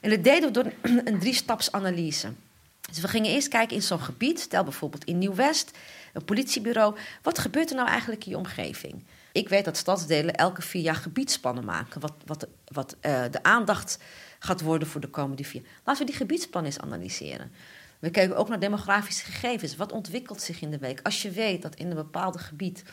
en 0.01 0.09
dat 0.09 0.23
deden 0.23 0.47
we 0.47 0.51
door 0.51 0.71
een, 0.81 1.01
een 1.07 1.19
drie-stapsanalyse. 1.19 2.31
Dus 2.89 2.99
we 2.99 3.07
gingen 3.07 3.31
eerst 3.31 3.47
kijken 3.47 3.75
in 3.75 3.81
zo'n 3.81 3.99
gebied, 3.99 4.39
stel 4.39 4.63
bijvoorbeeld 4.63 5.03
in 5.03 5.17
Nieuw-West, 5.17 5.71
een 6.13 6.25
politiebureau. 6.25 6.95
Wat 7.21 7.39
gebeurt 7.39 7.69
er 7.69 7.75
nou 7.75 7.87
eigenlijk 7.87 8.25
in 8.25 8.31
je 8.31 8.37
omgeving? 8.37 9.03
Ik 9.31 9.49
weet 9.49 9.65
dat 9.65 9.77
stadsdelen 9.77 10.35
elke 10.35 10.61
vier 10.61 10.81
jaar 10.81 10.95
gebiedspannen 10.95 11.65
maken. 11.65 12.01
Wat, 12.01 12.13
wat, 12.25 12.47
wat 12.67 12.95
uh, 13.01 13.23
de 13.31 13.43
aandacht 13.43 13.97
gaat 14.43 14.61
worden 14.61 14.87
voor 14.87 15.01
de 15.01 15.09
komende 15.09 15.43
vier. 15.43 15.61
Laten 15.83 16.05
we 16.05 16.11
die 16.11 16.19
gebiedsplannen 16.19 16.71
eens 16.71 16.81
analyseren. 16.81 17.51
We 17.99 18.09
kijken 18.09 18.37
ook 18.37 18.47
naar 18.47 18.59
demografische 18.59 19.25
gegevens. 19.25 19.75
Wat 19.75 19.91
ontwikkelt 19.91 20.41
zich 20.41 20.61
in 20.61 20.71
de 20.71 20.77
week? 20.77 20.99
Als 21.03 21.21
je 21.21 21.31
weet 21.31 21.61
dat 21.61 21.75
in 21.75 21.89
een 21.89 21.95
bepaald 21.95 22.41
gebied 22.41 22.83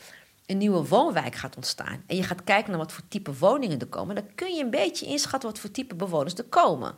een 0.46 0.58
nieuwe 0.58 0.86
woonwijk 0.86 1.34
gaat 1.34 1.56
ontstaan 1.56 2.02
en 2.06 2.16
je 2.16 2.22
gaat 2.22 2.44
kijken 2.44 2.70
naar 2.70 2.80
wat 2.80 2.92
voor 2.92 3.02
type 3.08 3.34
woningen 3.38 3.80
er 3.80 3.86
komen, 3.86 4.14
dan 4.14 4.34
kun 4.34 4.54
je 4.54 4.62
een 4.62 4.70
beetje 4.70 5.06
inschatten 5.06 5.50
wat 5.50 5.58
voor 5.58 5.70
type 5.70 5.94
bewoners 5.94 6.34
er 6.34 6.44
komen. 6.44 6.94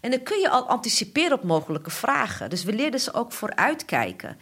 En 0.00 0.10
dan 0.10 0.22
kun 0.22 0.40
je 0.40 0.50
al 0.50 0.68
anticiperen 0.68 1.36
op 1.36 1.42
mogelijke 1.42 1.90
vragen. 1.90 2.50
Dus 2.50 2.64
we 2.64 2.72
leerden 2.72 3.00
ze 3.00 3.12
ook 3.12 3.32
vooruitkijken. 3.32 4.36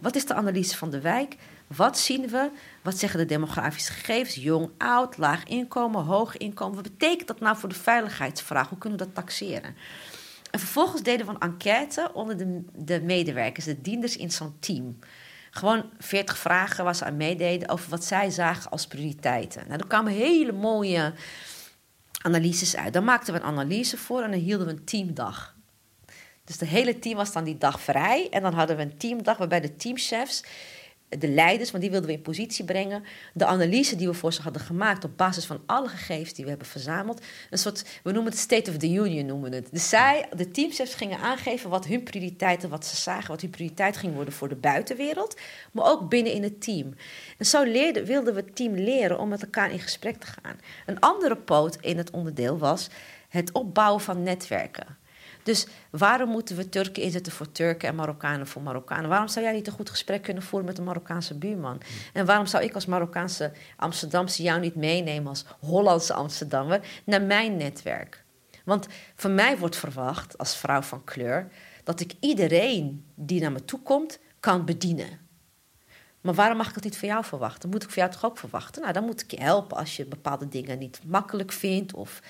Wat 0.00 0.16
is 0.16 0.26
de 0.26 0.34
analyse 0.34 0.76
van 0.76 0.90
de 0.90 1.00
wijk? 1.00 1.36
Wat 1.76 1.98
zien 1.98 2.28
we? 2.28 2.50
Wat 2.82 2.98
zeggen 2.98 3.18
de 3.18 3.26
demografische 3.26 3.92
gegevens? 3.92 4.34
Jong, 4.34 4.70
oud, 4.78 5.16
laag 5.16 5.44
inkomen, 5.44 6.04
hoog 6.04 6.36
inkomen. 6.36 6.74
Wat 6.74 6.98
betekent 6.98 7.28
dat 7.28 7.40
nou 7.40 7.56
voor 7.56 7.68
de 7.68 7.74
veiligheidsvraag? 7.74 8.68
Hoe 8.68 8.78
kunnen 8.78 8.98
we 8.98 9.04
dat 9.04 9.14
taxeren? 9.14 9.76
En 10.50 10.58
vervolgens 10.58 11.02
deden 11.02 11.26
we 11.26 11.32
een 11.32 11.40
enquête 11.40 12.10
onder 12.14 12.36
de, 12.36 12.64
de 12.74 13.00
medewerkers, 13.00 13.64
de 13.64 13.80
dienders 13.80 14.16
in 14.16 14.30
zo'n 14.30 14.56
team. 14.60 14.98
Gewoon 15.50 15.90
40 15.98 16.38
vragen 16.38 16.84
waar 16.84 16.94
ze 16.94 17.04
aan 17.04 17.16
meededen 17.16 17.68
over 17.68 17.90
wat 17.90 18.04
zij 18.04 18.30
zagen 18.30 18.70
als 18.70 18.86
prioriteiten. 18.86 19.64
Nou, 19.66 19.80
er 19.80 19.86
kwamen 19.86 20.12
hele 20.12 20.52
mooie 20.52 21.12
analyses 22.22 22.76
uit. 22.76 22.92
Dan 22.92 23.04
maakten 23.04 23.34
we 23.34 23.40
een 23.40 23.46
analyse 23.46 23.96
voor 23.96 24.22
en 24.22 24.30
dan 24.30 24.40
hielden 24.40 24.66
we 24.66 24.72
een 24.72 24.84
teamdag. 24.84 25.56
Dus 26.44 26.60
het 26.60 26.68
hele 26.68 26.98
team 26.98 27.16
was 27.16 27.32
dan 27.32 27.44
die 27.44 27.58
dag 27.58 27.80
vrij. 27.80 28.28
En 28.30 28.42
dan 28.42 28.54
hadden 28.54 28.76
we 28.76 28.82
een 28.82 28.96
teamdag 28.96 29.36
waarbij 29.36 29.60
de 29.60 29.76
teamchefs 29.76 30.42
de 31.08 31.28
leiders, 31.28 31.70
want 31.70 31.82
die 31.82 31.92
wilden 31.92 32.10
we 32.10 32.16
in 32.16 32.22
positie 32.22 32.64
brengen. 32.64 33.04
De 33.34 33.46
analyse 33.46 33.96
die 33.96 34.06
we 34.06 34.14
voor 34.14 34.32
ze 34.32 34.42
hadden 34.42 34.62
gemaakt 34.62 35.04
op 35.04 35.16
basis 35.16 35.44
van 35.44 35.60
alle 35.66 35.88
gegevens 35.88 36.32
die 36.32 36.44
we 36.44 36.50
hebben 36.50 36.68
verzameld. 36.68 37.20
Een 37.50 37.58
soort, 37.58 37.84
we 38.02 38.12
noemen 38.12 38.32
het 38.32 38.40
State 38.40 38.70
of 38.70 38.76
the 38.76 38.92
Union, 38.92 39.26
noemen 39.26 39.52
het. 39.52 39.68
Dus 39.72 39.88
zij, 39.88 40.28
de 40.36 40.50
teamchefs 40.50 40.94
gingen 40.94 41.18
aangeven 41.18 41.70
wat 41.70 41.86
hun 41.86 42.02
prioriteiten, 42.02 42.68
wat 42.68 42.86
ze 42.86 42.96
zagen, 42.96 43.30
wat 43.30 43.40
hun 43.40 43.50
prioriteit 43.50 43.96
ging 43.96 44.14
worden 44.14 44.34
voor 44.34 44.48
de 44.48 44.56
buitenwereld. 44.56 45.36
Maar 45.72 45.86
ook 45.86 46.08
binnen 46.08 46.32
in 46.32 46.42
het 46.42 46.62
team. 46.62 46.94
En 47.38 47.46
zo 47.46 47.64
wilden 48.04 48.34
we 48.34 48.40
het 48.40 48.56
team 48.56 48.74
leren 48.74 49.18
om 49.18 49.28
met 49.28 49.42
elkaar 49.42 49.72
in 49.72 49.80
gesprek 49.80 50.16
te 50.16 50.26
gaan. 50.26 50.56
Een 50.86 51.00
andere 51.00 51.36
poot 51.36 51.76
in 51.80 51.98
het 51.98 52.10
onderdeel 52.10 52.58
was 52.58 52.88
het 53.28 53.52
opbouwen 53.52 54.00
van 54.00 54.22
netwerken. 54.22 54.96
Dus 55.48 55.66
waarom 55.90 56.28
moeten 56.30 56.56
we 56.56 56.68
Turken 56.68 57.02
inzetten 57.02 57.32
voor 57.32 57.52
Turken 57.52 57.88
en 57.88 57.94
Marokkanen 57.94 58.46
voor 58.46 58.62
Marokkanen? 58.62 59.08
Waarom 59.08 59.28
zou 59.28 59.44
jij 59.44 59.54
niet 59.54 59.66
een 59.66 59.72
goed 59.72 59.90
gesprek 59.90 60.22
kunnen 60.22 60.42
voeren 60.42 60.68
met 60.68 60.78
een 60.78 60.84
Marokkaanse 60.84 61.38
buurman? 61.38 61.80
En 62.12 62.26
waarom 62.26 62.46
zou 62.46 62.64
ik 62.64 62.74
als 62.74 62.86
Marokkaanse 62.86 63.52
Amsterdamse 63.76 64.42
jou 64.42 64.60
niet 64.60 64.74
meenemen 64.74 65.28
als 65.28 65.44
Hollandse 65.60 66.12
Amsterdammer 66.12 66.80
naar 67.04 67.22
mijn 67.22 67.56
netwerk? 67.56 68.24
Want 68.64 68.86
van 69.16 69.34
mij 69.34 69.58
wordt 69.58 69.76
verwacht, 69.76 70.38
als 70.38 70.56
vrouw 70.56 70.82
van 70.82 71.04
kleur, 71.04 71.48
dat 71.84 72.00
ik 72.00 72.14
iedereen 72.20 73.04
die 73.14 73.40
naar 73.40 73.52
me 73.52 73.64
toe 73.64 73.80
komt, 73.80 74.18
kan 74.40 74.64
bedienen. 74.64 75.18
Maar 76.20 76.34
waarom 76.34 76.56
mag 76.56 76.68
ik 76.68 76.74
dat 76.74 76.84
niet 76.84 76.98
van 76.98 77.08
jou 77.08 77.24
verwachten? 77.24 77.68
Moet 77.68 77.82
ik 77.82 77.88
voor 77.88 77.98
jou 77.98 78.10
toch 78.10 78.24
ook 78.24 78.38
verwachten? 78.38 78.82
Nou, 78.82 78.94
dan 78.94 79.04
moet 79.04 79.22
ik 79.22 79.30
je 79.30 79.40
helpen 79.40 79.76
als 79.76 79.96
je 79.96 80.04
bepaalde 80.04 80.48
dingen 80.48 80.78
niet 80.78 81.00
makkelijk 81.06 81.52
vindt 81.52 81.94
of 81.94 82.20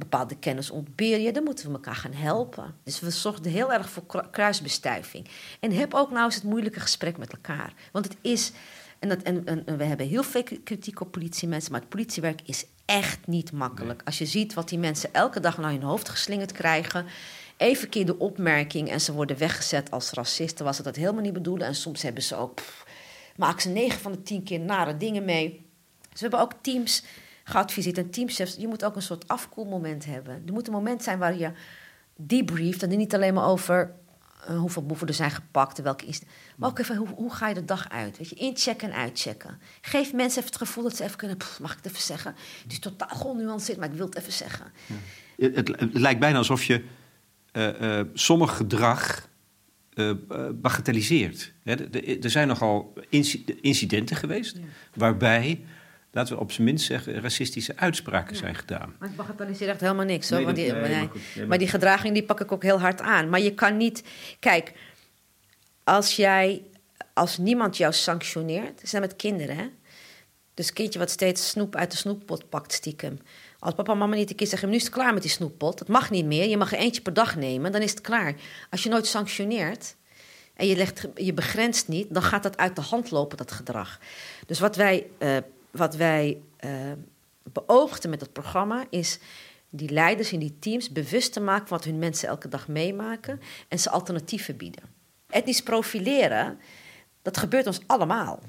bepaalde 0.00 0.36
kennis 0.36 0.70
ontbeer 0.70 1.18
je, 1.18 1.32
dan 1.32 1.44
moeten 1.44 1.66
we 1.66 1.72
elkaar 1.72 1.94
gaan 1.94 2.12
helpen. 2.12 2.74
Dus 2.84 3.00
we 3.00 3.10
zorgden 3.10 3.52
heel 3.52 3.72
erg 3.72 3.90
voor 3.90 4.30
kruisbestuiving. 4.30 5.28
En 5.60 5.72
heb 5.72 5.94
ook 5.94 6.10
nou 6.10 6.24
eens 6.24 6.34
het 6.34 6.44
moeilijke 6.44 6.80
gesprek 6.80 7.18
met 7.18 7.32
elkaar. 7.32 7.72
Want 7.92 8.04
het 8.04 8.16
is, 8.20 8.52
en, 8.98 9.08
dat, 9.08 9.22
en, 9.22 9.46
en, 9.46 9.76
we 9.78 9.84
hebben 9.84 10.06
heel 10.06 10.22
veel 10.22 10.42
kritiek 10.64 11.00
op 11.00 11.10
politiemensen, 11.10 11.72
maar 11.72 11.80
het 11.80 11.88
politiewerk 11.88 12.40
is 12.44 12.66
echt 12.84 13.26
niet 13.26 13.52
makkelijk. 13.52 14.02
Als 14.04 14.18
je 14.18 14.26
ziet 14.26 14.54
wat 14.54 14.68
die 14.68 14.78
mensen 14.78 15.14
elke 15.14 15.40
dag 15.40 15.58
naar 15.58 15.70
hun 15.70 15.82
hoofd 15.82 16.08
geslingerd 16.08 16.52
krijgen. 16.52 17.06
Even 17.56 17.88
keer 17.88 18.06
de 18.06 18.18
opmerking 18.18 18.90
en 18.90 19.00
ze 19.00 19.12
worden 19.12 19.38
weggezet 19.38 19.90
als 19.90 20.10
racisten, 20.10 20.64
was 20.64 20.76
ze 20.76 20.82
dat 20.82 20.96
helemaal 20.96 21.22
niet 21.22 21.32
bedoelen. 21.32 21.66
En 21.66 21.74
soms 21.74 22.02
hebben 22.02 22.22
ze 22.22 22.36
ook, 22.36 22.54
pff, 22.54 22.84
maken 23.36 23.62
ze 23.62 23.68
negen 23.68 24.00
van 24.00 24.12
de 24.12 24.22
tien 24.22 24.42
keer 24.42 24.60
nare 24.60 24.96
dingen 24.96 25.24
mee. 25.24 25.66
Dus 26.00 26.20
we 26.20 26.28
hebben 26.28 26.40
ook 26.40 26.52
teams 26.60 27.02
geadviseerd 27.50 27.98
en 27.98 28.10
teamchefs, 28.10 28.56
je 28.56 28.68
moet 28.68 28.84
ook 28.84 28.96
een 28.96 29.02
soort 29.02 29.28
afkoelmoment 29.28 30.04
hebben. 30.04 30.42
Er 30.46 30.52
moet 30.52 30.66
een 30.66 30.72
moment 30.72 31.02
zijn 31.02 31.18
waar 31.18 31.38
je 31.38 31.50
debrieft 32.16 32.82
en 32.82 32.88
niet 32.88 33.14
alleen 33.14 33.34
maar 33.34 33.46
over 33.46 33.94
uh, 34.50 34.58
hoeveel 34.58 34.86
boeven 34.86 35.08
er 35.08 35.14
zijn 35.14 35.30
gepakt 35.30 35.78
en 35.78 35.84
welke 35.84 36.06
is. 36.06 36.20
Maar 36.56 36.68
ook 36.68 36.78
even 36.78 36.96
hoe, 36.96 37.08
hoe, 37.08 37.34
ga 37.34 37.48
je 37.48 37.54
de 37.54 37.64
dag 37.64 37.88
uit? 37.88 38.18
Weet 38.18 38.28
je, 38.28 38.34
inchecken 38.34 38.90
en 38.90 38.96
uitchecken. 38.96 39.58
Geef 39.80 40.12
mensen 40.12 40.38
even 40.38 40.52
het 40.52 40.56
gevoel 40.56 40.84
dat 40.84 40.96
ze 40.96 41.04
even 41.04 41.16
kunnen. 41.16 41.36
mag 41.60 41.70
ik 41.70 41.76
het 41.76 41.86
even 41.86 42.02
zeggen? 42.02 42.34
Het 42.62 42.72
is 42.72 42.78
totaal 42.78 43.16
genuanceerd, 43.16 43.78
maar 43.78 43.88
ik 43.88 43.96
wil 43.96 44.06
het 44.06 44.18
even 44.18 44.32
zeggen. 44.32 44.66
Ja. 44.86 45.46
Het, 45.46 45.68
het, 45.68 45.98
lijkt 45.98 46.20
bijna 46.20 46.38
alsof 46.38 46.64
je 46.64 46.84
uh, 47.52 47.80
uh, 47.80 48.00
sommig 48.14 48.56
gedrag 48.56 49.28
bagatelliseert. 50.54 51.52
er 52.20 52.30
zijn 52.30 52.48
nogal 52.48 52.94
incidenten 53.60 54.16
geweest 54.16 54.56
ja. 54.56 54.62
waarbij 54.94 55.64
laten 56.10 56.34
we 56.34 56.40
op 56.40 56.52
zijn 56.52 56.66
minst 56.66 56.86
zeggen, 56.86 57.20
racistische 57.20 57.76
uitspraken 57.76 58.36
zijn 58.36 58.54
gedaan. 58.54 58.94
Maar 58.98 59.08
ik 59.08 59.16
bagatelliseer 59.16 59.68
echt 59.68 59.80
helemaal 59.80 60.04
niks 60.04 60.30
hoor. 60.30 60.42
Nee, 60.42 60.54
die, 60.54 60.72
nee, 60.72 60.80
maar, 60.80 61.08
nee, 61.34 61.46
maar, 61.46 61.58
die 61.58 61.68
gedraging 61.68 62.14
die 62.14 62.22
pak 62.22 62.40
ik 62.40 62.52
ook 62.52 62.62
heel 62.62 62.80
hard 62.80 63.00
aan. 63.00 63.28
Maar 63.28 63.40
je 63.40 63.54
kan 63.54 63.76
niet. 63.76 64.02
Kijk, 64.38 64.72
als 65.84 66.16
jij. 66.16 66.62
Als 67.14 67.38
niemand 67.38 67.76
jou 67.76 67.92
sanctioneert, 67.92 68.80
zijn 68.82 69.02
met 69.02 69.16
kinderen, 69.16 69.56
hè? 69.56 69.68
Dus 70.54 70.68
een 70.68 70.74
kindje 70.74 70.98
wat 70.98 71.10
steeds 71.10 71.48
snoep 71.48 71.76
uit 71.76 71.90
de 71.90 71.96
snoeppot 71.96 72.48
pakt 72.48 72.72
stiekem. 72.72 73.18
Als 73.58 73.74
papa 73.74 73.92
en 73.92 73.98
mama 73.98 74.14
niet 74.14 74.30
een 74.30 74.36
keer 74.36 74.46
zeggen, 74.46 74.68
nu 74.68 74.74
is 74.74 74.82
het 74.82 74.92
klaar 74.92 75.12
met 75.14 75.22
die 75.22 75.30
snoeppot. 75.30 75.78
Dat 75.78 75.88
mag 75.88 76.10
niet 76.10 76.24
meer, 76.24 76.48
je 76.48 76.56
mag 76.56 76.72
er 76.72 76.78
eentje 76.78 77.02
per 77.02 77.12
dag 77.12 77.36
nemen, 77.36 77.72
dan 77.72 77.80
is 77.80 77.90
het 77.90 78.00
klaar. 78.00 78.34
Als 78.70 78.82
je 78.82 78.88
nooit 78.88 79.06
sanctioneert 79.06 79.96
en 80.54 80.66
je, 80.66 80.76
legt, 80.76 81.08
je 81.14 81.32
begrenst 81.32 81.88
niet, 81.88 82.14
dan 82.14 82.22
gaat 82.22 82.42
dat 82.42 82.56
uit 82.56 82.76
de 82.76 82.82
hand 82.82 83.10
lopen, 83.10 83.36
dat 83.36 83.52
gedrag. 83.52 83.98
Dus 84.46 84.58
wat 84.58 84.76
wij 84.76 85.06
uh, 85.18 85.36
wat 85.70 85.96
wij 85.96 86.42
uh, 86.64 86.70
beoogden 87.42 88.10
met 88.10 88.20
het 88.20 88.32
programma 88.32 88.84
is 88.90 89.18
die 89.68 89.90
leiders 89.90 90.32
in 90.32 90.38
die 90.38 90.58
teams 90.58 90.92
bewust 90.92 91.32
te 91.32 91.40
maken 91.40 91.68
wat 91.68 91.84
hun 91.84 91.98
mensen 91.98 92.28
elke 92.28 92.48
dag 92.48 92.68
meemaken 92.68 93.40
en 93.68 93.78
ze 93.78 93.90
alternatieven 93.90 94.56
bieden. 94.56 94.82
Etnisch 95.28 95.62
profileren, 95.62 96.58
dat 97.22 97.36
gebeurt 97.36 97.66
ons 97.66 97.80
allemaal. 97.86 98.40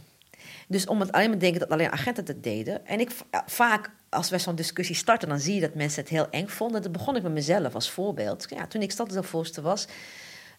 Dus 0.68 0.86
om 0.86 1.00
het 1.00 1.12
alleen 1.12 1.30
maar 1.30 1.38
te 1.38 1.44
denken 1.44 1.60
dat 1.60 1.70
alleen 1.70 1.92
agenten 1.92 2.26
het 2.26 2.44
deden. 2.44 2.86
En 2.86 3.00
ik 3.00 3.12
vaak, 3.46 3.90
als 4.10 4.30
wij 4.30 4.40
zo'n 4.40 4.56
discussie 4.56 4.96
starten, 4.96 5.30
dan 5.30 5.40
zie 5.40 5.56
je 5.56 5.62
dat 5.62 5.76
mensen 5.76 6.02
het 6.02 6.10
heel 6.10 6.30
eng 6.30 6.48
vonden. 6.48 6.82
Dat 6.82 6.92
begon 6.92 7.16
ik 7.16 7.24
met 7.24 7.32
mezelf 7.32 7.76
als 7.76 7.92
voorbeeld. 7.92 8.46
Ja, 8.50 8.68
toen 8.68 8.82
ik 8.82 8.92
stadsdeelvoorzitter 8.92 9.64
was, 9.64 9.88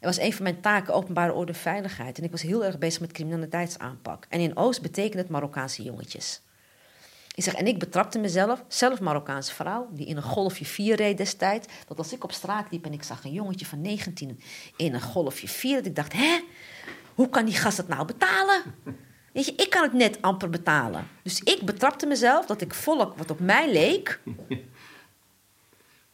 was 0.01 0.19
een 0.19 0.33
van 0.33 0.43
mijn 0.43 0.61
taken 0.61 0.95
openbare 0.95 1.33
orde 1.33 1.53
en 1.53 1.59
veiligheid. 1.59 2.19
En 2.19 2.25
ik 2.25 2.31
was 2.31 2.43
heel 2.43 2.65
erg 2.65 2.79
bezig 2.79 3.01
met 3.01 3.13
criminaliteitsaanpak. 3.13 4.27
En 4.29 4.41
in 4.41 4.57
Oost 4.57 4.83
betekent 4.83 5.23
het 5.23 5.29
Marokkaanse 5.29 5.83
jongetjes. 5.83 6.41
Ik 7.35 7.45
en 7.45 7.67
ik 7.67 7.79
betrapte 7.79 8.19
mezelf, 8.19 8.65
zelf 8.69 9.01
Marokkaanse 9.01 9.55
vrouw, 9.55 9.89
die 9.91 10.07
in 10.07 10.17
een 10.17 10.23
golfje 10.23 10.65
4 10.65 10.97
reed 10.97 11.17
destijds. 11.17 11.67
Dat 11.87 11.99
als 11.99 12.13
ik 12.13 12.25
op 12.25 12.33
straat 12.33 12.67
liep 12.71 12.85
en 12.85 12.93
ik 12.93 13.03
zag 13.03 13.25
een 13.25 13.33
jongetje 13.33 13.67
van 13.67 13.81
19 13.81 14.41
in 14.77 14.95
een 14.95 15.01
golfje 15.01 15.49
4, 15.49 15.77
dat 15.77 15.87
ik 15.87 15.97
dacht, 15.97 16.13
hè, 16.13 16.41
hoe 17.15 17.29
kan 17.29 17.45
die 17.45 17.55
gast 17.55 17.77
het 17.77 17.89
nou 17.89 18.07
betalen? 18.07 18.63
Weet 19.33 19.47
je, 19.47 19.55
ik 19.55 19.71
kan 19.71 19.83
het 19.83 19.93
net 19.93 20.23
amper 20.23 20.51
betalen. 20.51 21.09
Dus 21.23 21.41
ik 21.41 21.63
betrapte 21.65 22.07
mezelf 22.07 22.47
dat 22.47 22.61
ik 22.61 22.75
volk 22.75 23.17
wat 23.17 23.31
op 23.31 23.41
mij 23.41 23.73
leek, 23.73 24.21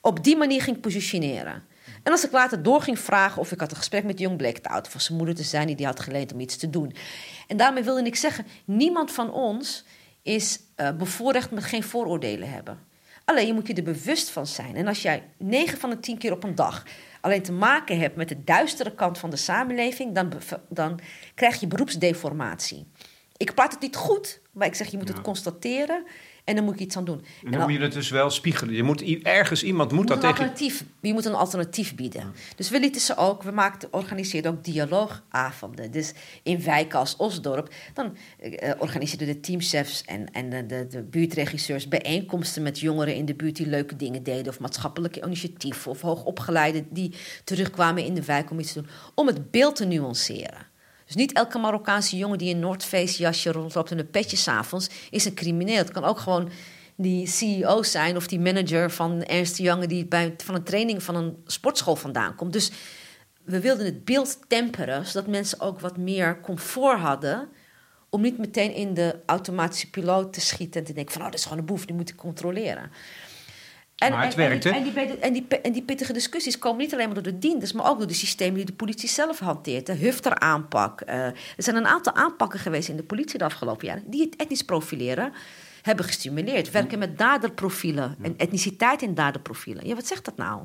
op 0.00 0.24
die 0.24 0.36
manier 0.36 0.62
ging 0.62 0.80
positioneren. 0.80 1.66
En 2.02 2.12
als 2.12 2.24
ik 2.24 2.32
later 2.32 2.62
door 2.62 2.82
ging 2.82 2.98
vragen 2.98 3.40
of 3.40 3.52
ik 3.52 3.60
had 3.60 3.70
een 3.70 3.76
gesprek 3.76 4.04
met 4.04 4.18
Jong, 4.18 4.36
bleek 4.36 4.56
het 4.56 4.66
auto 4.66 4.90
van 4.90 5.00
zijn 5.00 5.18
moeder 5.18 5.34
te 5.34 5.42
zijn 5.42 5.66
die 5.66 5.76
die 5.76 5.86
had 5.86 6.00
geleend 6.00 6.32
om 6.32 6.40
iets 6.40 6.56
te 6.56 6.70
doen. 6.70 6.94
En 7.46 7.56
daarmee 7.56 7.82
wilde 7.82 8.02
ik 8.02 8.16
zeggen: 8.16 8.46
niemand 8.64 9.12
van 9.12 9.32
ons 9.32 9.84
is 10.28 10.60
uh, 10.76 10.90
bevoorrecht 10.90 11.50
met 11.50 11.64
geen 11.64 11.82
vooroordelen 11.82 12.50
hebben. 12.50 12.86
Alleen 13.24 13.46
je 13.46 13.52
moet 13.52 13.66
je 13.66 13.74
er 13.74 13.82
bewust 13.82 14.30
van 14.30 14.46
zijn. 14.46 14.76
En 14.76 14.86
als 14.86 15.02
jij 15.02 15.22
9 15.36 15.78
van 15.78 15.90
de 15.90 16.00
10 16.00 16.18
keer 16.18 16.32
op 16.32 16.44
een 16.44 16.54
dag 16.54 16.84
alleen 17.20 17.42
te 17.42 17.52
maken 17.52 17.98
hebt 17.98 18.16
met 18.16 18.28
de 18.28 18.44
duistere 18.44 18.94
kant 18.94 19.18
van 19.18 19.30
de 19.30 19.36
samenleving, 19.36 20.14
dan, 20.14 20.32
dan 20.68 21.00
krijg 21.34 21.60
je 21.60 21.66
beroepsdeformatie. 21.66 22.86
Ik 23.36 23.54
praat 23.54 23.72
het 23.72 23.80
niet 23.80 23.96
goed, 23.96 24.40
maar 24.52 24.66
ik 24.66 24.74
zeg 24.74 24.90
je 24.90 24.96
moet 24.96 25.08
het 25.08 25.20
constateren 25.20 26.04
En 26.48 26.54
dan 26.54 26.64
moet 26.64 26.74
ik 26.74 26.80
iets 26.80 26.96
aan 26.96 27.04
doen. 27.04 27.24
En 27.44 27.50
dan 27.50 27.60
moet 27.60 27.72
je 27.72 27.78
het 27.78 27.92
dus 27.92 28.10
wel 28.10 28.30
spiegelen. 28.30 28.74
Je 28.74 28.82
moet 28.82 29.02
ergens 29.22 29.62
iemand 29.62 29.92
moet 29.92 30.08
je 30.08 30.14
dat 30.14 30.20
tegen. 30.20 30.36
alternatief, 30.36 30.84
je 31.00 31.12
moet 31.12 31.24
een 31.24 31.34
alternatief 31.34 31.94
bieden. 31.94 32.32
Dus 32.56 32.70
we 32.70 32.80
lieten 32.80 33.00
ze 33.00 33.16
ook, 33.16 33.42
we 33.42 33.50
maakten, 33.50 33.88
organiseerden 33.92 34.50
ook 34.50 34.64
dialoogavonden. 34.64 35.90
Dus 35.90 36.12
in 36.42 36.62
wijken 36.62 36.98
als 36.98 37.16
Osdorp, 37.16 37.74
dan 37.94 38.16
eh, 38.38 38.72
organiseerden 38.78 39.26
de 39.26 39.40
teamchefs 39.40 40.04
en, 40.04 40.32
en 40.32 40.50
de, 40.50 40.66
de, 40.66 40.86
de 40.86 41.02
buurtregisseurs 41.02 41.88
bijeenkomsten 41.88 42.62
met 42.62 42.80
jongeren 42.80 43.14
in 43.14 43.24
de 43.24 43.34
buurt 43.34 43.56
die 43.56 43.66
leuke 43.66 43.96
dingen 43.96 44.22
deden, 44.22 44.48
of 44.48 44.60
maatschappelijke 44.60 45.22
initiatieven, 45.24 45.90
of 45.90 46.00
hoogopgeleiden 46.00 46.86
die 46.90 47.14
terugkwamen 47.44 48.04
in 48.04 48.14
de 48.14 48.24
wijk 48.24 48.50
om 48.50 48.58
iets 48.58 48.72
te 48.72 48.80
doen, 48.80 48.90
om 49.14 49.26
het 49.26 49.50
beeld 49.50 49.76
te 49.76 49.84
nuanceren. 49.84 50.66
Dus 51.08 51.16
niet 51.16 51.32
elke 51.32 51.58
Marokkaanse 51.58 52.16
jongen 52.16 52.38
die 52.38 52.54
een 52.54 52.60
Noordface 52.60 53.18
jasje 53.18 53.52
rondloopt 53.52 53.90
en 53.90 53.98
een 53.98 54.10
petje 54.10 54.36
s'avonds 54.36 54.88
is 55.10 55.24
een 55.24 55.34
crimineel. 55.34 55.76
Het 55.76 55.90
kan 55.90 56.04
ook 56.04 56.18
gewoon 56.18 56.50
die 56.96 57.26
CEO 57.26 57.82
zijn 57.82 58.16
of 58.16 58.26
die 58.26 58.40
manager 58.40 58.90
van 58.90 59.22
Ernst 59.22 59.56
de 59.56 59.62
Jange 59.62 59.86
die 59.86 60.06
bij, 60.06 60.34
van 60.36 60.54
een 60.54 60.62
training 60.62 61.02
van 61.02 61.14
een 61.14 61.36
sportschool 61.46 61.96
vandaan 61.96 62.34
komt. 62.34 62.52
Dus 62.52 62.70
we 63.44 63.60
wilden 63.60 63.84
het 63.84 64.04
beeld 64.04 64.38
temperen, 64.46 65.06
zodat 65.06 65.26
mensen 65.26 65.60
ook 65.60 65.80
wat 65.80 65.96
meer 65.96 66.40
comfort 66.40 66.98
hadden. 66.98 67.48
Om 68.10 68.20
niet 68.20 68.38
meteen 68.38 68.74
in 68.74 68.94
de 68.94 69.20
automatische 69.26 69.90
piloot 69.90 70.32
te 70.32 70.40
schieten 70.40 70.80
en 70.80 70.86
te 70.86 70.92
denken 70.92 71.12
van 71.12 71.22
oh, 71.22 71.28
dat 71.30 71.38
is 71.38 71.42
gewoon 71.44 71.58
een 71.58 71.64
boef, 71.64 71.86
die 71.86 71.96
moet 71.96 72.08
ik 72.08 72.16
controleren. 72.16 72.90
En, 73.98 74.10
Maar 74.12 74.24
het 74.24 74.34
en- 74.34 74.40
en 74.42 74.48
werkt, 74.48 74.62
die- 74.62 74.72
hè? 74.72 74.78
En 74.78 74.84
die, 74.84 75.18
en, 75.20 75.32
die, 75.32 75.46
en 75.60 75.72
die 75.72 75.82
pittige 75.82 76.12
discussies 76.12 76.58
komen 76.58 76.78
niet 76.78 76.92
alleen 76.92 77.04
maar 77.06 77.14
door 77.14 77.32
de 77.32 77.38
dienders, 77.38 77.72
maar 77.72 77.90
ook 77.90 77.98
door 77.98 78.06
de 78.06 78.14
systemen 78.14 78.54
die 78.54 78.64
de 78.64 78.72
politie 78.72 79.08
zelf 79.08 79.38
hanteert. 79.38 79.86
De 79.86 79.92
Hufter-aanpak. 79.94 81.00
eh, 81.00 81.24
er 81.26 81.34
zijn 81.56 81.76
een 81.76 81.86
aantal 81.86 82.14
aanpakken 82.14 82.58
geweest 82.60 82.88
in 82.88 82.96
de 82.96 83.02
politie 83.02 83.38
de 83.38 83.44
afgelopen 83.44 83.86
jaren 83.86 84.02
die 84.06 84.20
het 84.22 84.36
etnisch 84.36 84.62
profileren 84.62 85.32
hebben 85.82 86.04
gestimuleerd. 86.04 86.70
Werken 86.70 86.98
met 86.98 87.18
daderprofielen 87.18 88.16
en 88.22 88.34
etniciteit 88.36 89.02
in 89.02 89.14
daderprofielen. 89.14 89.86
Ja, 89.86 89.94
wat 89.94 90.06
zegt 90.06 90.24
dat 90.24 90.36
nou? 90.36 90.62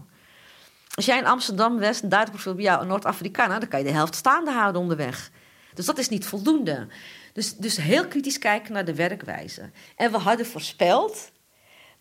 Als 0.95 1.05
jij 1.05 1.17
in 1.17 1.25
Amsterdam 1.25 1.77
West 1.77 2.03
een 2.03 2.09
daderprofiel 2.09 2.53
bij 2.55 2.63
jou 2.63 2.81
een 2.81 2.87
Noord-Afrikaan, 2.87 3.49
dan 3.49 3.67
kan 3.67 3.79
je 3.79 3.85
de 3.85 3.91
helft 3.91 4.15
staande 4.15 4.51
houden 4.51 4.81
onderweg. 4.81 5.31
Dus 5.73 5.85
dat 5.85 5.97
is 5.97 6.09
niet 6.09 6.25
voldoende. 6.25 6.87
Dus, 7.33 7.55
dus 7.55 7.77
heel 7.77 8.07
kritisch 8.07 8.39
kijken 8.39 8.73
naar 8.73 8.85
de 8.85 8.95
werkwijze. 8.95 9.69
En 9.95 10.11
we 10.11 10.17
hadden 10.17 10.45
voorspeld 10.45 11.31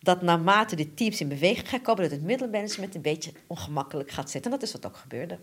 dat 0.03 0.21
naarmate 0.21 0.75
de 0.75 0.93
teams 0.93 1.21
in 1.21 1.27
beweging 1.27 1.69
gaan 1.69 1.81
komen, 1.81 2.01
dat 2.01 2.11
het 2.11 2.21
middelmanagement 2.21 2.95
een 2.95 3.01
beetje 3.01 3.31
ongemakkelijk 3.47 4.11
gaat 4.11 4.29
zitten. 4.29 4.51
En 4.51 4.57
dat 4.59 4.67
is 4.67 4.73
wat 4.73 4.85
ook 4.85 4.97
gebeurde. 4.97 5.39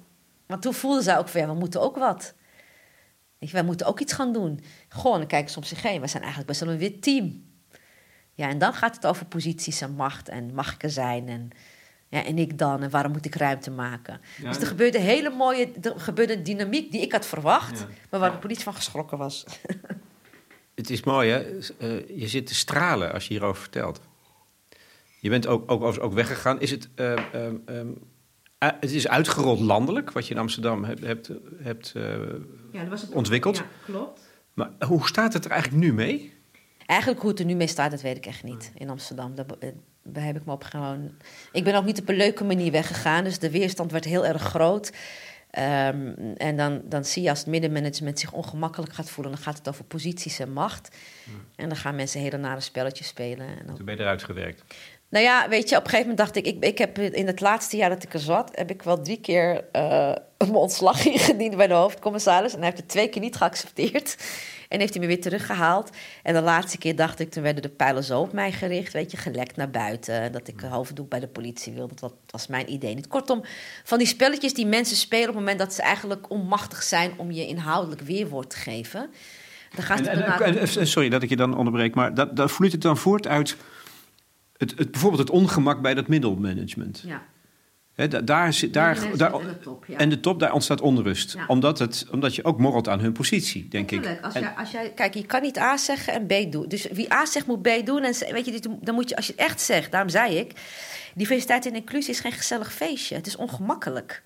Want 0.46 0.62
toen 0.62 0.75
voelden 0.75 1.03
zij 1.03 1.18
ook 1.18 1.29
van 1.29 1.40
ja, 1.40 1.46
we 1.46 1.55
moeten 1.55 1.81
ook 1.81 1.96
wat. 1.96 2.35
Wij 3.38 3.62
moeten 3.62 3.87
ook 3.87 4.01
iets 4.01 4.12
gaan 4.12 4.33
doen. 4.33 4.61
Gewoon, 4.88 5.18
dan 5.18 5.27
kijken 5.27 5.51
ze 5.51 5.57
om 5.59 5.64
zich 5.64 5.83
heen. 5.83 6.01
We 6.01 6.07
zijn 6.07 6.23
eigenlijk 6.23 6.46
best 6.53 6.61
wel 6.64 6.73
een 6.73 6.79
wit 6.79 7.03
team. 7.03 7.44
Ja, 8.35 8.49
en 8.49 8.59
dan 8.59 8.73
gaat 8.75 8.94
het 8.94 9.07
over 9.07 9.27
posities 9.27 9.81
en 9.81 9.90
macht 9.94 10.29
en 10.29 10.55
mag 10.55 10.75
ik 10.75 10.83
er 10.83 10.90
zijn 10.90 11.29
en, 11.29 11.51
ja, 12.09 12.25
en 12.25 12.38
ik 12.38 12.59
dan 12.59 12.83
en 12.83 12.90
waarom 12.90 13.12
moet 13.12 13.25
ik 13.27 13.35
ruimte 13.35 13.70
maken. 13.70 14.20
Ja, 14.42 14.49
dus 14.49 14.61
er 14.61 14.66
gebeurde 14.66 14.99
hele 14.99 15.31
mooie, 15.31 15.73
er 15.83 16.01
gebeurde 16.01 16.37
een 16.37 16.42
dynamiek 16.42 16.92
die 16.92 17.01
ik 17.01 17.12
had 17.12 17.27
verwacht, 17.27 17.79
Ja. 17.79 17.87
maar 18.11 18.20
waar 18.20 18.33
de 18.33 18.38
politie 18.38 18.64
van 18.64 18.75
geschrokken 18.75 19.18
was. 19.18 19.44
Het 20.75 20.90
is 20.90 21.03
mooi, 21.03 21.31
hè? 21.31 21.59
Eh, 21.79 22.18
je 22.18 22.29
zit 22.29 22.46
te 22.46 22.55
stralen 22.55 23.12
als 23.12 23.27
je 23.27 23.33
hierover 23.35 23.61
vertelt. 23.62 24.01
Je 25.21 25.31
bent 25.31 25.47
ook, 25.47 25.71
ook, 25.71 26.03
ook 26.03 26.13
weggegaan. 26.13 26.61
Is 26.61 26.71
het, 26.71 26.89
ehm, 26.95 27.19
ehm, 27.33 27.57
ehm, 27.65 27.89
eh, 28.59 28.69
het 28.81 28.91
is 28.91 29.09
uitgerold 29.09 29.61
landelijk, 29.61 30.13
wat 30.13 30.27
je 30.27 30.35
in 30.35 30.41
Amsterdam 30.41 30.85
hebt, 30.85 31.01
hebt, 31.01 31.31
hebt 31.63 31.93
eh, 31.97 32.03
Ja, 32.73 32.81
dat 32.81 32.89
was 32.89 33.03
het 33.03 33.13
Ontwikkeld? 33.13 33.57
Ja, 33.57 33.65
klopt. 33.85 34.29
Maar 34.55 34.71
hoe 34.87 35.07
staat 35.07 35.33
het 35.33 35.45
er 35.45 35.51
eigenlijk 35.51 35.83
nu 35.83 35.93
mee? 35.93 36.33
Eigenlijk 36.87 37.21
hoe 37.21 37.31
het 37.31 37.39
er 37.39 37.45
nu 37.45 37.55
mee 37.55 37.67
staat, 37.67 37.91
dat 37.91 38.01
weet 38.01 38.17
ik 38.17 38.27
echt 38.27 38.43
niet 38.43 38.73
in 38.75 38.91
Amsterdam. 38.91 39.35
Daar, 39.35 39.47
eh, 39.59 39.69
daar 40.03 40.25
heb 40.25 40.37
ik 40.37 40.45
me 40.45 40.53
op 40.53 40.65
gewoon. 40.65 41.11
Ik 41.53 41.65
ben 41.65 41.75
ook 41.75 41.85
niet 41.85 42.01
op 42.01 42.09
een 42.09 42.17
leuke 42.17 42.45
manier 42.45 42.73
weggegaan, 42.73 43.25
dus 43.25 43.39
de 43.39 43.51
weerstand 43.51 43.93
werd 43.93 44.05
heel 44.05 44.27
erg 44.27 44.43
groot. 44.43 44.93
Ehm, 45.51 46.13
en 46.37 46.57
dan, 46.57 46.83
dan 46.85 47.05
zie 47.05 47.23
je 47.23 47.29
als 47.29 47.39
het 47.39 47.49
middenmanagement 47.49 48.19
zich 48.19 48.33
ongemakkelijk 48.33 48.93
gaat 48.93 49.11
voelen, 49.11 49.33
dan 49.33 49.43
gaat 49.43 49.59
het 49.59 49.69
over 49.69 49.85
posities 49.85 50.39
en 50.39 50.53
macht. 50.53 50.97
En 51.57 51.69
dan 51.69 51.77
gaan 51.77 51.95
mensen 51.95 52.21
hele 52.21 52.37
nare 52.37 52.61
spelletjes 52.61 53.07
spelen. 53.07 53.47
En 53.47 53.67
dan 53.67 53.77
Toen 53.77 53.85
ben 53.85 53.97
je 53.97 54.01
eruit 54.01 54.25
gewerkt. 54.25 54.75
Nou 55.11 55.25
ja, 55.25 55.49
weet 55.49 55.68
je, 55.68 55.77
op 55.77 55.85
een 55.85 55.90
gegeven 55.90 56.11
moment 56.11 56.16
dacht 56.16 56.37
ik, 56.37 56.46
ik, 56.55 56.64
ik 56.64 56.79
heb 56.79 56.99
in 56.99 57.27
het 57.27 57.40
laatste 57.40 57.77
jaar 57.77 57.88
dat 57.88 58.03
ik 58.03 58.14
er 58.14 58.20
zat, 58.20 58.51
heb 58.55 58.70
ik 58.70 58.83
wel 58.83 59.03
drie 59.03 59.20
keer 59.20 59.64
eh 59.73 60.12
mijn 60.49 60.55
ontslag 60.55 61.07
ingediend 61.07 61.57
bij 61.57 61.66
de 61.66 61.75
hoofdcommissaris. 61.75 62.53
En 62.53 62.59
hij 62.59 62.66
heeft 62.66 62.81
het 62.81 62.88
twee 62.88 63.09
keer 63.09 63.20
niet 63.20 63.37
geaccepteerd. 63.37 64.16
En 64.68 64.79
heeft 64.81 64.92
hij 64.92 65.03
me 65.03 65.09
weer 65.09 65.20
teruggehaald. 65.20 65.90
En 66.23 66.35
de 66.35 66.40
laatste 66.40 66.79
keer 66.79 66.96
dacht 66.96 67.20
ik, 67.20 67.31
toen 67.31 67.42
werden 67.42 67.62
de 67.62 67.68
pijlen 67.68 68.05
zo 68.05 68.20
op 68.20 68.33
mij 68.33 68.53
gericht, 68.53 68.92
weet 68.92 69.11
je, 69.11 69.16
gelekt 69.16 69.57
naar 69.57 69.70
buiten. 69.70 70.33
Dat 70.33 70.49
ik 70.49 70.62
een 70.62 70.68
hoofddoek 70.70 71.09
bij 71.09 71.20
de 71.20 71.29
politie 71.29 71.73
wilde. 71.73 71.94
Dat 71.94 72.14
was 72.27 72.46
mijn 72.46 72.73
idee 72.73 72.94
niet. 72.94 73.09
Kortom, 73.09 73.42
van 73.85 73.99
die 73.99 74.07
spelletjes 74.07 74.55
die 74.55 74.66
mensen 74.66 74.96
spelen 74.96 75.29
op 75.29 75.35
het 75.35 75.38
moment 75.38 75.59
dat 75.59 75.75
ze 75.75 75.83
eigenlijk 75.83 76.31
onmachtig 76.31 76.83
zijn 76.83 77.12
om 77.16 77.31
je 77.31 77.46
inhoudelijk 77.46 78.01
weerwoord 78.01 78.51
te 78.51 78.57
geven. 78.57 79.11
Dan 79.75 79.85
En, 79.99 80.25
en- 80.40 80.59
en- 80.59 80.87
sorry 80.87 81.09
dat 81.09 81.23
ik 81.23 81.29
je 81.29 81.37
dan 81.37 81.57
onderbreek, 81.57 81.94
maar 81.94 82.14
dat, 82.14 82.37
dat 82.37 82.51
vloeit 82.51 82.73
het 82.73 82.83
dan 82.83 82.96
voort 82.96 83.27
uit 83.27 83.57
het, 84.61 84.73
het, 84.79 84.90
bijvoorbeeld 84.90 85.23
het 85.23 85.31
ongemak 85.31 85.81
bij 85.83 85.94
dat 85.94 86.09
middelmanagement. 86.09 87.03
ja. 87.07 87.23
Da- 88.09 88.20
daar, 88.20 88.53
zit- 88.53 88.73
daar, 88.73 89.16
daar, 89.16 89.33
en 89.35 89.46
de 89.46 89.59
top, 89.59 89.85
ja. 89.87 89.99
en 89.99 90.09
de 90.09 90.20
top, 90.20 90.40
daar 90.40 90.53
ontstaat 90.53 90.81
onrust. 90.81 91.33
Ja. 91.33 91.44
Omdat, 91.46 91.79
het, 91.79 92.07
omdat 92.11 92.35
je 92.35 92.44
ook 92.44 92.59
morrelt 92.59 92.88
aan 92.88 93.01
hun 93.01 93.12
positie, 93.12 93.68
denk 93.68 93.90
ik. 93.90 94.18
Als 94.23 94.35
En- 94.35 94.40
jij, 94.40 94.51
als 94.57 94.70
jij, 94.70 94.92
kijk, 94.94 95.14
je 95.14 95.27
kan 95.27 95.42
niet 95.42 95.59
A 95.59 95.77
zeggen 95.77 96.12
en 96.12 96.27
B 96.27 96.53
doen. 96.53 96.68
Dus 96.68 96.87
wie 96.92 97.12
A 97.12 97.27
zegt, 97.27 97.46
moet 97.46 97.62
B 97.62 97.68
doen. 97.85 98.03
En 98.03 98.14
weet 98.33 98.44
je, 98.44 98.51
dit- 98.51 98.68
dan 98.81 98.94
moet 98.94 99.09
je, 99.09 99.16
als 99.16 99.27
je 99.27 99.33
het 99.33 99.40
echt 99.40 99.61
zegt, 99.61 99.90
daarom 99.90 100.11
zei 100.11 100.37
ik... 100.38 100.53
diversiteit 101.14 101.66
en 101.66 101.75
inclusie 101.75 102.11
is 102.12 102.20
geen 102.20 102.33
gezellig 102.33 102.73
feestje. 102.73 103.14
Het 103.14 103.27
is 103.27 103.37
ongemakkelijk. 103.37 104.23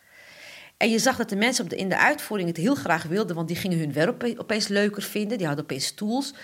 En 0.76 0.90
je 0.90 0.98
zag 0.98 1.16
dat 1.16 1.28
de 1.28 1.36
mensen 1.36 1.64
op 1.64 1.70
de, 1.70 1.76
in 1.76 1.88
de 1.88 1.98
uitvoering 1.98 2.48
het 2.48 2.58
heel 2.58 2.74
graag 2.74 3.02
wilden... 3.02 3.36
want 3.36 3.48
die 3.48 3.56
gingen 3.56 3.78
hun 3.78 3.92
werk 3.92 4.08
ope- 4.10 4.34
opeens 4.38 4.68
leuker 4.68 5.02
vinden. 5.02 5.38
Die 5.38 5.46
hadden 5.46 5.64
opeens 5.64 5.92
tools. 5.92 6.34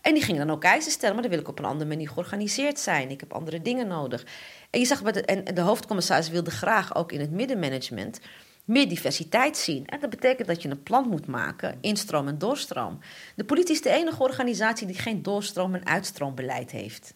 En 0.00 0.14
die 0.14 0.22
gingen 0.22 0.46
dan 0.46 0.56
ook 0.56 0.64
eisen 0.64 0.92
stellen. 0.92 1.14
Maar 1.14 1.22
dan 1.22 1.32
wil 1.32 1.40
ik 1.40 1.48
op 1.48 1.58
een 1.58 1.64
andere 1.64 1.88
manier 1.88 2.08
georganiseerd 2.08 2.78
zijn. 2.78 3.10
Ik 3.10 3.20
heb 3.20 3.32
andere 3.32 3.62
dingen 3.62 3.88
nodig. 3.88 4.24
En 4.70 4.80
je 4.80 4.86
zag, 4.86 5.02
bij 5.02 5.12
de, 5.12 5.22
en 5.22 5.54
de 5.54 5.60
hoofdcommissaris 5.60 6.28
wilde 6.28 6.50
graag 6.50 6.94
ook 6.94 7.12
in 7.12 7.20
het 7.20 7.30
middenmanagement 7.30 8.20
meer 8.64 8.88
diversiteit 8.88 9.56
zien. 9.56 9.86
En 9.86 10.00
dat 10.00 10.10
betekent 10.10 10.48
dat 10.48 10.62
je 10.62 10.68
een 10.68 10.82
plan 10.82 11.08
moet 11.08 11.26
maken, 11.26 11.78
instroom 11.80 12.28
en 12.28 12.38
doorstroom. 12.38 12.98
De 13.34 13.44
politie 13.44 13.74
is 13.74 13.82
de 13.82 13.90
enige 13.90 14.22
organisatie 14.22 14.86
die 14.86 14.98
geen 14.98 15.22
doorstroom- 15.22 15.74
en 15.74 15.86
uitstroombeleid 15.86 16.70
heeft. 16.70 17.14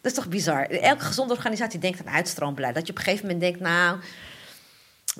Dat 0.00 0.12
is 0.12 0.18
toch 0.18 0.28
bizar? 0.28 0.62
Elke 0.64 1.04
gezonde 1.04 1.34
organisatie 1.34 1.80
denkt 1.80 2.00
aan 2.00 2.14
uitstroombeleid. 2.14 2.74
Dat 2.74 2.86
je 2.86 2.92
op 2.92 2.98
een 2.98 3.04
gegeven 3.04 3.26
moment 3.26 3.42
denkt, 3.42 3.60
nou, 3.60 3.98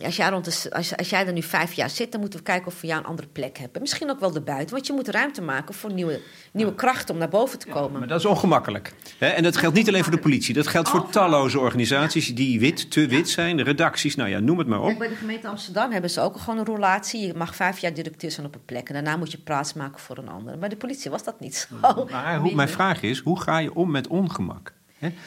als 0.04 0.16
jij, 0.16 0.28
rond 0.28 0.44
de, 0.44 0.70
als, 0.70 0.96
als 0.96 1.10
jij 1.10 1.26
er 1.26 1.32
nu 1.32 1.42
vijf 1.42 1.72
jaar 1.72 1.90
zit, 1.90 2.12
dan 2.12 2.20
moeten 2.20 2.38
we 2.38 2.44
kijken 2.44 2.66
of 2.66 2.80
we 2.80 2.86
jou 2.86 3.00
een 3.00 3.06
andere 3.06 3.28
plek 3.28 3.58
hebben. 3.58 3.80
Misschien 3.80 4.10
ook 4.10 4.20
wel 4.20 4.34
erbuiten, 4.34 4.74
want 4.74 4.86
je 4.86 4.92
moet 4.92 5.08
ruimte 5.08 5.42
maken 5.42 5.74
voor 5.74 5.92
nieuwe, 5.92 6.20
nieuwe 6.52 6.74
krachten 6.74 7.14
om 7.14 7.20
naar 7.20 7.28
boven 7.28 7.58
te 7.58 7.66
komen. 7.66 7.98
Maar 7.98 8.08
dat 8.08 8.18
is 8.18 8.24
ongemakkelijk. 8.24 8.92
Hè? 9.18 9.28
En 9.28 9.42
dat 9.42 9.56
geldt 9.56 9.76
niet 9.76 9.88
alleen 9.88 10.02
voor 10.02 10.12
de 10.12 10.18
politie. 10.18 10.54
Dat 10.54 10.66
geldt 10.66 10.88
voor 10.88 11.10
talloze 11.10 11.58
organisaties 11.58 12.34
die 12.34 12.60
wit, 12.60 12.90
te 12.90 13.06
wit 13.06 13.28
zijn. 13.28 13.56
De 13.56 13.62
redacties, 13.62 14.14
nou 14.14 14.28
ja, 14.28 14.38
noem 14.38 14.58
het 14.58 14.66
maar 14.66 14.80
op. 14.80 14.98
bij 14.98 15.08
de 15.08 15.14
gemeente 15.14 15.48
Amsterdam 15.48 15.90
hebben 15.90 16.10
ze 16.10 16.20
ook 16.20 16.38
gewoon 16.38 16.58
een 16.58 16.64
roulatie. 16.64 17.26
Je 17.26 17.34
mag 17.34 17.56
vijf 17.56 17.78
jaar 17.78 17.94
directeur 17.94 18.30
zijn 18.30 18.46
op 18.46 18.54
een 18.54 18.64
plek. 18.64 18.88
En 18.88 18.94
daarna 18.94 19.16
moet 19.16 19.32
je 19.32 19.38
plaats 19.38 19.72
maken 19.72 20.00
voor 20.00 20.18
een 20.18 20.28
ander. 20.28 20.58
Bij 20.58 20.68
de 20.68 20.76
politie 20.76 21.10
was 21.10 21.24
dat 21.24 21.40
niet 21.40 21.54
zo. 21.54 22.06
Maar 22.10 22.38
hoe, 22.38 22.54
mijn 22.54 22.68
vraag 22.68 23.02
is, 23.02 23.18
hoe 23.18 23.40
ga 23.40 23.58
je 23.58 23.74
om 23.74 23.90
met 23.90 24.08
ongemak? 24.08 24.72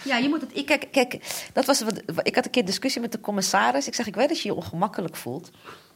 Ja, 0.04 0.18
je 0.18 0.30
moet 0.30 0.42
het. 0.42 0.58
Ik, 0.58 0.66
kijk, 0.66 0.88
kijk, 0.92 1.20
dat 1.54 1.66
was 1.66 1.82
wat, 1.82 2.02
ik 2.24 2.36
had 2.36 2.46
een 2.46 2.52
keer 2.52 2.66
discussie 2.66 3.02
met 3.02 3.12
de 3.12 3.20
commissaris. 3.20 3.88
Ik 3.88 3.96
zeg, 3.96 4.08
ik 4.08 4.16
weet 4.16 4.30
dat 4.30 4.42
je 4.42 4.48
je 4.48 4.56
ongemakkelijk 4.56 5.16
voelt. 5.16 5.52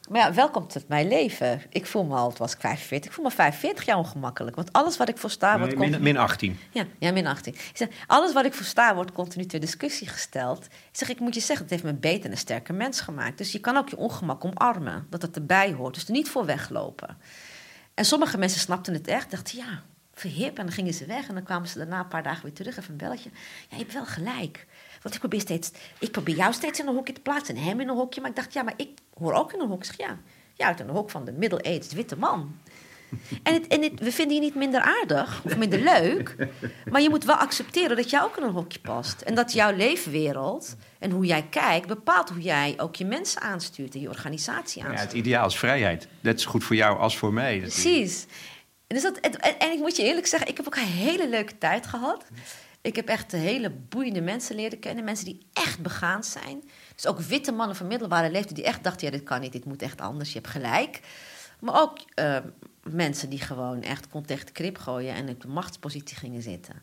Maar 0.10 0.22
ja, 0.22 0.34
welkom 0.34 0.68
tot 0.68 0.88
mijn 0.88 1.08
leven. 1.08 1.62
Ik 1.70 1.86
voel 1.86 2.04
me 2.04 2.16
al, 2.16 2.30
het 2.30 2.38
was 2.38 2.54
ik 2.54 2.60
45, 2.60 3.10
ik 3.10 3.16
voel 3.16 3.26
me 3.26 3.32
45 3.32 3.86
jaar 3.86 3.98
ongemakkelijk. 3.98 4.56
Want 4.56 4.74
alles 4.74 4.98
wat 4.98 5.10
ik 5.10 5.18
voor 5.18 5.30
sta, 5.30 5.58
wordt 5.58 5.74
min, 5.76 5.82
continu... 5.82 6.04
min 6.04 6.18
18. 6.18 6.60
Ja, 6.72 6.86
ja, 7.00 7.12
min 7.12 7.28
18. 7.28 7.54
Ik 7.54 7.72
zeg, 7.74 7.88
alles 8.08 8.34
wat 8.34 8.46
ik 8.46 8.54
voor 8.54 8.66
sta, 8.66 8.96
wordt 8.96 9.12
continu 9.12 9.46
ter 9.46 9.60
discussie 9.60 10.08
gesteld. 10.08 10.66
Ik 10.66 10.72
zeg, 10.92 11.10
ik 11.10 11.20
moet 11.20 11.34
je 11.34 11.40
zeggen, 11.40 11.66
het 11.66 11.70
heeft 11.70 11.84
me 11.84 11.90
een 11.90 12.00
beter 12.00 12.26
en 12.26 12.32
een 12.32 12.38
sterker 12.38 12.76
mens 12.76 13.02
gemaakt. 13.02 13.38
Dus 13.38 13.52
je 13.52 13.60
kan 13.60 13.78
ook 13.78 13.90
je 13.90 13.98
ongemak 13.98 14.46
omarmen, 14.46 15.08
dat 15.10 15.22
het 15.22 15.36
erbij 15.36 15.74
hoort. 15.74 15.94
Dus 15.94 16.06
er 16.06 16.12
niet 16.12 16.30
voor 16.30 16.46
weglopen. 16.46 17.18
En 17.94 18.06
sommige 18.06 18.38
mensen 18.38 18.60
snapten 18.60 18.94
het 18.94 19.08
echt, 19.08 19.32
dachten, 19.32 19.58
ja, 19.58 19.84
verhip. 20.20 20.58
En 20.58 20.66
dan 20.66 20.74
gingen 20.74 20.94
ze 20.94 21.06
weg 21.06 21.28
en 21.28 21.34
dan 21.34 21.44
kwamen 21.44 21.68
ze 21.68 21.78
daarna 21.78 22.00
een 22.00 22.08
paar 22.08 22.24
dagen 22.24 22.44
weer 22.44 22.54
terug, 22.54 22.78
even 22.78 22.92
een 22.92 22.98
belletje. 22.98 23.30
Ja, 23.70 23.78
je 23.78 23.84
hebt 23.84 23.94
wel 23.94 24.06
gelijk. 24.06 24.66
Want 25.02 25.14
ik 25.14 25.20
probeer, 25.20 25.42
steeds, 25.42 25.72
ik 26.00 26.12
probeer 26.12 26.36
jou 26.36 26.54
steeds 26.54 26.80
in 26.80 26.88
een 26.88 26.94
hokje 26.96 27.14
te 27.14 27.22
plaatsen 27.22 27.56
en 27.56 27.64
hem 27.64 27.80
in 27.80 27.90
een 27.90 27.96
hokje. 27.96 28.22
Maar 28.22 28.30
ik 28.30 28.36
dacht, 28.36 28.54
ja, 28.54 28.64
maar 28.64 28.74
ik 28.78 28.90
hoor 29.14 29.34
ook 29.34 29.54
in 29.54 29.60
een 29.60 29.68
hok. 29.68 29.80
Ik 29.80 29.86
zeg, 29.86 29.98
ja, 29.98 30.18
ja, 30.54 30.68
uit 30.68 30.80
een 30.80 30.90
hok 30.90 31.10
van 31.10 31.26
de 31.26 31.32
middle-aged 31.32 31.94
witte 31.94 32.18
man. 32.18 32.56
En, 33.44 33.54
het, 33.54 33.68
en 33.68 33.82
het, 33.84 34.00
we 34.00 34.12
vinden 34.12 34.36
je 34.36 34.42
niet 34.42 34.56
minder 34.56 34.82
aardig 34.82 35.42
of 35.46 35.58
minder 35.58 35.80
leuk. 35.80 36.36
Maar 36.92 37.02
je 37.02 37.10
moet 37.10 37.24
wel 37.24 37.36
accepteren 37.36 37.96
dat 37.96 38.10
jij 38.10 38.22
ook 38.22 38.38
in 38.38 38.44
een 38.44 38.52
hokje 38.54 38.80
past. 38.80 39.22
En 39.22 39.36
dat 39.36 39.54
jouw 39.54 39.76
leefwereld 39.76 40.76
en 41.00 41.12
hoe 41.12 41.26
jij 41.26 41.44
kijkt 41.50 41.88
bepaalt 41.88 42.30
hoe 42.30 42.42
jij 42.42 42.74
ook 42.78 42.96
je 42.96 43.06
mensen 43.06 43.42
aanstuurt 43.42 43.94
en 43.94 44.00
je 44.02 44.10
organisatie 44.10 44.82
Ja, 44.82 44.88
aanstuurt. 44.88 45.12
het 45.12 45.20
ideaal 45.20 45.48
is 45.48 45.58
vrijheid. 45.58 46.08
Dat 46.22 46.36
is 46.36 46.46
goed 46.46 46.64
voor 46.64 46.76
jou 46.76 47.00
als 47.00 47.18
voor 47.18 47.34
mij. 47.34 47.54
natuurlijk. 47.60 47.74
Precies. 47.82 48.26
Dus 48.88 49.02
dat, 49.02 49.18
en, 49.18 49.72
ik 49.72 49.80
moet 49.80 49.96
je 49.96 50.04
eerlijk 50.04 50.28
zeggen, 50.28 50.50
ik 50.50 50.58
heb 50.58 50.66
ook 50.66 50.76
een 50.76 50.82
hele 50.82 51.30
leuke 51.30 51.58
tijd 51.58 51.88
gehad. 51.88 52.26
Ik 52.82 52.96
heb 52.96 53.08
echt 53.08 53.32
hele 53.32 53.70
boeiende 53.70 54.22
mensen 54.22 54.56
leren 54.56 54.80
kennen. 54.80 55.04
Mensen 55.04 55.26
die 55.26 55.48
echt 55.54 55.82
begaan 55.82 56.24
zijn. 56.24 56.64
Dus 56.96 57.08
ook 57.08 57.20
witte 57.20 57.52
mannen 57.52 57.76
van 57.76 57.88
middelbare 57.88 58.32
leeftijd 58.32 58.56
die 58.56 58.66
echt 58.66 58.84
dachten... 58.84 59.08
ja, 59.08 59.14
dit 59.14 59.24
kan 59.24 59.42
niet, 59.42 59.52
dit 59.52 59.66
moet 59.66 59.82
echt 59.82 60.02
anders, 60.02 60.34
je 60.34 60.40
hebt 60.40 60.52
gelijk. 60.52 61.00
Maar 61.60 61.82
ook 61.82 61.98
eh, 62.14 62.38
mensen 62.84 63.30
die 63.30 63.40
gewoon 63.40 63.82
echt 63.82 64.10
kon 64.10 64.26
tegen 64.26 64.46
de 64.46 64.52
krip 64.52 64.78
gooien... 64.78 65.14
en 65.14 65.30
op 65.30 65.42
de 65.42 65.48
machtspositie 65.48 66.18
gingen 66.18 66.42
zitten. 66.42 66.76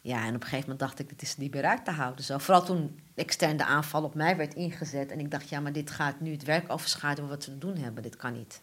Ja, 0.00 0.24
en 0.24 0.34
op 0.34 0.34
een 0.34 0.48
gegeven 0.48 0.60
moment 0.60 0.78
dacht 0.78 0.98
ik, 0.98 1.08
dit 1.08 1.22
is 1.22 1.36
niet 1.36 1.54
meer 1.54 1.64
uit 1.64 1.84
te 1.84 1.90
houden. 1.90 2.24
Zo. 2.24 2.38
Vooral 2.38 2.64
toen 2.64 3.00
externe 3.14 3.64
aanval 3.64 4.02
op 4.02 4.14
mij 4.14 4.36
werd 4.36 4.54
ingezet. 4.54 5.10
En 5.10 5.20
ik 5.20 5.30
dacht, 5.30 5.48
ja, 5.48 5.60
maar 5.60 5.72
dit 5.72 5.90
gaat 5.90 6.20
nu 6.20 6.32
het 6.32 6.44
werk 6.44 6.72
overschaduwen 6.72 7.30
wat 7.30 7.44
we 7.44 7.52
te 7.52 7.58
doen 7.58 7.76
hebben. 7.76 8.02
Dit 8.02 8.16
kan 8.16 8.32
niet. 8.32 8.62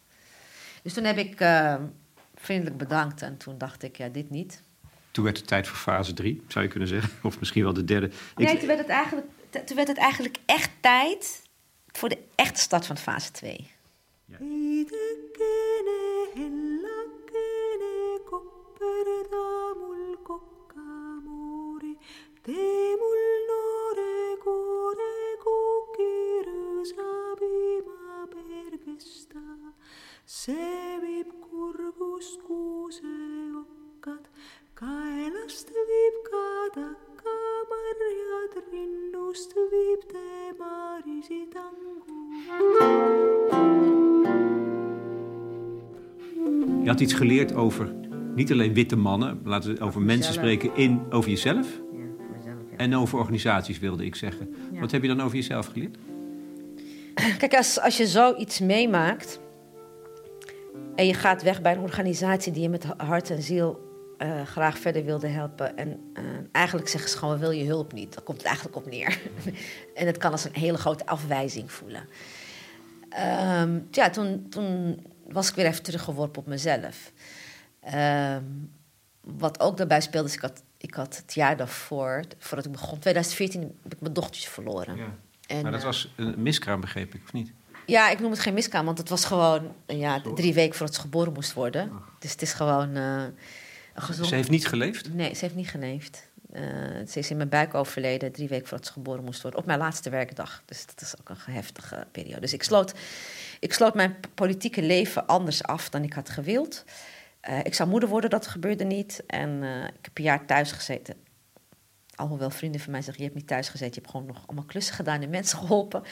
Dus 0.84 0.94
toen 0.94 1.04
heb 1.04 1.18
ik 1.18 1.40
eh, 1.40 1.76
vriendelijk 2.42 2.78
bedankt. 2.78 3.22
En 3.22 3.38
toen 3.38 3.58
dacht 3.58 3.84
ik, 3.84 3.98
ja, 3.98 4.08
dit 4.08 4.30
niet. 4.30 4.62
Toen 5.12 5.24
werd 5.24 5.38
het 5.38 5.48
tijd 5.48 5.68
voor 5.68 5.78
fase 5.78 6.14
3, 6.14 6.44
zou 6.48 6.66
je 6.66 6.72
kunnen 6.72 6.90
zeggen. 6.90 7.10
Of 7.24 7.40
misschien 7.40 7.64
wel 7.64 7.74
de 7.74 7.84
derde. 7.84 8.06
Ik- 8.08 8.14
Nee, 8.36 8.58
toen 8.58 8.68
werd, 8.68 8.80
het 8.80 8.90
eigenlijk, 8.90 9.28
toen 9.66 9.76
werd 9.76 9.88
het 9.88 9.98
eigenlijk 9.98 10.38
echt 10.46 10.70
tijd 10.80 11.42
voor 11.92 12.10
de 12.10 12.18
echte 12.36 12.60
start 12.60 12.86
van 12.86 12.98
fase 12.98 13.32
2. 13.32 13.72
Heidekene 14.32 16.28
hellakene 16.34 18.20
see 30.32 30.98
viib 31.04 31.32
kurgust 31.44 32.40
kuuseokkad, 32.48 34.30
kaelast 34.80 35.74
viib 35.90 36.20
ka 36.28 36.44
takkamarjad, 36.76 38.56
rinnust 38.72 39.52
viib 39.74 40.06
tema 40.14 41.02
risitangu. 41.04 41.98
Je 46.84 46.90
had 46.90 47.00
iets 47.00 47.14
geleerd 47.14 47.54
over 47.54 47.94
niet 48.36 48.52
alleen 48.52 48.74
witte 48.74 48.96
mannen, 48.96 49.42
laten 49.44 49.76
we 49.76 49.82
over 49.82 50.02
mensen 50.02 50.34
spreken 50.34 50.76
in, 50.76 51.02
over 51.10 51.30
jezelf. 51.30 51.68
Ja, 51.68 52.06
voor 52.18 52.36
mezelf, 52.38 52.58
ja. 52.72 52.78
En 52.78 52.96
over 52.96 53.20
organisaties 53.20 53.80
wilde 53.80 54.06
ik 54.06 54.16
zeggen. 54.16 54.56
Ja. 54.72 54.80
Wat 54.80 54.92
heb 54.92 55.02
je 55.02 55.08
dan 55.08 55.22
over 55.22 55.36
jezelf 55.36 55.66
geleerd? 55.66 55.98
Kijk, 57.38 57.54
als, 57.54 57.80
als 57.80 57.98
je 57.98 58.08
zoiets 58.08 58.60
meemaakt 58.60 59.40
en 60.96 61.06
je 61.06 61.14
gaat 61.14 61.44
weg 61.44 61.62
bij 61.62 61.72
een 61.72 61.80
organisatie 61.80 62.52
die 62.52 62.62
je 62.62 62.70
met 62.70 62.84
hart 62.98 63.30
en 63.30 63.42
ziel 63.42 63.90
eh, 64.18 64.46
graag 64.46 64.78
verder 64.78 65.06
wilde 65.06 65.28
helpen. 65.28 65.78
En 65.78 66.12
eh, 66.14 66.24
eigenlijk 66.52 66.88
zeggen 66.88 67.10
ze 67.10 67.18
gewoon, 67.18 67.34
we 67.34 67.40
wil 67.40 67.52
je 67.52 67.66
hulp 67.66 67.94
niet. 67.94 68.14
Daar 68.14 68.24
komt 68.24 68.38
het 68.38 68.48
eigenlijk 68.48 68.76
op 68.76 68.86
neer. 68.86 69.20
en 69.96 70.08
het 70.08 70.18
kan 70.18 70.32
als 70.32 70.44
een 70.44 70.54
hele 70.54 70.78
grote 70.78 71.06
afwijzing 71.06 71.72
voelen. 71.72 72.08
Ehm, 73.10 73.80
ja, 73.92 74.10
toen, 74.10 74.50
toen 74.50 75.00
was 75.28 75.50
ik 75.50 75.56
weer 75.56 75.66
even 75.66 75.84
teruggeworpen 75.84 76.42
op 76.42 76.48
mezelf. 76.48 77.12
Ehm, 77.80 78.44
wat 79.22 79.60
ook 79.60 79.78
daarbij 79.78 80.02
speelde, 80.02 80.28
is 80.28 80.36
ik 80.36 80.42
had, 80.42 80.64
ik 80.78 80.94
had 80.94 81.18
het 81.18 81.34
jaar 81.34 81.58
daarvoor, 81.58 82.24
voordat 82.38 82.66
ik 82.66 82.72
begon, 82.72 83.00
2014, 83.00 83.62
heb 83.84 83.94
ik 83.94 84.02
mijn 84.02 84.14
dochtertje 84.14 84.50
verloren. 84.50 84.98
En, 85.48 85.62
maar 85.62 85.72
dat 85.72 85.80
eh, 85.80 85.86
was 85.86 86.14
een 86.16 86.34
miskraam, 86.42 86.82
begreep 86.82 87.14
ik, 87.14 87.22
of 87.24 87.34
niet? 87.34 87.52
Ja, 87.92 88.10
ik 88.10 88.20
noem 88.20 88.32
het 88.32 88.40
geen 88.40 88.54
miskraam, 88.54 88.86
want 88.86 88.98
het 88.98 89.10
was 89.10 89.26
gewoon 89.26 89.74
eh, 89.86 90.00
ja, 90.00 90.22
drie 90.36 90.54
weken 90.54 90.78
voordat 90.78 90.96
ze 90.96 91.02
geboren 91.02 91.34
moest 91.34 91.54
worden. 91.54 91.92
Dus 92.20 92.32
het 92.32 92.42
is 92.42 92.54
gewoon 92.54 92.96
eh, 92.96 93.24
een 93.94 94.02
gezond... 94.02 94.28
Ze 94.28 94.36
heeft 94.36 94.50
niet 94.50 94.68
geleefd? 94.68 95.14
Nee, 95.14 95.34
ze 95.34 95.40
heeft 95.40 95.56
niet 95.56 95.70
geleefd. 95.70 96.30
Eh, 96.52 96.64
ze 97.08 97.20
is 97.20 97.30
in 97.30 97.38
mijn 97.38 97.50
buik 97.50 97.74
overleden 97.74 98.32
drie 98.32 98.48
weken 98.48 98.68
voordat 98.68 98.88
ze 98.88 98.94
geboren 98.94 99.24
moest 99.24 99.42
worden. 99.42 99.60
Op 99.60 99.66
mijn 99.66 99.80
laatste 99.80 100.10
werkdag. 100.10 100.62
Dus 100.66 100.86
dat 100.86 101.02
is 101.02 101.14
ook 101.20 101.30
een 101.30 101.54
heftige 101.54 102.08
periode. 102.12 102.42
Dus 102.42 102.54
ik 102.54 102.64
sloot, 102.64 102.94
ik 103.60 103.74
sloot 103.74 103.96
mijn 103.96 104.16
politieke 104.34 104.82
leven 104.82 105.28
anders 105.28 105.64
af 105.64 105.90
dan 105.90 106.04
ik 106.04 106.14
had 106.14 106.30
gewild. 106.30 106.84
Eh, 107.42 107.60
ik 107.60 107.74
zou 107.74 107.90
moeder 107.90 108.10
worden, 108.10 108.30
dat 108.30 108.48
gebeurde 108.48 108.84
niet. 108.84 109.24
En 109.28 109.64
eh, 109.64 109.84
ik 109.84 110.00
heb 110.02 110.18
een 110.18 110.24
jaar 110.24 110.46
thuis 110.46 110.72
gezeten. 110.72 111.16
Alhoewel 112.22 112.50
vrienden 112.50 112.82
van 112.82 112.92
mij 112.92 113.02
zeggen, 113.02 113.24
je 113.24 113.30
hebt 113.30 113.40
niet 113.40 113.50
thuis 113.50 113.70
gezeten. 113.70 113.94
Je 113.94 114.00
hebt 114.00 114.12
gewoon 114.12 114.28
nog 114.28 114.44
allemaal 114.48 114.66
klussen 114.66 114.96
gedaan 114.96 115.22
en 115.22 115.30
mensen 115.30 115.58
geholpen. 115.58 116.04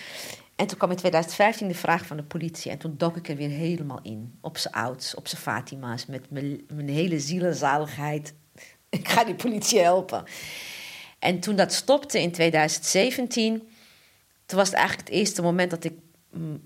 En 0.56 0.68
toen 0.68 0.78
kwam 0.78 0.92
in 0.92 0.98
2015 0.98 1.68
de 1.68 1.74
vraag 1.74 2.06
van 2.06 2.18
de 2.18 2.24
politie. 2.24 2.72
En 2.72 2.78
toen 2.78 2.94
dook 2.98 3.18
ik 3.18 3.30
er 3.30 3.36
weer 3.36 3.50
helemaal 3.50 4.00
in. 4.02 4.38
Op 4.42 4.58
zijn 4.58 4.74
ouds, 4.74 5.16
op 5.16 5.28
zijn 5.28 5.42
Fatima's. 5.42 6.06
Met 6.06 6.32
mijn, 6.32 6.90
hele 6.90 7.20
ziel 7.20 7.44
en 7.44 7.56
zaligheid. 7.56 8.34
Ik 8.90 9.08
ga 9.08 9.24
die 9.24 9.36
politie 9.36 9.80
helpen. 9.80 10.24
En 11.20 11.40
toen 11.40 11.56
dat 11.56 11.74
stopte 11.74 12.22
in 12.22 12.32
2017... 12.32 13.70
toen 14.46 14.58
was 14.58 14.68
het 14.68 14.78
eigenlijk 14.78 15.08
het 15.08 15.18
eerste 15.18 15.42
moment 15.42 15.72
dat 15.72 15.84
ik... 15.84 15.94
mm, 16.32 16.62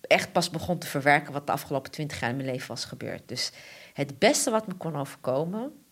echt 0.00 0.32
pas 0.32 0.50
begon 0.50 0.78
te 0.78 0.86
verwerken... 0.86 1.32
wat 1.32 1.46
de 1.46 1.52
afgelopen 1.52 1.90
twintig 1.90 2.20
jaar 2.20 2.30
in 2.30 2.36
mijn 2.36 2.48
leven 2.48 2.68
was 2.68 2.84
gebeurd. 2.84 3.28
Dus 3.28 3.52
het 3.92 4.18
beste 4.18 4.50
wat 4.50 4.66
me 4.66 4.74
kon 4.74 4.96
overkomen... 4.96 5.84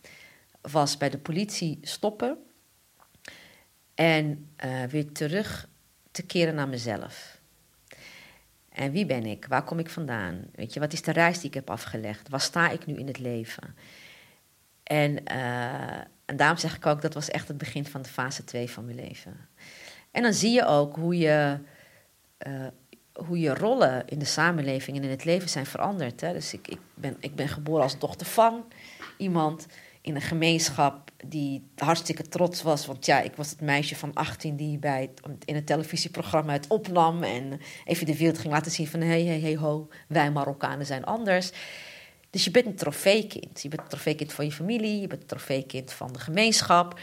was 0.61 0.96
bij 0.96 1.11
de 1.11 1.18
politie 1.18 1.78
stoppen... 1.82 2.38
en 4.01 4.51
eh, 4.57 4.82
weer 4.84 5.12
terug 5.12 5.68
te 6.11 6.22
keren 6.22 6.55
naar 6.55 6.68
mezelf. 6.68 7.40
En 8.68 8.92
wie 8.92 9.07
ben 9.07 9.26
ik? 9.26 9.46
Waar 9.48 9.64
kom 9.64 9.78
ik 9.78 9.90
vandaan? 9.90 10.44
Weet 10.55 10.74
je, 10.74 10.80
wat 10.80 10.92
is 10.92 11.03
de 11.03 11.12
reis 11.12 11.38
die 11.38 11.48
ik 11.48 11.55
heb 11.55 11.70
afgelegd? 11.70 12.28
Waar 12.28 12.40
sta 12.40 12.70
ik 12.70 12.86
nu 12.86 12.94
in 12.94 13.07
het 13.07 13.18
leven? 13.18 13.74
En, 14.82 15.24
eh, 15.24 15.98
en 16.24 16.36
daarom 16.36 16.57
zeg 16.57 16.76
ik 16.76 16.86
ook, 16.86 17.03
dat 17.03 17.14
was 17.14 17.30
echt 17.30 17.48
het 17.48 17.59
begin 17.59 17.84
van 17.84 18.03
de 18.03 18.09
fase 18.09 18.44
2 18.44 18.70
van 18.70 18.84
mijn 18.84 18.96
leven. 18.96 19.48
En 20.11 20.22
dan 20.22 20.32
zie 20.32 20.53
je 20.53 20.66
ook 20.66 20.96
hoe 20.96 21.18
je, 21.18 21.59
eh, 22.38 22.66
hoe 23.12 23.38
je 23.38 23.55
rollen 23.55 24.07
in 24.07 24.18
de 24.18 24.24
samenleving 24.24 24.96
en 24.96 25.05
in 25.05 25.11
het 25.11 25.24
leven 25.24 25.48
zijn 25.48 25.66
veranderd. 25.66 26.20
Hè? 26.20 26.32
Dus 26.32 26.53
ik, 26.53 26.68
ik, 26.68 26.80
ben, 26.94 27.16
ik 27.20 27.34
ben 27.34 27.48
geboren 27.48 27.82
als 27.82 27.98
dochter 27.98 28.26
van 28.26 28.64
iemand 29.16 29.66
in 30.03 30.14
een 30.14 30.20
gemeenschap 30.20 31.11
die 31.24 31.70
hartstikke 31.76 32.28
trots 32.28 32.62
was. 32.62 32.86
Want 32.86 33.07
ja, 33.07 33.20
ik 33.20 33.36
was 33.36 33.51
het 33.51 33.61
meisje 33.61 33.96
van 33.96 34.14
18 34.14 34.57
die 34.57 34.78
bij 34.78 35.01
het, 35.01 35.44
in 35.44 35.55
het 35.55 35.66
televisieprogramma 35.66 36.53
het 36.53 36.66
opnam 36.66 37.22
en 37.22 37.61
even 37.84 38.07
de 38.07 38.16
wereld 38.16 38.38
ging 38.38 38.53
laten 38.53 38.72
zien 38.72 38.86
van 38.86 39.01
hé, 39.01 39.24
hé, 39.24 39.40
hé, 39.40 39.57
ho, 39.57 39.88
wij 40.07 40.30
Marokkanen 40.30 40.86
zijn 40.86 41.05
anders. 41.05 41.51
Dus 42.30 42.44
je 42.44 42.51
bent 42.51 42.66
een 42.66 42.74
trofeekind. 42.74 43.62
Je 43.62 43.68
bent 43.68 43.82
een 43.82 43.88
trofeekind 43.88 44.32
van 44.32 44.44
je 44.44 44.53
familie, 44.53 45.01
je 45.01 45.07
bent 45.07 45.20
een 45.20 45.28
trofeekind 45.28 45.92
van 45.92 46.12
de 46.12 46.18
gemeenschap. 46.18 47.01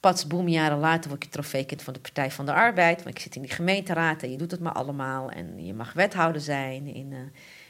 Pas 0.00 0.26
boem, 0.26 0.48
jaren 0.48 0.78
later 0.78 1.08
word 1.10 1.24
je 1.24 1.30
trofeekind 1.30 1.82
van 1.82 1.92
de 1.92 2.00
Partij 2.00 2.30
van 2.30 2.46
de 2.46 2.52
Arbeid. 2.52 3.02
Want 3.02 3.16
ik 3.16 3.22
zit 3.22 3.36
in 3.36 3.42
die 3.42 3.50
gemeenteraad 3.50 4.22
en 4.22 4.30
je 4.30 4.36
doet 4.36 4.50
het 4.50 4.60
maar 4.60 4.72
allemaal. 4.72 5.30
En 5.30 5.64
je 5.64 5.74
mag 5.74 5.92
wethouder 5.92 6.40
zijn 6.40 6.86
in, 6.86 7.12
eh, 7.12 7.18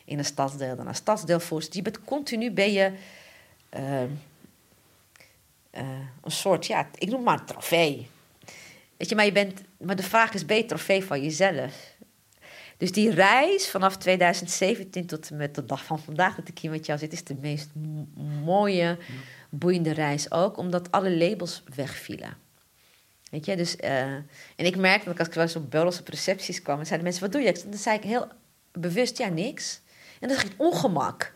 in 0.04 0.18
een 0.18 0.24
stadsdeel, 0.24 0.76
dan 0.76 0.86
als 0.86 0.96
stadsdeelvoorzitter. 0.96 1.82
Je 1.82 1.90
bent 1.90 2.04
continu 2.04 2.50
ben 2.50 2.72
je 2.72 2.92
eh, 3.68 4.02
eh, 5.76 5.88
een 6.22 6.30
soort, 6.30 6.66
ja, 6.66 6.88
ik 6.98 7.08
noem 7.08 7.22
maar 7.22 7.40
een 7.40 7.46
trofee. 7.46 8.08
Weet 8.96 9.08
je, 9.08 9.14
maar, 9.14 9.24
je 9.24 9.32
bent, 9.32 9.60
maar 9.78 9.96
de 9.96 10.02
vraag 10.02 10.34
is, 10.34 10.46
ben 10.46 10.56
je 10.56 10.64
trofee 10.64 11.04
van 11.04 11.22
jezelf? 11.22 11.94
Dus 12.76 12.92
die 12.92 13.10
reis 13.10 13.68
vanaf 13.68 13.96
2017 13.96 15.06
tot 15.06 15.30
en 15.30 15.36
met 15.36 15.54
de 15.54 15.64
dag 15.64 15.84
van 15.84 15.98
vandaag 15.98 16.36
dat 16.36 16.48
ik 16.48 16.58
hier 16.58 16.70
met 16.70 16.86
jou 16.86 16.98
zit, 16.98 17.12
is 17.12 17.24
de 17.24 17.36
meest 17.40 17.68
mooie, 18.44 18.98
boeiende 19.50 19.92
reis 19.92 20.30
ook, 20.30 20.56
omdat 20.56 20.90
alle 20.90 21.16
labels 21.16 21.62
wegvielen. 21.74 22.36
Weet 23.30 23.46
je, 23.46 23.56
dus, 23.56 23.76
eh, 23.76 24.02
en 24.02 24.24
ik 24.56 24.76
merkte 24.76 25.08
dat 25.08 25.18
als 25.18 25.28
ik 25.28 25.34
wel 25.34 25.42
eens 25.42 25.56
op 25.56 25.70
borrels 25.70 26.00
op 26.00 26.08
recepties 26.08 26.62
kwam, 26.62 26.78
en 26.78 26.86
zeiden 26.86 27.06
mensen, 27.06 27.24
wat 27.24 27.32
doe 27.32 27.42
je? 27.42 27.62
Dan 27.70 27.78
zei 27.78 27.96
ik 27.96 28.02
heel 28.02 28.28
bewust, 28.72 29.18
ja, 29.18 29.28
niks. 29.28 29.80
En 30.20 30.30
ik 30.30 30.38
het 30.38 30.52
ongemak 30.56 31.32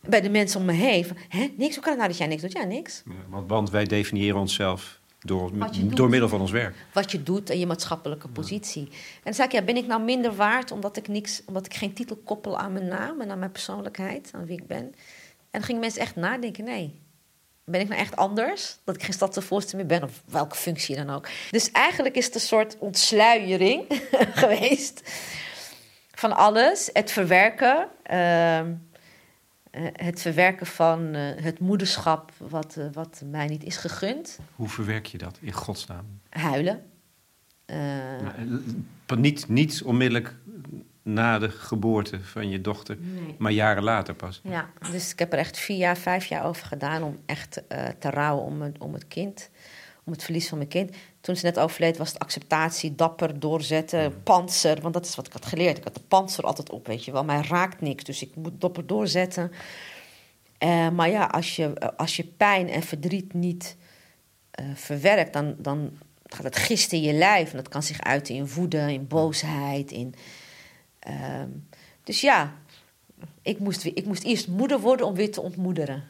bij 0.00 0.20
de 0.20 0.30
mensen 0.30 0.60
om 0.60 0.66
me 0.66 0.72
heen. 0.72 1.04
Van, 1.06 1.16
Hè, 1.28 1.48
niks? 1.56 1.74
Hoe 1.74 1.84
kan 1.84 1.92
het 1.92 1.96
nou 1.96 2.08
dat 2.08 2.18
jij 2.18 2.26
niks 2.26 2.42
doet? 2.42 2.52
Ja, 2.52 2.64
niks. 2.64 3.02
Ja, 3.06 3.12
want, 3.28 3.48
want 3.48 3.70
wij 3.70 3.84
definiëren 3.84 4.40
onszelf 4.40 5.00
door, 5.20 5.52
doet. 5.52 5.96
door 5.96 6.08
middel 6.08 6.28
van 6.28 6.40
ons 6.40 6.50
werk. 6.50 6.74
wat 6.92 7.10
je 7.10 7.22
doet 7.22 7.50
en 7.50 7.58
je 7.58 7.66
maatschappelijke 7.66 8.28
positie. 8.28 8.82
En 8.90 9.20
dan 9.22 9.34
zei 9.34 9.48
ik, 9.48 9.54
ja, 9.54 9.62
ben 9.62 9.76
ik 9.76 9.86
nou 9.86 10.02
minder 10.02 10.34
waard 10.34 10.70
omdat 10.70 10.96
ik, 10.96 11.08
niks, 11.08 11.42
omdat 11.46 11.66
ik 11.66 11.74
geen 11.74 11.92
titel 11.92 12.16
koppel 12.24 12.58
aan 12.58 12.72
mijn 12.72 12.88
naam 12.88 13.20
en 13.20 13.30
aan 13.30 13.38
mijn 13.38 13.52
persoonlijkheid, 13.52 14.30
aan 14.34 14.46
wie 14.46 14.58
ik 14.60 14.66
ben? 14.66 14.78
En 14.78 14.94
dan 15.50 15.62
gingen 15.62 15.80
mensen 15.80 16.00
echt 16.00 16.16
nadenken, 16.16 16.64
nee. 16.64 17.00
Ben 17.64 17.80
ik 17.80 17.88
nou 17.88 18.00
echt 18.00 18.16
anders? 18.16 18.76
Dat 18.84 18.94
ik 18.94 19.02
geen 19.02 19.12
stadsvoorzitter 19.12 19.78
meer 19.78 19.86
ben, 19.86 20.02
of 20.02 20.22
welke 20.24 20.56
functie 20.56 20.96
dan 20.96 21.10
ook. 21.10 21.28
Dus 21.50 21.70
eigenlijk 21.70 22.16
is 22.16 22.24
het 22.24 22.34
een 22.34 22.40
soort 22.40 22.76
ontsluiering 22.78 23.84
geweest 24.42 25.02
van 26.10 26.36
alles. 26.36 26.90
Het 26.92 27.10
verwerken, 27.10 27.88
ehm, 28.02 28.18
eh, 28.18 28.64
het 29.92 30.20
verwerken 30.20 30.66
van 30.66 31.14
eh, 31.14 31.42
het 31.42 31.58
moederschap 31.58 32.32
wat, 32.38 32.76
eh, 32.76 32.84
wat 32.92 33.22
mij 33.30 33.46
niet 33.46 33.64
is 33.64 33.76
gegund. 33.76 34.38
Hoe 34.54 34.68
verwerk 34.68 35.06
je 35.06 35.18
dat 35.18 35.38
in 35.40 35.52
godsnaam? 35.52 36.20
Huilen. 36.28 36.82
Eh, 37.64 37.76
Nou, 37.76 38.62
eh, 39.06 39.16
Niet, 39.16 39.48
niet 39.48 39.82
onmiddellijk 39.82 40.36
na 41.02 41.38
de 41.38 41.50
geboorte 41.50 42.20
van 42.20 42.48
je 42.50 42.60
dochter, 42.60 42.96
Nee. 43.00 43.34
maar 43.38 43.52
jaren 43.52 43.82
later 43.82 44.14
pas. 44.14 44.40
Ja, 44.44 44.70
dus 44.90 45.12
ik 45.12 45.18
heb 45.18 45.32
er 45.32 45.38
echt 45.38 45.58
vier 45.58 45.76
jaar, 45.76 45.96
vijf 45.96 46.24
jaar 46.24 46.44
over 46.44 46.66
gedaan 46.66 47.02
om 47.02 47.18
echt 47.26 47.66
eh, 47.66 47.86
te 47.98 48.10
rouwen 48.10 48.44
om 48.44 48.72
om 48.78 48.92
het 48.92 49.08
kind. 49.08 49.50
Om 50.04 50.12
het 50.12 50.24
verlies 50.24 50.48
van 50.48 50.58
mijn 50.58 50.70
kind. 50.70 50.96
Toen 51.20 51.36
ze 51.36 51.44
net 51.44 51.58
overleed 51.58 51.96
was 51.96 52.08
het 52.12 52.18
acceptatie, 52.18 52.94
dapper, 52.94 53.40
doorzetten, 53.40 54.22
panzer. 54.22 54.80
Want 54.80 54.94
dat 54.94 55.06
is 55.06 55.16
wat 55.16 55.26
ik 55.26 55.32
had 55.32 55.46
geleerd. 55.46 55.76
Ik 55.78 55.84
had 55.84 55.94
de 55.94 56.00
panzer 56.08 56.44
altijd 56.44 56.70
op, 56.70 56.86
weet 56.86 57.04
je 57.04 57.12
wel. 57.12 57.24
Mij 57.24 57.42
raakt 57.48 57.80
niks, 57.80 58.04
dus 58.04 58.22
ik 58.22 58.34
moet 58.34 58.60
dapper 58.60 58.86
doorzetten. 58.86 59.52
Eh, 60.58 60.88
maar 60.88 61.10
ja, 61.10 61.24
als 61.24 61.56
je, 61.56 61.96
als 61.96 62.16
je 62.16 62.24
pijn 62.24 62.68
en 62.68 62.82
verdriet 62.82 63.32
niet 63.32 63.76
eh, 64.50 64.64
verwerkt, 64.74 65.32
dan, 65.32 65.54
dan 65.58 65.98
gaat 66.26 66.44
het 66.44 66.56
gisten 66.56 66.98
in 66.98 67.04
je 67.04 67.12
lijf. 67.12 67.50
En 67.50 67.56
dat 67.56 67.68
kan 67.68 67.82
zich 67.82 68.00
uiten 68.00 68.34
in 68.34 68.48
woede, 68.48 68.92
in 68.92 69.06
boosheid. 69.06 69.90
In, 69.92 70.14
ehm, 70.98 71.48
dus 72.04 72.20
ja, 72.20 72.54
ik 73.42 73.58
moest, 73.58 73.82
weer- 73.82 73.96
ik 73.96 74.06
moest 74.06 74.22
eerst 74.22 74.48
moeder 74.48 74.80
worden 74.80 75.06
om 75.06 75.14
weer 75.14 75.30
te 75.32 75.40
ontmoederen. 75.40 76.04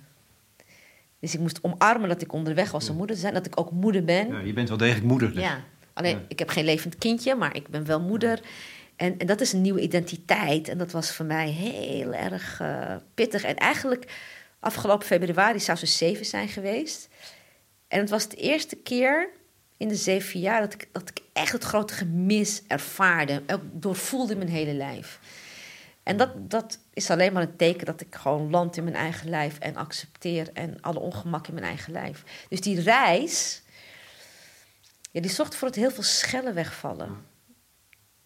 Dus 1.21 1.35
ik 1.35 1.41
moest 1.41 1.59
omarmen 1.63 2.09
dat 2.09 2.23
ik 2.23 2.33
onderweg 2.33 2.71
was 2.71 2.89
om 2.89 2.97
moeder 2.97 3.15
te 3.17 3.23
zijn. 3.23 3.35
Dat 3.35 3.47
ik 3.47 3.61
ook 3.61 3.71
moeder 3.71 4.05
ben. 4.05 4.29
Ja, 4.29 4.39
je 4.41 4.53
bent 4.53 4.69
wel 4.69 4.77
degelijk 4.79 5.07
moeder. 5.07 5.33
dus. 5.33 5.43
Ja, 5.43 5.65
alleen 5.93 6.17
Ja. 6.17 6.25
ik 6.29 6.39
heb 6.39 6.49
geen 6.49 6.65
levend 6.65 6.99
kindje, 6.99 7.35
maar 7.35 7.57
ik 7.57 7.69
ben 7.69 7.85
wel 7.87 8.01
moeder. 8.01 8.41
En, 8.97 9.19
en 9.19 9.27
dat 9.27 9.41
is 9.41 9.53
een 9.53 9.61
nieuwe 9.61 9.81
identiteit. 9.81 10.69
En 10.69 10.79
dat 10.79 10.91
was 10.93 11.13
voor 11.13 11.27
mij 11.27 11.49
heel 11.49 12.15
erg 12.15 12.61
eh, 12.61 12.97
pittig. 13.15 13.45
En 13.45 13.57
eigenlijk 13.57 14.13
afgelopen 14.61 15.07
februari 15.07 15.61
zou 15.61 15.79
ze 15.79 15.87
zeven 15.87 16.27
zijn 16.27 16.49
geweest. 16.49 17.09
En 17.89 18.01
het 18.01 18.11
was 18.11 18.29
de 18.29 18.37
eerste 18.37 18.77
keer 18.77 19.31
in 19.77 19.89
de 19.89 19.95
zeven 19.95 20.41
jaar 20.41 20.61
dat 20.61 20.75
ik, 20.75 20.89
dat 20.93 21.09
ik 21.09 21.21
echt 21.33 21.53
het 21.53 21.65
grote 21.65 21.95
gemis 21.95 22.63
ervaarde. 22.67 23.43
Ook 23.47 23.63
doorvoelde 23.73 24.33
in 24.33 24.39
mijn 24.39 24.51
hele 24.51 24.75
lijf. 24.75 25.19
En 26.11 26.17
dat, 26.17 26.51
dat 26.51 26.79
is 26.93 27.11
alleen 27.11 27.33
maar 27.33 27.43
een 27.43 27.57
teken 27.57 27.87
dat 27.87 28.01
ik 28.01 28.15
gewoon 28.15 28.51
land 28.51 28.77
in 28.77 28.85
mijn 28.85 28.97
eigen 28.97 29.29
lijf 29.29 29.59
en 29.59 29.77
accepteer 29.77 30.51
en 30.53 30.81
alle 30.81 30.99
ongemak 30.99 31.47
in 31.47 31.55
mijn 31.55 31.67
eigen 31.67 31.93
lijf. 31.93 32.25
Dus 32.49 32.61
die 32.61 32.81
reis, 32.81 33.63
ja, 35.11 35.21
die 35.21 35.31
zorgt 35.31 35.55
voor 35.55 35.69
het 35.69 35.77
heel 35.77 35.91
veel 35.91 36.03
schellen 36.03 36.55
wegvallen. 36.55 37.17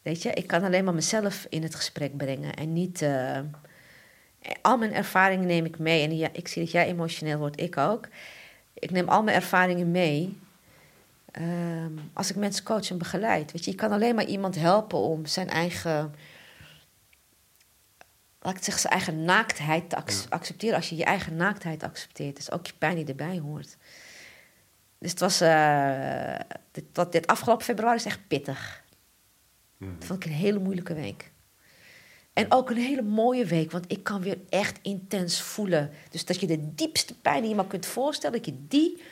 Weet 0.02 0.22
je, 0.22 0.32
ik 0.32 0.46
kan 0.46 0.62
alleen 0.62 0.84
maar 0.84 0.94
mezelf 0.94 1.46
in 1.48 1.62
het 1.62 1.74
gesprek 1.74 2.16
brengen 2.16 2.54
en 2.54 2.72
niet. 2.72 3.02
eh, 3.02 3.38
al 4.62 4.76
mijn 4.78 4.94
ervaringen 4.94 5.46
neem 5.46 5.64
ik 5.64 5.78
mee. 5.78 6.02
En 6.02 6.16
ja, 6.16 6.28
ik 6.32 6.48
zie 6.48 6.62
dat 6.62 6.72
jij 6.72 6.86
emotioneel 6.86 7.38
wordt, 7.38 7.60
ik 7.60 7.76
ook. 7.76 8.08
Ik 8.74 8.90
neem 8.90 9.08
al 9.08 9.22
mijn 9.22 9.36
ervaringen 9.36 9.90
mee. 9.90 10.38
ehm, 11.30 11.92
als 12.12 12.30
ik 12.30 12.36
mensen 12.36 12.64
coach 12.64 12.90
en 12.90 12.98
begeleid. 12.98 13.52
Weet 13.52 13.64
je, 13.64 13.70
je 13.70 13.76
kan 13.76 13.92
alleen 13.92 14.14
maar 14.14 14.24
iemand 14.24 14.54
helpen 14.54 14.98
om 14.98 15.26
zijn 15.26 15.48
eigen. 15.48 16.14
Laat 18.44 18.52
ik 18.52 18.64
het 18.64 18.64
zeggen, 18.64 18.82
zijn 18.90 18.92
eigen 18.94 19.24
naaktheid 19.24 19.90
te 19.90 19.96
ac- 19.96 20.26
accepteren. 20.28 20.76
Als 20.76 20.88
je 20.88 20.96
je 20.96 21.04
eigen 21.04 21.36
naaktheid 21.36 21.82
accepteert, 21.82 22.38
is 22.38 22.50
ook 22.50 22.66
je 22.66 22.72
pijn 22.78 22.96
die 22.96 23.04
erbij 23.04 23.38
hoort. 23.38 23.76
Dus 24.98 25.10
het 25.10 25.20
was. 25.20 25.40
eh, 25.40 26.34
dit, 26.70 26.84
wat, 26.92 27.12
dit 27.12 27.26
afgelopen 27.26 27.64
februari 27.64 27.96
is 27.96 28.04
echt 28.04 28.28
pittig. 28.28 28.82
Dat 29.78 30.04
vond 30.06 30.24
ik 30.24 30.30
een 30.30 30.36
hele 30.36 30.58
moeilijke 30.58 30.94
week. 30.94 31.32
En 32.32 32.46
ook 32.52 32.70
een 32.70 32.76
hele 32.76 33.02
mooie 33.02 33.44
week, 33.44 33.70
want 33.70 33.92
ik 33.92 34.02
kan 34.04 34.20
weer 34.20 34.38
echt 34.48 34.78
intens 34.82 35.40
voelen. 35.40 35.90
Dus 36.10 36.24
dat 36.24 36.40
je 36.40 36.46
de 36.46 36.74
diepste 36.74 37.14
pijn 37.18 37.40
die 37.40 37.48
je 37.50 37.56
maar 37.56 37.66
kunt 37.66 37.86
voorstellen, 37.86 38.36
dat 38.36 38.46
je 38.46 38.64
die 38.68 39.02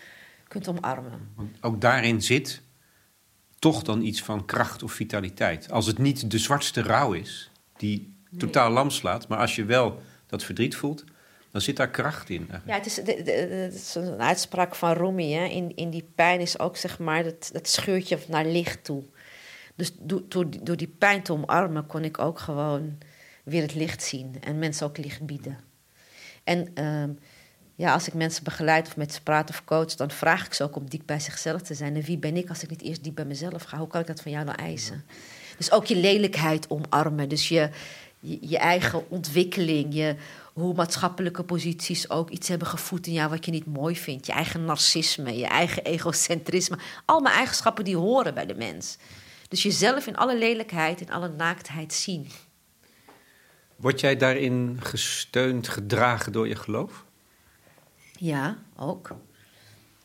kunt 0.48 0.68
omarmen. 0.68 1.30
Want 1.34 1.56
ook 1.62 1.80
daarin 1.80 2.22
zit 2.22 2.60
toch 3.58 3.82
dan 3.82 4.02
iets 4.02 4.22
van 4.22 4.44
kracht 4.44 4.82
of 4.82 4.92
vitaliteit. 4.92 5.70
Als 5.70 5.86
het 5.86 5.98
niet 5.98 6.30
de 6.30 6.38
zwartste 6.38 6.82
rouw 6.82 7.12
is, 7.12 7.50
die 7.76 8.11
totaal 8.38 8.70
lam 8.70 8.90
slaat, 8.90 9.28
maar 9.28 9.38
als 9.38 9.56
je 9.56 9.64
wel 9.64 10.02
dat 10.26 10.44
verdriet 10.44 10.76
voelt, 10.76 11.04
dan 11.50 11.60
zit 11.60 11.76
daar 11.76 11.90
kracht 11.90 12.30
in. 12.30 12.36
eigenlijk. 12.50 12.66
Ja, 12.68 12.74
het 12.74 12.86
is, 12.86 12.94
de, 12.94 13.02
de- 13.04 13.22
de- 13.22 13.30
het 13.54 13.74
is 13.74 13.94
een 13.94 14.20
uitspraak 14.20 14.74
van 14.74 14.92
Rumi. 14.92 15.32
Hè? 15.32 15.44
In, 15.44 15.76
in 15.76 15.90
die 15.90 16.08
pijn 16.14 16.40
is 16.40 16.58
ook 16.58 16.76
zeg 16.76 16.98
maar 16.98 17.24
dat, 17.24 17.50
dat 17.52 17.68
scheurtje 17.68 18.18
naar 18.28 18.46
licht 18.46 18.84
toe. 18.84 19.02
Dus 19.74 19.92
door, 19.98 20.22
door, 20.28 20.50
die- 20.50 20.62
door 20.62 20.76
die 20.76 20.94
pijn 20.98 21.22
te 21.22 21.32
omarmen 21.32 21.86
kon 21.86 22.04
ik 22.04 22.18
ook 22.18 22.38
gewoon 22.38 22.98
weer 23.44 23.62
het 23.62 23.74
licht 23.74 24.02
zien. 24.02 24.36
En 24.40 24.58
mensen 24.58 24.86
ook 24.86 24.96
licht 24.98 25.26
bieden. 25.26 25.58
En 26.44 26.70
ehm, 26.74 27.10
ja, 27.74 27.92
als 27.92 28.06
ik 28.06 28.14
mensen 28.14 28.44
begeleid 28.44 28.86
of 28.86 28.96
met 28.96 29.12
ze 29.14 29.22
praat 29.22 29.50
of 29.50 29.64
coach... 29.64 29.94
dan 29.94 30.10
vraag 30.10 30.46
ik 30.46 30.54
ze 30.54 30.62
ook 30.64 30.76
om 30.76 30.88
diep 30.90 31.02
bij 31.06 31.20
zichzelf 31.20 31.62
te 31.62 31.74
zijn. 31.74 31.96
En 31.96 32.02
wie 32.02 32.18
ben 32.18 32.36
ik 32.36 32.48
als 32.48 32.62
ik 32.62 32.70
niet 32.70 32.82
eerst 32.82 33.04
diep 33.04 33.14
bij 33.14 33.24
mezelf 33.24 33.62
ga? 33.62 33.78
Hoe 33.78 33.86
kan 33.86 34.00
ik 34.00 34.06
dat 34.06 34.20
van 34.22 34.32
jou 34.32 34.44
nou 34.44 34.58
eisen? 34.58 35.04
Dus 35.56 35.72
ook 35.72 35.86
je 35.86 35.96
lelijkheid 35.96 36.70
omarmen. 36.70 37.28
Dus 37.28 37.48
je, 37.48 37.68
je, 38.22 38.38
je 38.40 38.58
eigen 38.58 39.10
ontwikkeling. 39.10 39.94
Je, 39.94 40.16
hoe 40.52 40.74
maatschappelijke 40.74 41.42
posities 41.42 42.10
ook 42.10 42.30
iets 42.30 42.48
hebben 42.48 42.68
gevoed 42.68 43.06
in 43.06 43.12
jou 43.12 43.30
wat 43.30 43.44
je 43.44 43.50
niet 43.50 43.66
mooi 43.66 43.96
vindt. 43.96 44.26
Je 44.26 44.32
eigen 44.32 44.64
narcisme, 44.64 45.36
je 45.36 45.46
eigen 45.46 45.84
egocentrisme. 45.84 46.78
Allemaal 47.04 47.32
eigenschappen 47.32 47.84
die 47.84 47.96
horen 47.96 48.34
bij 48.34 48.46
de 48.46 48.54
mens. 48.54 48.96
Dus 49.48 49.62
jezelf 49.62 50.06
in 50.06 50.16
alle 50.16 50.38
lelijkheid, 50.38 51.00
in 51.00 51.10
alle 51.10 51.28
naaktheid 51.28 51.92
zien. 51.92 52.28
Word 53.76 54.00
jij 54.00 54.16
daarin 54.16 54.78
gesteund, 54.80 55.68
gedragen 55.68 56.32
door 56.32 56.48
je 56.48 56.56
geloof? 56.56 57.04
Ja, 58.12 58.58
ook. 58.76 59.10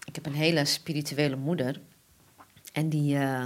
Ik 0.05 0.15
heb 0.15 0.26
een 0.26 0.34
hele 0.34 0.65
spirituele 0.65 1.36
moeder. 1.36 1.80
En 2.74 2.89
die, 2.89 3.18
eh, 3.18 3.45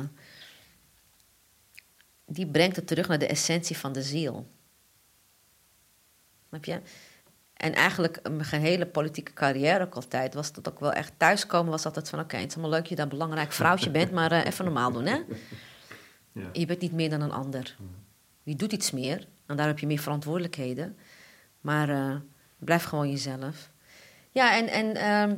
die 2.25 2.47
brengt 2.47 2.75
het 2.75 2.87
terug 2.87 3.07
naar 3.07 3.19
de 3.19 3.27
essentie 3.27 3.77
van 3.77 3.93
de 3.93 4.03
ziel. 4.03 4.47
Snap 6.51 6.65
je? 6.65 6.81
En 7.53 7.73
eigenlijk 7.73 8.29
mijn 8.29 8.45
gehele 8.45 8.85
politieke 8.85 9.33
carrière 9.33 9.83
ook 9.83 9.95
altijd 9.95 10.33
was 10.33 10.53
dat 10.53 10.69
ook 10.69 10.79
wel 10.79 10.91
echt 10.91 11.13
thuiskomen 11.17 11.71
was 11.71 11.85
altijd 11.85 12.09
van 12.09 12.19
oké, 12.19 12.37
het 12.37 12.47
is 12.47 12.53
allemaal 12.53 12.71
leuk 12.71 12.89
dat 12.89 12.97
je 12.97 13.03
een 13.03 13.09
belangrijk 13.09 13.51
vrouwtje 13.51 13.89
bent, 13.89 14.11
maar 14.19 14.31
eh, 14.31 14.45
even 14.45 14.65
normaal 14.65 14.91
doen 14.91 15.05
hè. 15.05 15.19
Ja. 16.31 16.49
Je 16.53 16.65
bent 16.65 16.81
niet 16.81 16.91
meer 16.91 17.09
dan 17.09 17.21
een 17.21 17.31
ander. 17.31 17.75
Je 18.43 18.55
doet 18.55 18.71
iets 18.71 18.91
meer 18.91 19.27
en 19.45 19.55
daar 19.57 19.67
heb 19.67 19.79
je 19.79 19.87
meer 19.87 19.99
verantwoordelijkheden. 19.99 20.97
Maar 21.61 21.89
eh, 21.89 22.15
blijf 22.57 22.83
gewoon 22.83 23.09
jezelf. 23.09 23.69
Ja, 24.31 24.57
en, 24.57 24.67
en 24.67 24.95
ehm, 24.95 25.35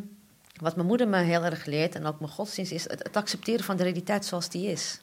wat 0.59 0.75
mijn 0.75 0.87
moeder 0.87 1.07
me 1.07 1.17
heel 1.17 1.43
erg 1.43 1.65
leert, 1.65 1.95
en 1.95 2.05
ook 2.05 2.19
mijn 2.19 2.31
godsdienst, 2.31 2.71
is 2.71 2.83
het, 2.89 3.03
het 3.03 3.17
accepteren 3.17 3.65
van 3.65 3.77
de 3.77 3.83
realiteit 3.83 4.25
zoals 4.25 4.49
die 4.49 4.67
is. 4.67 5.01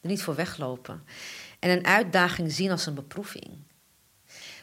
Er 0.00 0.08
niet 0.08 0.22
voor 0.22 0.34
weglopen. 0.34 1.02
En 1.58 1.70
een 1.70 1.86
uitdaging 1.86 2.52
zien 2.52 2.70
als 2.70 2.86
een 2.86 2.94
beproeving. 2.94 3.58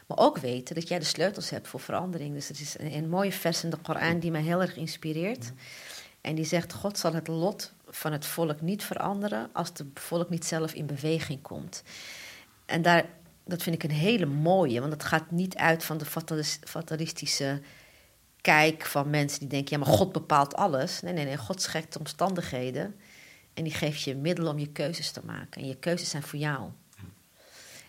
Maar 0.08 0.18
ook 0.18 0.38
weten 0.38 0.76
dat 0.76 0.88
jij 0.88 0.99
de 0.99 1.05
sleutels 1.05 1.49
hebt 1.49 1.68
voor 1.68 1.80
verandering. 1.80 2.34
Dus 2.34 2.47
het 2.47 2.60
is 2.60 2.80
een, 2.80 2.93
een 2.93 3.10
mooie 3.10 3.32
vers 3.32 3.64
in 3.64 3.70
de 3.70 3.78
Koran 3.78 4.20
die 4.20 4.32
mij 4.32 4.41
heel 4.41 4.62
erg 4.62 4.76
inspireert. 4.76 5.51
En 6.22 6.36
die 6.36 6.45
zegt: 6.45 6.74
God 6.74 6.97
zal 6.97 7.14
het 7.14 7.28
lot 7.28 7.74
van 7.89 8.12
het 8.12 8.26
volk 8.26 8.62
niet 8.62 8.84
veranderen 8.84 9.49
als 9.53 9.68
het 9.68 9.84
volk 9.93 10.30
niet 10.30 10.45
zelf 10.45 10.74
in 10.74 10.86
beweging 10.86 11.41
komt. 11.41 11.84
En 12.66 12.82
daar, 12.82 13.05
dat 13.45 13.64
vind 13.64 13.76
ik 13.76 13.84
een 13.84 13.95
hele 13.95 14.26
mooie, 14.26 14.80
want 14.80 14.93
het 14.93 15.03
gaat 15.03 15.32
niet 15.32 15.55
uit 15.55 15.84
van 15.84 15.97
de 15.97 16.05
fatalis- 16.05 16.60
fatalistische 16.64 17.62
kijk 18.41 18.86
van 18.86 19.10
mensen 19.10 19.39
die 19.39 19.47
denken: 19.47 19.80
ja, 19.80 19.86
maar 19.86 19.95
God 19.95 20.12
bepaalt 20.12 20.55
alles. 20.55 21.01
Nee, 21.01 21.14
nee, 21.14 21.26
nee, 21.26 21.38
God 21.38 21.62
schept 21.62 21.93
de 21.93 21.99
omstandigheden 21.99 22.95
en 23.53 23.64
die 23.64 23.74
geeft 23.74 24.01
je 24.01 24.16
middelen 24.16 24.51
om 24.51 24.60
je 24.60 24.68
keuzes 24.68 25.12
te 25.12 25.22
maken. 25.26 25.62
En 25.62 25.68
je 25.68 25.76
keuzes 25.76 26.10
zijn 26.10 26.24
voor 26.24 26.39
jou. 26.39 26.70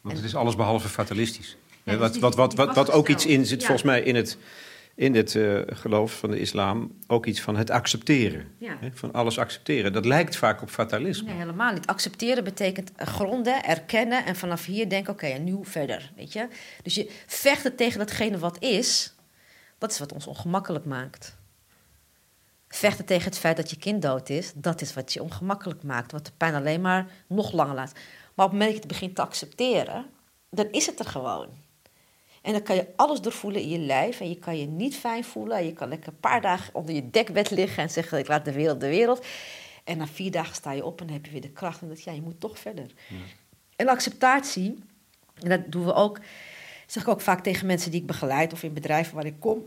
Want 0.03 0.17
het 0.17 0.27
is 0.27 0.35
alles 0.35 0.57
behalve 0.57 0.89
fatalistisch. 0.89 1.57
Ja, 1.91 1.97
dus 1.97 2.19
wat, 2.19 2.19
wat, 2.19 2.35
wat, 2.35 2.51
die 2.51 2.65
wat, 2.65 2.75
wat 2.75 2.91
ook 2.91 3.09
iets 3.09 3.27
in 3.27 3.47
zit, 3.47 3.61
Ja. 3.61 3.67
volgens 3.67 3.87
mij, 3.87 4.03
in 4.03 4.15
het, 4.15 4.39
in 4.95 5.15
het 5.15 5.35
eh, 5.35 5.61
geloof 5.67 6.19
van 6.19 6.31
de 6.31 6.41
islam, 6.41 6.99
ook 7.07 7.27
iets 7.27 7.41
van 7.41 7.57
het 7.57 7.71
accepteren. 7.71 8.45
Ja. 8.59 8.77
Hè, 8.81 8.89
van 8.93 9.13
alles 9.13 9.39
accepteren. 9.39 9.93
Dat 9.93 10.05
lijkt 10.05 10.37
vaak 10.37 10.63
op 10.63 10.71
fatalisme. 10.71 11.29
Nee, 11.29 11.39
helemaal 11.39 11.73
niet. 11.73 11.87
Accepteren 11.87 12.45
betekent 12.45 12.91
gronden, 12.97 13.65
erkennen 13.65 14.25
en 14.25 14.37
vanaf 14.37 14.65
hier 14.65 14.89
denken: 14.89 15.13
oké, 15.13 15.27
en 15.27 15.45
nu 15.45 15.59
verder. 15.63 16.13
Weet 16.17 16.33
je? 16.33 16.49
Dus 16.83 16.95
je 16.95 17.11
vechten 17.27 17.77
tegen 17.77 17.99
datgene 17.99 18.39
wat 18.39 18.63
is, 18.63 19.15
dat 19.79 19.91
is 19.91 19.99
wat 19.99 20.13
ons 20.13 20.27
ongemakkelijk 20.27 20.85
maakt. 20.85 21.37
Vechten 22.69 23.05
tegen 23.05 23.25
het 23.25 23.39
feit 23.39 23.57
dat 23.57 23.71
je 23.71 23.77
kind 23.77 24.03
dood 24.03 24.29
is, 24.29 24.53
dat 24.55 24.81
is 24.81 24.95
wat 24.95 25.13
je 25.13 25.23
ongemakkelijk 25.23 25.83
maakt, 25.83 26.13
wat 26.13 26.25
de 26.27 26.33
pijn 26.37 26.55
alleen 26.55 26.81
maar 26.81 27.07
nog 27.29 27.53
langer 27.53 27.75
laat. 27.75 27.93
Maar 28.35 28.47
op 28.47 28.53
het 28.53 28.61
moment 28.61 28.61
dat 28.61 28.75
je 28.75 28.89
het 28.89 28.89
begint 28.89 29.15
te 29.15 29.23
accepteren, 29.23 30.07
dan 30.51 30.69
is 30.71 30.87
het 30.87 30.99
er 30.99 31.05
gewoon. 31.05 31.49
En 32.43 32.53
dan 32.53 32.63
kan 32.63 32.77
je 32.77 32.87
alles 32.97 33.21
doorvoelen 33.21 33.61
in 33.61 33.69
je 33.69 33.79
lijf 33.79 34.21
en 34.21 34.29
je 34.29 34.39
kan 34.39 34.59
je 34.59 34.67
niet 34.67 34.97
fijn 34.97 35.25
voelen. 35.25 35.57
En 35.57 35.65
je 35.65 35.73
kan 35.73 35.89
lekker 35.89 36.09
een 36.09 36.21
paar 36.21 36.41
dagen 36.41 36.75
onder 36.75 36.95
je 36.95 37.11
dekbed 37.11 37.51
liggen 37.51 37.83
en 37.83 37.91
zeggen: 37.91 38.19
Ik 38.19 38.29
laat 38.29 38.45
de 38.45 38.53
wereld 38.53 38.81
de 38.81 38.89
wereld. 38.89 39.27
En 39.85 39.99
na 39.99 40.07
vier 40.07 40.31
dagen 40.31 40.55
sta 40.55 40.73
je 40.73 40.85
op 40.85 41.01
en 41.01 41.07
dan 41.07 41.15
heb 41.15 41.25
je 41.25 41.33
weer 41.33 41.41
de 41.41 41.51
kracht. 41.51 41.83
En 41.83 41.89
dat 41.89 42.03
ja, 42.03 42.13
je 42.13 42.23
moet 42.23 42.41
toch 42.41 42.59
verder. 42.59 42.87
En 43.77 43.89
acceptatie, 43.89 44.79
en 45.35 45.49
dat 45.49 45.61
doen 45.67 45.85
we 45.85 45.95
ook, 45.95 46.21
zeg 46.87 47.03
ik 47.03 47.09
ook 47.09 47.21
vaak 47.21 47.43
tegen 47.43 47.67
mensen 47.67 47.91
die 47.91 48.01
ik 48.01 48.07
begeleid 48.07 48.53
of 48.53 48.63
in 48.63 48.73
bedrijven 48.73 49.15
waar 49.15 49.27
ik 49.27 49.41
kom. 49.41 49.63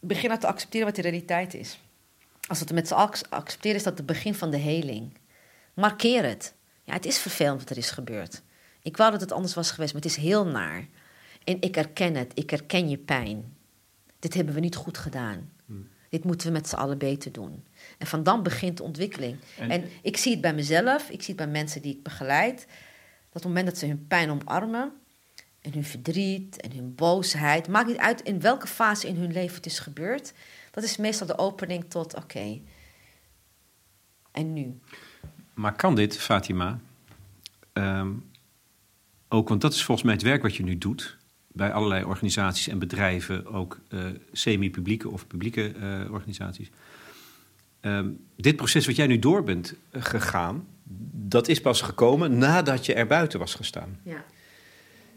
Begin 0.00 0.28
nou 0.28 0.40
te 0.40 0.46
accepteren 0.46 0.86
wat 0.86 0.96
de 0.96 1.02
realiteit 1.02 1.54
is. 1.54 1.80
Als 2.48 2.58
we 2.58 2.64
het 2.64 2.74
met 2.74 2.88
z'n 2.88 2.94
allen 2.94 3.28
accepteren, 3.28 3.76
is 3.76 3.82
dat 3.82 3.96
het 3.96 4.06
begin 4.06 4.34
van 4.34 4.50
de 4.50 4.56
heling. 4.56 5.18
Markeer 5.74 6.24
het. 6.24 6.54
Ja, 6.82 6.92
het 6.92 7.06
is 7.06 7.18
vervelend 7.18 7.58
wat 7.60 7.70
er 7.70 7.76
is 7.76 7.90
gebeurd. 7.90 8.42
Ik 8.82 8.96
wou 8.96 9.10
dat 9.10 9.20
het 9.20 9.32
anders 9.32 9.54
was 9.54 9.70
geweest, 9.70 9.92
maar 9.92 10.02
het 10.02 10.10
is 10.10 10.16
heel 10.16 10.46
naar. 10.46 10.86
En 11.44 11.60
ik 11.60 11.76
erken 11.76 12.14
het, 12.14 12.32
ik 12.34 12.50
herken 12.50 12.88
je 12.88 12.98
pijn. 12.98 13.56
Dit 14.18 14.34
hebben 14.34 14.54
we 14.54 14.60
niet 14.60 14.76
goed 14.76 14.98
gedaan. 14.98 15.50
Dit 16.08 16.24
moeten 16.24 16.46
we 16.46 16.52
met 16.52 16.68
z'n 16.68 16.74
allen 16.76 16.98
beter 16.98 17.32
doen. 17.32 17.64
En 17.98 18.06
van 18.06 18.22
dan 18.22 18.42
begint 18.42 18.76
de 18.76 18.82
ontwikkeling. 18.82 19.36
En- 19.58 19.70
En, 19.70 19.84
ik 20.02 20.16
zie 20.16 20.32
het 20.32 20.40
bij 20.40 20.54
mezelf, 20.54 21.02
ik 21.10 21.22
zie 21.22 21.34
het 21.34 21.44
bij 21.44 21.52
mensen 21.52 21.82
die 21.82 21.94
ik 21.96 22.02
begeleid. 22.02 22.56
Dat 22.58 22.66
op 23.28 23.32
het 23.32 23.44
moment 23.44 23.66
dat 23.66 23.78
ze 23.78 23.86
hun 23.86 24.06
pijn 24.06 24.30
omarmen, 24.30 24.92
en 25.60 25.72
hun 25.72 25.84
verdriet 25.84 26.60
en 26.60 26.72
hun 26.72 26.94
boosheid, 26.94 27.68
maakt 27.68 27.86
niet 27.88 27.96
uit 27.96 28.20
in 28.20 28.40
welke 28.40 28.66
fase 28.66 29.08
in 29.08 29.16
hun 29.16 29.32
leven 29.32 29.56
het 29.56 29.66
is 29.66 29.78
gebeurd, 29.78 30.32
dat 30.70 30.84
is 30.84 30.96
meestal 30.96 31.26
de 31.26 31.38
opening 31.38 31.84
tot: 31.90 32.14
oké, 32.16 32.60
en 34.32 34.52
nu? 34.52 34.80
Maar 35.54 35.76
kan 35.76 35.94
dit, 35.94 36.16
Fatima, 36.18 36.80
ehm, 37.72 38.12
ook, 39.28 39.48
want 39.48 39.60
dat 39.60 39.72
is 39.72 39.84
volgens 39.84 40.06
mij 40.06 40.14
het 40.14 40.24
werk 40.24 40.42
wat 40.42 40.56
je 40.56 40.62
nu 40.62 40.78
doet 40.78 41.16
bij 41.52 41.72
allerlei 41.72 42.04
organisaties 42.04 42.68
en 42.68 42.78
bedrijven, 42.78 43.46
ook 43.46 43.78
eh, 43.88 44.00
semi-publieke 44.32 45.08
of 45.10 45.26
publieke 45.26 45.72
eh, 45.72 46.12
organisaties. 46.12 46.70
Ehm, 47.80 48.08
dit 48.36 48.56
proces 48.56 48.86
wat 48.86 48.96
jij 48.96 49.06
nu 49.06 49.18
door 49.18 49.44
bent 49.44 49.74
eh, 49.90 50.02
gegaan, 50.02 50.66
dat 51.12 51.48
is 51.48 51.60
pas 51.60 51.80
gekomen 51.80 52.38
nadat 52.38 52.86
je 52.86 52.94
er 52.94 53.06
buiten 53.06 53.38
was 53.38 53.54
gestaan. 53.54 53.98
Ja. 54.02 54.24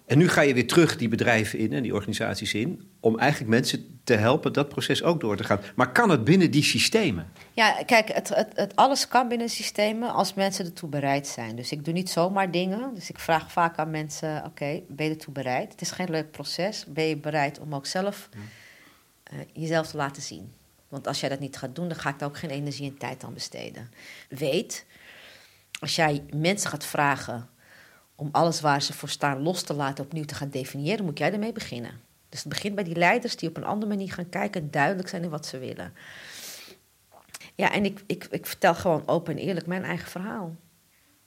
En 0.05 0.17
nu 0.17 0.27
ga 0.29 0.41
je 0.41 0.53
weer 0.53 0.67
terug 0.67 0.97
die 0.97 1.07
bedrijven 1.07 1.59
in 1.59 1.73
en 1.73 1.83
die 1.83 1.93
organisaties 1.93 2.53
in, 2.53 2.91
om 2.99 3.19
eigenlijk 3.19 3.51
mensen 3.51 3.99
te 4.03 4.13
helpen 4.13 4.53
dat 4.53 4.69
proces 4.69 5.03
ook 5.03 5.19
door 5.19 5.37
te 5.37 5.43
gaan. 5.43 5.61
Maar 5.75 5.91
kan 5.91 6.09
het 6.09 6.23
binnen 6.23 6.51
die 6.51 6.63
systemen? 6.63 7.31
Ja, 7.53 7.83
kijk, 7.85 8.07
het, 8.13 8.29
het, 8.29 8.51
het, 8.53 8.75
alles 8.75 9.07
kan 9.07 9.27
binnen 9.27 9.49
systemen 9.49 10.13
als 10.13 10.33
mensen 10.33 10.65
ertoe 10.65 10.89
bereid 10.89 11.27
zijn. 11.27 11.55
Dus 11.55 11.71
ik 11.71 11.85
doe 11.85 11.93
niet 11.93 12.09
zomaar 12.09 12.51
dingen. 12.51 12.93
Dus 12.93 13.09
ik 13.09 13.19
vraag 13.19 13.51
vaak 13.51 13.77
aan 13.77 13.89
mensen: 13.91 14.43
oké, 14.45 14.81
ben 14.87 15.05
je 15.05 15.11
ertoe 15.11 15.33
bereid? 15.33 15.71
Het 15.71 15.81
is 15.81 15.91
geen 15.91 16.09
leuk 16.09 16.31
proces. 16.31 16.85
Ben 16.87 17.05
je 17.05 17.17
bereid 17.17 17.59
om 17.59 17.75
ook 17.75 17.85
zelf 17.85 18.29
eh, 19.23 19.39
jezelf 19.53 19.87
te 19.87 19.97
laten 19.97 20.21
zien? 20.21 20.53
Want 20.87 21.07
als 21.07 21.19
jij 21.19 21.29
dat 21.29 21.39
niet 21.39 21.57
gaat 21.57 21.75
doen, 21.75 21.87
dan 21.87 21.97
ga 21.97 22.09
ik 22.09 22.19
daar 22.19 22.29
ook 22.29 22.37
geen 22.37 22.49
energie 22.49 22.89
en 22.89 22.97
tijd 22.97 23.23
aan 23.23 23.33
besteden. 23.33 23.89
Weet, 24.29 24.85
als 25.79 25.95
jij 25.95 26.23
mensen 26.35 26.69
gaat 26.69 26.85
vragen 26.85 27.49
om 28.15 28.29
alles 28.31 28.61
waar 28.61 28.81
ze 28.81 28.93
voor 28.93 29.09
staan 29.09 29.41
los 29.41 29.61
te 29.61 29.73
laten 29.73 30.03
opnieuw 30.03 30.25
te 30.25 30.35
gaan 30.35 30.49
definiëren, 30.49 31.05
moet 31.05 31.17
jij 31.17 31.33
ermee 31.33 31.51
beginnen. 31.51 31.99
Dus 32.29 32.39
het 32.39 32.53
begint 32.53 32.75
bij 32.75 32.83
die 32.83 32.95
leiders 32.95 33.35
die 33.35 33.49
op 33.49 33.57
een 33.57 33.65
andere 33.65 33.91
manier 33.91 34.13
gaan 34.13 34.29
kijken 34.29 34.61
en 34.61 34.71
duidelijk 34.71 35.07
zijn 35.07 35.23
in 35.23 35.29
wat 35.29 35.45
ze 35.45 35.57
willen. 35.57 35.93
Ja, 37.55 37.71
en 37.71 37.85
ik, 37.85 38.03
ik, 38.05 38.27
ik 38.29 38.45
vertel 38.45 38.75
gewoon 38.75 39.07
open 39.07 39.33
en 39.33 39.43
eerlijk 39.43 39.67
mijn 39.67 39.83
eigen 39.83 40.09
verhaal. 40.09 40.55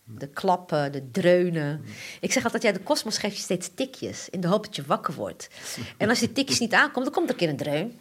De 0.05 0.29
klappen, 0.29 0.93
de 0.93 1.11
dreunen. 1.11 1.85
Ik 2.21 2.33
zeg 2.33 2.45
altijd, 2.45 2.63
ja, 2.63 2.73
de 2.73 2.81
kosmos 2.81 3.19
geeft 3.19 3.37
je 3.37 3.43
steeds 3.43 3.71
tikjes... 3.75 4.29
in 4.29 4.41
de 4.41 4.49
hoop 4.49 4.65
dat 4.65 4.77
je 4.77 4.83
wakker 4.87 5.15
wordt. 5.15 5.49
En 5.97 6.09
als 6.09 6.19
die 6.19 6.33
tikjes 6.33 6.59
niet 6.59 6.75
aankomen, 6.75 7.05
dan 7.05 7.13
komt 7.13 7.25
er 7.25 7.31
een 7.31 7.37
keer 7.37 7.49
een 7.49 7.57
dreun. 7.57 7.99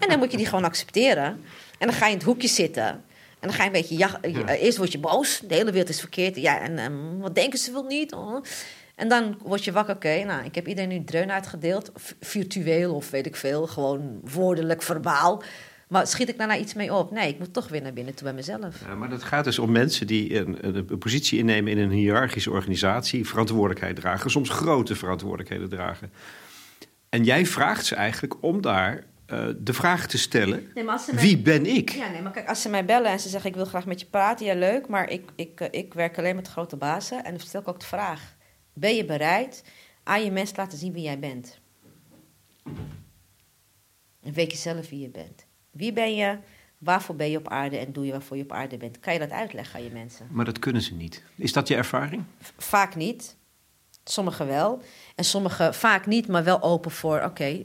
En 0.00 0.08
dan 0.08 0.18
moet 0.18 0.30
je 0.30 0.36
die 0.36 0.46
gewoon 0.46 0.64
accepteren. 0.64 1.44
En 1.78 1.86
dan 1.86 1.92
ga 1.92 2.06
je 2.06 2.12
in 2.12 2.18
het 2.18 2.26
hoekje 2.26 2.48
zitten. 2.48 3.04
En 3.44 3.50
dan 3.50 3.58
ga 3.58 3.64
je 3.64 3.70
een 3.70 3.80
beetje... 3.80 3.98
Ja, 3.98 4.20
eh, 4.20 4.62
Eerst 4.62 4.78
word 4.78 4.92
je 4.92 4.98
boos, 4.98 5.42
de 5.46 5.54
hele 5.54 5.70
wereld 5.70 5.88
is 5.88 6.00
verkeerd. 6.00 6.36
Ja, 6.36 6.60
en 6.60 6.78
ehm, 6.78 7.18
wat 7.18 7.34
denken 7.34 7.58
ze 7.58 7.72
wel 7.72 7.82
niet? 7.82 8.12
Oh. 8.12 8.44
En 8.94 9.08
dan 9.08 9.38
word 9.42 9.64
je 9.64 9.72
wakker, 9.72 9.94
oké, 9.94 10.24
nou, 10.24 10.44
ik 10.44 10.54
heb 10.54 10.68
iedereen 10.68 10.90
nu 10.90 11.04
dreun 11.04 11.32
uitgedeeld. 11.32 11.92
Virtueel 12.20 12.94
of 12.94 13.10
weet 13.10 13.26
ik 13.26 13.36
veel, 13.36 13.66
gewoon 13.66 14.20
woordelijk, 14.22 14.82
verbaal. 14.82 15.42
Maar 15.88 16.06
schiet 16.06 16.28
ik 16.28 16.38
daarna 16.38 16.56
iets 16.56 16.74
mee 16.74 16.94
op? 16.94 17.10
Nee, 17.10 17.28
ik 17.28 17.38
moet 17.38 17.52
toch 17.52 17.68
weer 17.68 17.82
naar 17.82 17.92
binnen 17.92 18.14
toe 18.14 18.24
bij 18.24 18.34
mezelf. 18.34 18.80
Ja, 18.86 18.94
maar 18.94 19.08
dat 19.08 19.22
gaat 19.22 19.44
dus 19.44 19.58
om 19.58 19.72
mensen 19.72 20.06
die 20.06 20.38
een, 20.38 20.66
een, 20.66 20.76
een 20.76 20.98
positie 20.98 21.38
innemen 21.38 21.72
in 21.72 21.78
een 21.78 21.90
hiërarchische 21.90 22.50
organisatie, 22.50 23.26
verantwoordelijkheid 23.26 23.96
dragen, 23.96 24.30
soms 24.30 24.48
grote 24.48 24.94
verantwoordelijkheden 24.94 25.68
dragen. 25.68 26.12
En 27.08 27.24
jij 27.24 27.46
vraagt 27.46 27.86
ze 27.86 27.94
eigenlijk 27.94 28.34
om 28.40 28.60
daar 28.60 29.04
eh, 29.26 29.48
de 29.58 29.72
vraag 29.72 30.06
te 30.06 30.18
stellen: 30.18 30.70
Nee, 30.74 30.84
mij- 30.84 30.98
wie 31.12 31.38
ben 31.38 31.66
ik? 31.66 31.90
Ja, 31.90 32.10
nee, 32.10 32.22
maar 32.22 32.32
kijk, 32.32 32.48
als 32.48 32.62
ze 32.62 32.68
mij 32.68 32.84
bellen 32.84 33.10
en 33.10 33.20
ze 33.20 33.28
zeggen 33.28 33.50
ik 33.50 33.56
wil 33.56 33.64
graag 33.64 33.86
met 33.86 34.00
je 34.00 34.06
praten, 34.06 34.46
ja 34.46 34.54
leuk, 34.54 34.88
maar 34.88 35.08
ik, 35.10 35.30
ik, 35.34 35.60
eh, 35.60 35.68
ik 35.80 35.94
werk 35.94 36.18
alleen 36.18 36.36
met 36.36 36.48
grote 36.48 36.76
bazen. 36.76 37.24
En 37.24 37.30
dan 37.30 37.40
stel 37.46 37.60
ik 37.60 37.68
ook 37.68 37.80
de 37.80 37.86
vraag, 37.86 38.36
ben 38.72 38.94
je 38.94 39.04
bereid 39.04 39.64
aan 40.02 40.24
je 40.24 40.30
mensen 40.30 40.54
te 40.54 40.60
laten 40.60 40.78
zien 40.78 40.92
wie 40.92 41.02
jij 41.02 41.18
bent? 41.18 41.58
En 44.22 44.32
weet 44.32 44.50
je 44.50 44.56
zelf 44.56 44.88
wie 44.88 45.00
je 45.00 45.08
bent? 45.10 45.46
Wie 45.70 45.92
ben 45.92 46.14
je, 46.14 46.38
waarvoor 46.78 47.16
ben 47.16 47.30
je 47.30 47.38
op 47.38 47.48
aarde 47.48 47.76
en 47.78 47.92
doe 47.92 48.04
je 48.06 48.10
waarvoor 48.12 48.36
je 48.36 48.42
op 48.42 48.52
aarde 48.52 48.76
bent? 48.76 49.00
Kan 49.00 49.12
je 49.12 49.18
dat 49.18 49.30
uitleggen 49.30 49.78
aan 49.78 49.84
je 49.84 49.90
mensen? 49.90 50.26
Maar 50.30 50.44
dat 50.44 50.58
kunnen 50.58 50.82
ze 50.82 50.94
niet. 50.94 51.22
Is 51.36 51.52
dat 51.52 51.68
je 51.68 51.74
ervaring? 51.76 52.24
V- 52.40 52.50
Vaak 52.56 52.94
niet. 52.96 53.36
Sommigen 54.04 54.46
wel. 54.46 54.82
En 55.14 55.24
sommigen 55.24 55.74
vaak 55.74 56.06
niet, 56.06 56.28
maar 56.28 56.44
wel 56.44 56.62
open 56.62 56.90
voor... 56.90 57.20
oké, 57.22 57.64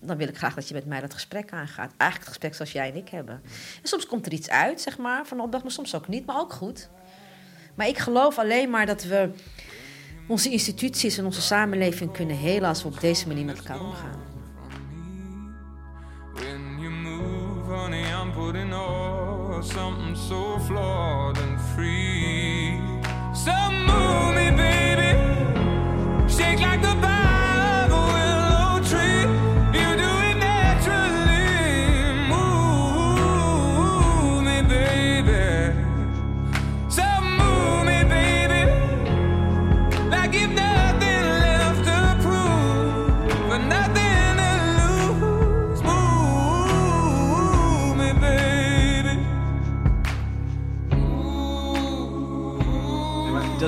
dan 0.00 0.16
wil 0.16 0.28
ik 0.28 0.36
graag 0.36 0.54
dat 0.54 0.68
je 0.68 0.74
met 0.74 0.86
mij 0.86 1.00
dat 1.00 1.14
gesprek 1.14 1.52
aangaat. 1.52 1.92
Eigenlijk 1.96 2.20
het 2.20 2.28
gesprek 2.28 2.54
zoals 2.54 2.72
jij 2.72 2.90
en 2.90 2.96
ik 2.96 3.08
hebben. 3.08 3.34
En 3.82 3.88
soms 3.88 4.06
komt 4.06 4.26
er 4.26 4.32
iets 4.32 4.50
uit, 4.50 4.80
zeg 4.80 4.98
maar, 4.98 5.26
van 5.26 5.36
de 5.36 5.42
opdracht... 5.42 5.64
maar 5.64 5.72
soms 5.72 5.94
ook 5.94 6.08
niet, 6.08 6.26
maar 6.26 6.38
ook 6.38 6.52
goed. 6.52 6.88
Maar 7.74 7.86
ik 7.88 7.98
geloof 7.98 8.38
alleen 8.38 8.70
maar 8.70 8.86
dat 8.86 9.04
we 9.04 9.30
onze 10.26 10.50
instituties 10.50 11.18
en 11.18 11.24
onze 11.24 11.42
samenleving 11.42 12.12
kunnen 12.12 12.36
helen... 12.36 12.68
als 12.68 12.82
we 12.82 12.88
op 12.88 13.00
deze 13.00 13.26
manier 13.26 13.44
met 13.44 13.58
elkaar 13.58 13.80
omgaan. 13.80 14.22
When 16.34 16.78
you 16.78 16.90
move, 16.90 17.70
honey, 17.70 18.04
I'm 18.22 18.32
putting 18.32 18.74
on 18.74 19.62
something 19.62 20.16
so 20.16 20.58
flawed 20.58 21.38
and 21.38 21.60
free. 21.74 22.13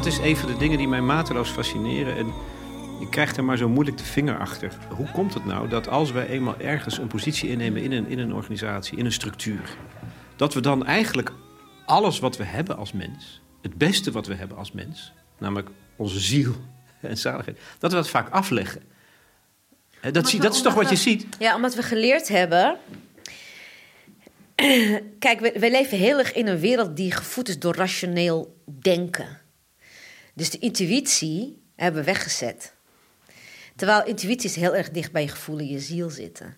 Dat 0.06 0.14
is 0.14 0.24
een 0.24 0.36
van 0.36 0.48
de 0.48 0.56
dingen 0.56 0.78
die 0.78 0.88
mij 0.88 1.00
mateloos 1.00 1.50
fascineren. 1.50 2.16
En 2.16 2.32
je 3.00 3.08
krijgt 3.08 3.36
er 3.36 3.44
maar 3.44 3.56
zo 3.56 3.68
moeilijk 3.68 3.98
de 3.98 4.04
vinger 4.04 4.38
achter. 4.38 4.72
Hoe 4.88 5.10
komt 5.10 5.34
het 5.34 5.44
nou 5.44 5.68
dat 5.68 5.88
als 5.88 6.10
wij 6.10 6.26
eenmaal 6.26 6.58
ergens 6.58 6.98
een 6.98 7.06
positie 7.06 7.48
innemen 7.48 7.82
in 7.82 7.92
een, 7.92 8.08
in 8.08 8.18
een 8.18 8.34
organisatie, 8.34 8.98
in 8.98 9.04
een 9.04 9.12
structuur, 9.12 9.76
dat 10.36 10.54
we 10.54 10.60
dan 10.60 10.86
eigenlijk 10.86 11.32
alles 11.86 12.18
wat 12.18 12.36
we 12.36 12.44
hebben 12.44 12.76
als 12.76 12.92
mens, 12.92 13.40
het 13.62 13.74
beste 13.74 14.10
wat 14.10 14.26
we 14.26 14.34
hebben 14.34 14.56
als 14.56 14.72
mens, 14.72 15.12
namelijk 15.38 15.68
onze 15.96 16.20
ziel 16.20 16.54
en 17.00 17.16
zaligheid, 17.16 17.58
dat 17.78 17.90
we 17.90 17.96
dat 17.96 18.08
vaak 18.08 18.30
afleggen. 18.30 18.82
Dat, 20.12 20.28
zie, 20.28 20.40
dat 20.40 20.54
is 20.54 20.62
toch 20.62 20.74
wat 20.74 20.90
je 20.90 20.96
ziet? 20.96 21.26
Ja, 21.38 21.54
omdat 21.54 21.74
we 21.74 21.82
geleerd 21.82 22.28
hebben. 22.28 22.76
Kijk, 25.18 25.40
we, 25.40 25.52
we 25.58 25.70
leven 25.70 25.98
heel 25.98 26.18
erg 26.18 26.32
in 26.32 26.46
een 26.46 26.60
wereld 26.60 26.96
die 26.96 27.12
gevoed 27.12 27.48
is 27.48 27.58
door 27.58 27.74
rationeel 27.74 28.56
denken. 28.64 29.44
Dus 30.36 30.50
de 30.50 30.58
intuïtie 30.58 31.62
hebben 31.76 32.00
we 32.00 32.06
weggezet. 32.06 32.74
Terwijl 33.76 34.04
intuïtie 34.04 34.48
is 34.48 34.56
heel 34.56 34.74
erg 34.74 34.90
dicht 34.90 35.12
bij 35.12 35.22
je 35.22 35.28
gevoel 35.28 35.58
en 35.58 35.66
je 35.66 35.78
ziel 35.78 36.10
zitten. 36.10 36.56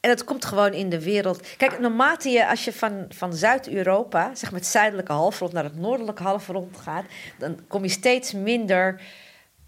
En 0.00 0.10
dat 0.10 0.24
komt 0.24 0.44
gewoon 0.44 0.72
in 0.72 0.88
de 0.88 1.02
wereld. 1.02 1.56
Kijk, 1.56 1.78
naarmate 1.78 2.28
je, 2.28 2.48
als 2.48 2.64
je 2.64 2.72
van, 2.72 3.06
van 3.08 3.34
Zuid-Europa, 3.34 4.34
zeg 4.34 4.50
maar 4.50 4.60
het 4.60 4.68
zuidelijke 4.68 5.12
halfrond, 5.12 5.52
naar 5.52 5.64
het 5.64 5.76
noordelijke 5.76 6.22
halfrond 6.22 6.76
gaat, 6.76 7.04
dan 7.38 7.66
kom 7.66 7.82
je 7.82 7.88
steeds 7.88 8.32
minder 8.32 9.00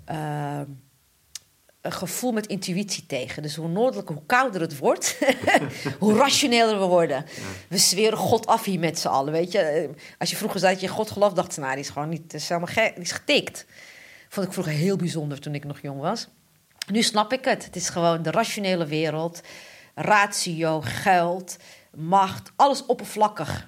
eh, 0.05 0.61
gevoel 1.83 2.33
met 2.33 2.47
intuïtie 2.47 3.07
tegen. 3.07 3.43
Dus 3.43 3.57
hoe 3.57 3.69
noordelijker, 3.69 4.15
hoe 4.15 4.27
kouder 4.27 4.61
het 4.61 4.79
wordt, 4.79 5.19
hoe 5.99 6.17
rationeler 6.17 6.79
we 6.79 6.85
worden. 6.85 7.25
We 7.69 7.79
zweren 7.79 8.19
God 8.19 8.47
af 8.47 8.65
hier 8.65 8.79
met 8.79 8.99
z'n 8.99 9.09
allen, 9.09 9.33
weet 9.33 9.53
je. 9.53 9.91
Als 10.19 10.31
je 10.31 10.37
vroeger 10.37 10.61
zei 10.61 10.73
dat 10.73 10.83
je 10.83 10.89
God 10.89 11.11
geloof, 11.11 11.33
dacht 11.33 11.53
ze, 11.53 11.61
nou, 11.61 11.73
die 11.73 11.85
is 11.85 11.91
gewoon 11.91 12.09
niet, 12.09 12.35
is 12.35 12.49
helemaal 12.49 12.73
gek, 12.75 12.95
die 12.95 13.05
is 13.05 13.13
getikt. 13.13 13.67
Vond 14.29 14.47
ik 14.47 14.53
vroeger 14.53 14.73
heel 14.73 14.97
bijzonder 14.97 15.41
toen 15.41 15.55
ik 15.55 15.65
nog 15.65 15.81
jong 15.81 16.01
was. 16.01 16.29
Nu 16.87 17.03
snap 17.03 17.33
ik 17.33 17.45
het. 17.45 17.65
Het 17.65 17.77
is 17.77 17.89
gewoon 17.89 18.23
de 18.23 18.31
rationele 18.31 18.87
wereld. 18.87 19.41
Ratio, 19.95 20.81
geld, 20.81 21.57
macht, 21.95 22.53
alles 22.57 22.87
oppervlakkig. 22.87 23.67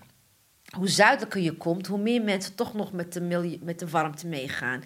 Hoe 0.76 0.88
zuidelijker 0.88 1.40
je 1.40 1.56
komt, 1.56 1.86
hoe 1.86 1.98
meer 1.98 2.22
mensen 2.22 2.54
toch 2.54 2.74
nog 2.74 2.92
met 2.92 3.12
de, 3.12 3.58
met 3.62 3.78
de 3.78 3.88
warmte 3.88 4.26
meegaan. 4.26 4.84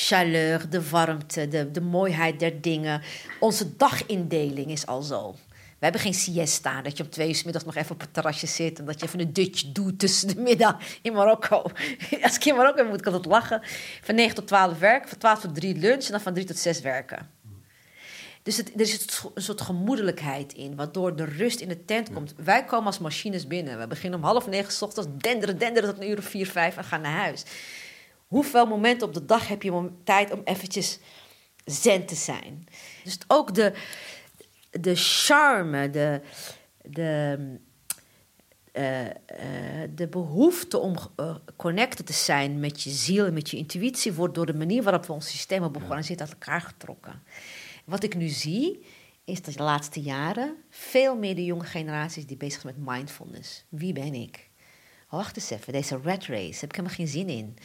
Chaleur, 0.00 0.70
de 0.70 0.90
warmte, 0.90 1.48
de, 1.48 1.70
de 1.70 1.80
mooiheid 1.80 2.40
der 2.40 2.60
dingen. 2.60 3.02
Onze 3.40 3.76
dagindeling 3.76 4.70
is 4.70 4.86
al 4.86 5.02
zo. 5.02 5.32
We 5.78 5.84
hebben 5.84 6.00
geen 6.00 6.14
siesta, 6.14 6.82
dat 6.82 6.96
je 6.96 7.02
om 7.02 7.10
twee 7.10 7.28
uur 7.28 7.34
's 7.34 7.42
middags 7.42 7.64
nog 7.64 7.76
even 7.76 7.90
op 7.90 8.00
het 8.00 8.14
terrasje 8.14 8.46
zit... 8.46 8.78
en 8.78 8.84
dat 8.84 9.00
je 9.00 9.06
even 9.06 9.20
een 9.20 9.32
dutje 9.32 9.72
doet 9.72 9.98
tussen 9.98 10.28
de 10.28 10.40
middag 10.40 10.76
in 11.02 11.12
Marokko. 11.12 11.62
Als 12.22 12.36
ik 12.36 12.44
in 12.44 12.54
Marokko 12.54 12.82
ben, 12.82 12.90
moet 12.90 13.00
ik 13.00 13.06
altijd 13.06 13.24
lachen. 13.26 13.60
Van 14.02 14.14
9 14.14 14.34
tot 14.34 14.46
12 14.46 14.78
werken, 14.78 15.08
van 15.08 15.18
12 15.18 15.40
tot 15.40 15.54
3 15.54 15.76
lunch... 15.76 16.04
en 16.04 16.10
dan 16.10 16.20
van 16.20 16.34
3 16.34 16.46
tot 16.46 16.58
6 16.58 16.80
werken. 16.80 17.30
Dus 18.42 18.56
het, 18.56 18.80
er 18.80 18.86
zit 18.86 19.22
een 19.34 19.42
soort 19.42 19.60
gemoedelijkheid 19.60 20.52
in, 20.52 20.76
waardoor 20.76 21.16
de 21.16 21.24
rust 21.24 21.60
in 21.60 21.68
de 21.68 21.84
tent 21.84 22.12
komt. 22.12 22.34
Wij 22.36 22.64
komen 22.64 22.86
als 22.86 22.98
machines 22.98 23.46
binnen. 23.46 23.78
We 23.78 23.86
beginnen 23.86 24.18
om 24.18 24.24
half 24.24 24.46
negen 24.46 24.72
's 24.72 24.82
ochtends, 24.82 25.08
denderen, 25.12 25.58
denderen 25.58 25.94
tot 25.94 26.02
een 26.02 26.10
uur 26.10 26.18
of 26.18 26.24
vier, 26.24 26.46
vijf 26.46 26.76
en 26.76 26.84
gaan 26.84 27.00
naar 27.00 27.18
huis. 27.18 27.44
Hoeveel 28.28 28.66
momenten 28.66 29.06
op 29.06 29.14
de 29.14 29.24
dag 29.24 29.48
heb 29.48 29.62
je 29.62 29.90
tijd 30.04 30.32
om 30.32 30.40
eventjes 30.44 30.98
zen 31.64 32.06
te 32.06 32.14
zijn? 32.14 32.66
Dus 33.04 33.18
ook 33.26 33.54
de, 33.54 33.72
de 34.70 34.94
charme, 34.94 35.90
de, 35.90 36.20
de, 36.82 37.38
eh, 38.72 39.06
eh, 39.06 39.90
de 39.94 40.08
behoefte 40.08 40.78
om 40.78 40.96
eh, 41.16 41.34
connected 41.56 42.06
te 42.06 42.12
zijn 42.12 42.60
met 42.60 42.82
je 42.82 42.90
ziel 42.90 43.26
en 43.26 43.32
met 43.32 43.50
je 43.50 43.56
intuïtie 43.56 44.12
wordt 44.12 44.34
door 44.34 44.46
de 44.46 44.54
manier 44.54 44.82
waarop 44.82 45.06
we 45.06 45.12
ons 45.12 45.30
systeem 45.30 45.62
hebben 45.62 45.80
georganiseerd 45.80 46.20
uit 46.20 46.30
elkaar 46.30 46.60
getrokken. 46.60 47.22
Wat 47.84 48.02
ik 48.02 48.14
nu 48.14 48.28
zie, 48.28 48.84
is 49.24 49.42
dat 49.42 49.54
de 49.54 49.62
laatste 49.62 50.00
jaren 50.00 50.56
veel 50.70 51.16
meer 51.16 51.34
de 51.34 51.44
jonge 51.44 51.64
generaties 51.64 52.26
die 52.26 52.36
bezig 52.36 52.60
zijn 52.60 52.74
met 52.76 52.94
mindfulness. 52.94 53.64
Wie 53.68 53.92
ben 53.92 54.14
ik? 54.14 54.48
Wacht 55.08 55.36
eens 55.36 55.50
even, 55.50 55.72
deze 55.72 56.00
rat 56.02 56.24
race, 56.24 56.60
heb 56.60 56.70
ik 56.70 56.76
helemaal 56.76 56.96
geen 56.96 57.08
zin 57.08 57.28
in. 57.28 57.56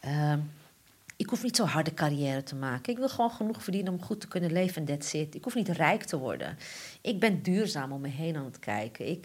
Ehm, 0.00 0.38
ik 1.20 1.28
hoef 1.28 1.42
niet 1.42 1.56
zo'n 1.56 1.66
harde 1.66 1.94
carrière 1.94 2.42
te 2.42 2.54
maken. 2.54 2.92
Ik 2.92 2.98
wil 2.98 3.08
gewoon 3.08 3.30
genoeg 3.30 3.62
verdienen 3.62 3.92
om 3.92 4.02
goed 4.02 4.20
te 4.20 4.28
kunnen 4.28 4.52
leven 4.52 4.76
en 4.76 4.84
that's 4.84 5.12
it. 5.12 5.34
Ik 5.34 5.44
hoef 5.44 5.54
niet 5.54 5.68
rijk 5.68 6.02
te 6.02 6.18
worden. 6.18 6.58
Ik 7.00 7.20
ben 7.20 7.42
duurzaam 7.42 7.92
om 7.92 8.00
me 8.00 8.08
heen 8.08 8.36
aan 8.36 8.44
het 8.44 8.58
kijken. 8.58 9.08
Ik, 9.08 9.24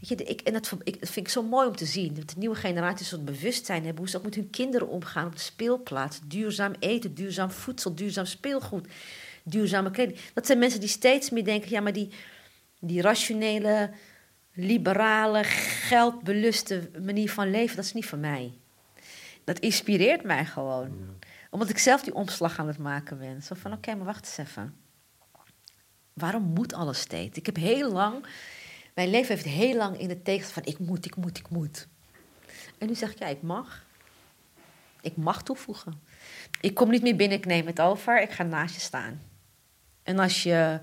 weet 0.00 0.08
je, 0.08 0.24
ik, 0.24 0.40
en 0.40 0.52
dat, 0.52 0.72
ik, 0.82 1.00
dat 1.00 1.10
vind 1.10 1.26
ik 1.26 1.32
zo 1.32 1.42
mooi 1.42 1.68
om 1.68 1.76
te 1.76 1.84
zien. 1.84 2.14
Dat 2.14 2.28
de 2.28 2.34
nieuwe 2.38 2.54
generaties 2.54 3.08
soort 3.08 3.24
bewustzijn 3.24 3.84
hebben... 3.84 3.98
hoe 3.98 4.08
ze 4.08 4.16
ook 4.16 4.24
met 4.24 4.34
hun 4.34 4.50
kinderen 4.50 4.88
omgaan 4.88 5.26
op 5.26 5.32
de 5.32 5.38
speelplaats. 5.38 6.20
Duurzaam 6.24 6.72
eten, 6.78 7.14
duurzaam 7.14 7.50
voedsel, 7.50 7.94
duurzaam 7.94 8.26
speelgoed, 8.26 8.86
duurzame 9.42 9.90
kleding. 9.90 10.18
Dat 10.34 10.46
zijn 10.46 10.58
mensen 10.58 10.80
die 10.80 10.88
steeds 10.88 11.30
meer 11.30 11.44
denken... 11.44 11.70
ja, 11.70 11.80
maar 11.80 11.92
die, 11.92 12.08
die 12.80 13.00
rationele, 13.00 13.90
liberale, 14.52 15.44
geldbeluste 15.44 16.90
manier 17.04 17.30
van 17.30 17.50
leven... 17.50 17.76
dat 17.76 17.84
is 17.84 17.92
niet 17.92 18.06
voor 18.06 18.18
mij. 18.18 18.52
Dat 19.46 19.58
inspireert 19.58 20.22
mij 20.22 20.44
gewoon 20.44 21.18
omdat 21.50 21.68
ik 21.68 21.78
zelf 21.78 22.02
die 22.02 22.14
omslag 22.14 22.58
aan 22.58 22.66
het 22.66 22.78
maken 22.78 23.18
ben. 23.18 23.42
Zo 23.42 23.54
van, 23.54 23.72
oké, 23.72 23.94
maar 23.94 24.04
wacht 24.04 24.24
eens 24.24 24.48
even. 24.48 24.76
Waarom 26.12 26.42
moet 26.42 26.72
alles 26.72 27.00
steeds? 27.00 27.38
Ik 27.38 27.46
heb 27.46 27.56
heel 27.56 27.92
lang... 27.92 28.26
Mijn 28.94 29.10
leven 29.10 29.34
heeft 29.34 29.46
heel 29.46 29.76
lang 29.76 29.98
in 29.98 30.08
het 30.08 30.24
teken 30.24 30.46
van... 30.46 30.64
ik 30.64 30.78
moet, 30.78 31.04
ik 31.04 31.16
moet, 31.16 31.38
ik 31.38 31.48
moet. 31.48 31.88
En 32.78 32.86
nu 32.86 32.94
zeg 32.94 33.10
ik, 33.10 33.18
ja, 33.18 33.26
ik 33.26 33.42
mag. 33.42 33.84
Ik 35.00 35.16
mag 35.16 35.42
toevoegen. 35.42 36.02
Ik 36.60 36.74
kom 36.74 36.90
niet 36.90 37.02
meer 37.02 37.16
binnen, 37.16 37.38
ik 37.38 37.46
neem 37.46 37.66
het 37.66 37.80
over. 37.80 38.22
Ik 38.22 38.30
ga 38.30 38.42
naast 38.42 38.74
je 38.74 38.80
staan. 38.80 39.22
En 40.02 40.18
als 40.18 40.42
je 40.42 40.80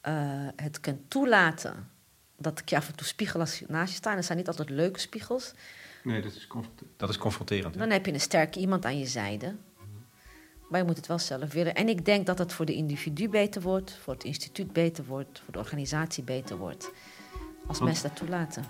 eh, 0.00 0.48
het 0.56 0.80
kunt 0.80 1.10
toelaten... 1.10 1.90
dat 2.38 2.58
ik 2.58 2.68
je 2.68 2.76
af 2.76 2.88
en 2.88 2.96
toe 2.96 3.06
spiegel 3.06 3.40
als 3.40 3.58
je 3.58 3.64
naast 3.68 3.90
je 3.90 3.96
sta... 3.96 4.10
en 4.10 4.16
dat 4.16 4.24
zijn 4.24 4.38
niet 4.38 4.48
altijd 4.48 4.70
leuke 4.70 4.98
spiegels... 4.98 5.52
Nee, 6.04 6.22
dat 6.22 6.34
is, 6.34 6.48
dat 6.96 7.08
is 7.08 7.18
confronterend. 7.18 7.74
hè? 7.74 7.80
Dan 7.80 7.90
heb 7.90 8.06
je 8.06 8.12
een 8.12 8.20
sterke 8.20 8.58
iemand 8.58 8.84
aan 8.84 8.98
je 8.98 9.06
zijde. 9.06 9.54
Maar 10.68 10.80
je 10.80 10.86
moet 10.86 10.96
het 10.96 11.06
wel 11.06 11.18
zelf 11.18 11.52
willen. 11.52 11.74
En 11.74 11.88
ik 11.88 12.04
denk 12.04 12.26
dat 12.26 12.38
het 12.38 12.52
voor 12.52 12.66
de 12.66 12.74
individu 12.74 13.28
beter 13.28 13.62
wordt, 13.62 13.92
voor 14.02 14.12
het 14.14 14.24
instituut 14.24 14.72
beter 14.72 15.04
wordt, 15.04 15.40
voor 15.44 15.52
de 15.52 15.58
organisatie 15.58 16.24
beter 16.24 16.56
wordt. 16.56 16.90
Als 17.66 17.78
Want- 17.78 17.90
mensen 17.90 18.08
dat 18.08 18.16
toelaten. 18.16 18.64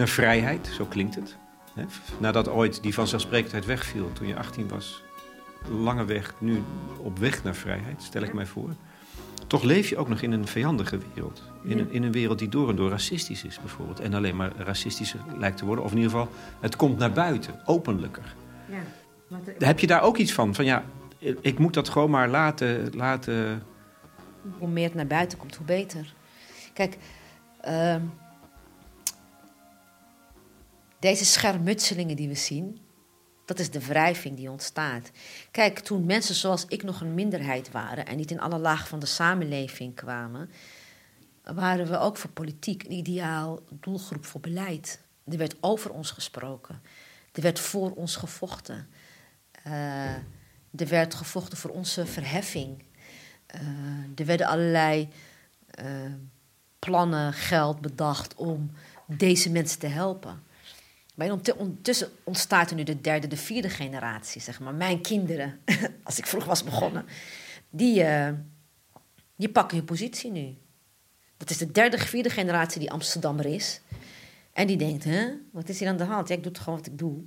Naar 0.00 0.08
vrijheid, 0.08 0.66
zo 0.66 0.84
klinkt 0.84 1.14
het. 1.14 1.36
Hè? 1.74 1.84
Nadat 2.18 2.48
ooit 2.48 2.82
die 2.82 2.94
vanzelfsprekendheid 2.94 3.66
wegviel 3.66 4.12
toen 4.12 4.26
je 4.26 4.36
18 4.36 4.68
was. 4.68 5.02
Lange 5.68 6.04
weg, 6.04 6.34
nu 6.38 6.62
op 6.98 7.18
weg 7.18 7.44
naar 7.44 7.54
vrijheid, 7.54 8.02
stel 8.02 8.22
ik 8.22 8.32
mij 8.32 8.46
voor. 8.46 8.70
Toch 9.46 9.62
leef 9.62 9.88
je 9.88 9.96
ook 9.96 10.08
nog 10.08 10.20
in 10.20 10.32
een 10.32 10.46
vijandige 10.46 10.98
wereld. 11.14 11.42
In, 11.64 11.78
een, 11.78 11.92
in 11.92 12.02
een 12.02 12.12
wereld 12.12 12.38
die 12.38 12.48
door 12.48 12.68
en 12.68 12.76
door 12.76 12.90
racistisch 12.90 13.44
is, 13.44 13.60
bijvoorbeeld. 13.60 14.00
En 14.00 14.14
alleen 14.14 14.36
maar 14.36 14.52
racistischer 14.56 15.20
lijkt 15.38 15.56
te 15.56 15.64
worden. 15.64 15.84
Of 15.84 15.90
in 15.90 15.96
ieder 15.96 16.12
geval, 16.12 16.28
het 16.60 16.76
komt 16.76 16.98
naar 16.98 17.12
buiten, 17.12 17.60
openlijker. 17.64 18.34
Heb 19.58 19.78
je 19.78 19.86
daar 19.86 20.02
ook 20.02 20.16
iets 20.16 20.32
van? 20.32 20.54
Van 20.54 20.64
ja, 20.64 20.84
ik 21.40 21.58
moet 21.58 21.74
dat 21.74 21.88
gewoon 21.88 22.10
maar 22.10 22.28
laten, 22.28 22.90
laten 22.94 23.62
Hoe 24.58 24.68
meer 24.68 24.84
het 24.84 24.94
naar 24.94 25.06
buiten 25.06 25.38
komt, 25.38 25.56
hoe 25.56 25.66
beter. 25.66 26.14
Kijk, 26.72 26.96
ehm, 27.60 28.00
deze 31.00 31.24
schermutselingen 31.24 32.16
die 32.16 32.28
we 32.28 32.34
zien, 32.34 32.80
dat 33.44 33.58
is 33.58 33.70
de 33.70 33.86
wrijving 33.86 34.36
die 34.36 34.50
ontstaat. 34.50 35.10
Kijk, 35.50 35.78
toen 35.78 36.06
mensen 36.06 36.34
zoals 36.34 36.64
ik 36.68 36.82
nog 36.82 37.00
een 37.00 37.14
minderheid 37.14 37.70
waren 37.70 38.06
en 38.06 38.16
niet 38.16 38.30
in 38.30 38.40
alle 38.40 38.58
lagen 38.58 38.86
van 38.86 38.98
de 38.98 39.06
samenleving 39.06 39.94
kwamen, 39.94 40.50
waren 41.42 41.86
we 41.86 41.98
ook 41.98 42.16
voor 42.16 42.30
politiek 42.30 42.82
een 42.82 42.92
ideaal 42.92 43.60
doelgroep 43.70 44.24
voor 44.24 44.40
beleid. 44.40 45.00
Er 45.24 45.38
werd 45.38 45.56
over 45.60 45.90
ons 45.90 46.10
gesproken. 46.10 46.82
Er 47.32 47.42
werd 47.42 47.60
voor 47.60 47.90
ons 47.90 48.16
gevochten. 48.16 48.88
Eh, 49.62 50.14
er 50.76 50.88
werd 50.88 51.14
gevochten 51.14 51.58
voor 51.58 51.70
onze 51.70 52.06
verheffing. 52.06 52.84
Eh, 53.46 53.60
er 54.16 54.24
werden 54.24 54.46
allerlei 54.46 55.08
eh, 55.70 55.86
plannen, 56.78 57.32
geld 57.32 57.80
bedacht 57.80 58.34
om 58.34 58.70
deze 59.06 59.50
mensen 59.50 59.78
te 59.78 59.86
helpen. 59.86 60.42
Ont- 61.28 61.56
ondertussen 61.56 62.08
ontstaat 62.24 62.70
er 62.70 62.76
nu 62.76 62.82
de 62.82 63.00
derde, 63.00 63.26
de 63.26 63.36
vierde 63.36 63.68
generatie, 63.68 64.40
zeg 64.40 64.60
maar. 64.60 64.74
Mijn 64.74 65.00
kinderen, 65.00 65.60
als 66.02 66.18
ik 66.18 66.26
vroeg 66.26 66.44
was 66.44 66.64
begonnen, 66.64 67.04
die, 67.70 68.02
eh, 68.02 68.32
die 69.36 69.48
pakken 69.48 69.76
hun 69.76 69.86
positie 69.86 70.30
nu. 70.30 70.56
Dat 71.36 71.50
is 71.50 71.58
de 71.58 71.70
derde, 71.70 71.98
vierde 71.98 72.30
generatie 72.30 72.80
die 72.80 72.90
Amsterdammer 72.90 73.46
is. 73.46 73.80
En 74.52 74.66
die 74.66 74.76
denkt, 74.76 75.04
hè, 75.04 75.28
wat 75.52 75.68
is 75.68 75.78
hier 75.78 75.88
aan 75.88 75.96
de 75.96 76.04
hand? 76.04 76.28
Ja, 76.28 76.34
ik 76.34 76.42
doe 76.42 76.52
het 76.52 76.60
gewoon 76.60 76.78
wat 76.78 76.86
ik 76.88 76.98
doe. 76.98 77.22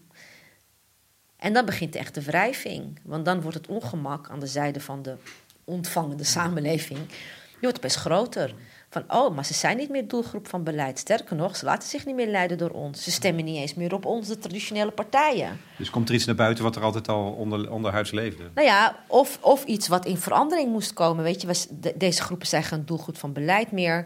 En 1.37 1.53
dan 1.53 1.65
begint 1.65 1.93
de 1.93 1.99
echte 1.99 2.21
wrijving. 2.21 2.99
Want 3.03 3.25
dan 3.25 3.41
wordt 3.41 3.57
het 3.57 3.67
ongemak 3.67 4.29
aan 4.29 4.39
de 4.39 4.47
zijde 4.47 4.79
van 4.79 5.01
de 5.01 5.15
ontvangende 5.63 6.23
samenleving... 6.23 6.99
die 7.07 7.59
wordt 7.59 7.81
best 7.81 7.95
groter. 7.95 8.53
Van, 8.93 9.03
oh, 9.07 9.35
maar 9.35 9.45
ze 9.45 9.53
zijn 9.53 9.77
niet 9.77 9.89
meer 9.89 10.07
doelgroep 10.07 10.47
van 10.47 10.63
beleid. 10.63 10.99
Sterker 10.99 11.35
nog, 11.35 11.55
ze 11.55 11.65
laten 11.65 11.89
zich 11.89 12.05
niet 12.05 12.15
meer 12.15 12.27
leiden 12.27 12.57
door 12.57 12.69
ons. 12.69 13.03
Ze 13.03 13.11
stemmen 13.11 13.45
niet 13.45 13.57
eens 13.57 13.73
meer 13.73 13.93
op 13.93 14.05
onze 14.05 14.37
traditionele 14.37 14.91
partijen. 14.91 15.59
Dus 15.77 15.89
komt 15.89 16.09
er 16.09 16.15
iets 16.15 16.25
naar 16.25 16.35
buiten 16.35 16.63
wat 16.63 16.75
er 16.75 16.81
altijd 16.83 17.07
al 17.07 17.31
onder, 17.31 17.71
onderhuids 17.71 18.11
leefde? 18.11 18.43
Nou 18.55 18.67
ja, 18.67 18.95
of, 19.07 19.37
of 19.41 19.63
iets 19.65 19.87
wat 19.87 20.05
in 20.05 20.17
verandering 20.17 20.69
moest 20.71 20.93
komen. 20.93 21.23
Weet 21.23 21.41
je, 21.41 21.67
de- 21.79 21.93
deze 21.97 22.21
groepen 22.21 22.47
zijn 22.47 22.63
geen 22.63 22.85
doelgroep 22.85 23.17
van 23.17 23.33
beleid 23.33 23.71
meer. 23.71 24.05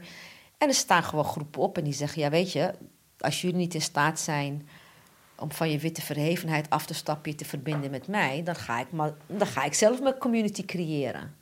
En 0.58 0.68
er 0.68 0.74
staan 0.74 1.04
gewoon 1.04 1.26
groepen 1.26 1.62
op 1.62 1.78
en 1.78 1.84
die 1.84 1.94
zeggen: 1.94 2.22
Ja, 2.22 2.30
weet 2.30 2.52
je, 2.52 2.74
als 3.20 3.42
jullie 3.42 3.58
niet 3.58 3.74
in 3.74 3.82
staat 3.82 4.20
zijn 4.20 4.68
om 5.36 5.52
van 5.52 5.72
je 5.72 5.78
witte 5.78 6.02
verhevenheid 6.02 6.70
af 6.70 6.86
te 6.86 6.94
stappen, 6.94 7.32
je 7.32 7.38
te 7.38 7.46
verbinden 7.46 7.92
met 7.92 8.08
mij, 8.08 8.42
dan 8.44 8.56
ga 8.56 8.80
ik, 8.80 8.92
maar, 8.92 9.14
dan 9.26 9.48
ga 9.48 9.64
ik 9.64 9.74
zelf 9.74 10.02
mijn 10.02 10.18
community 10.18 10.66
creëren. 10.66 11.36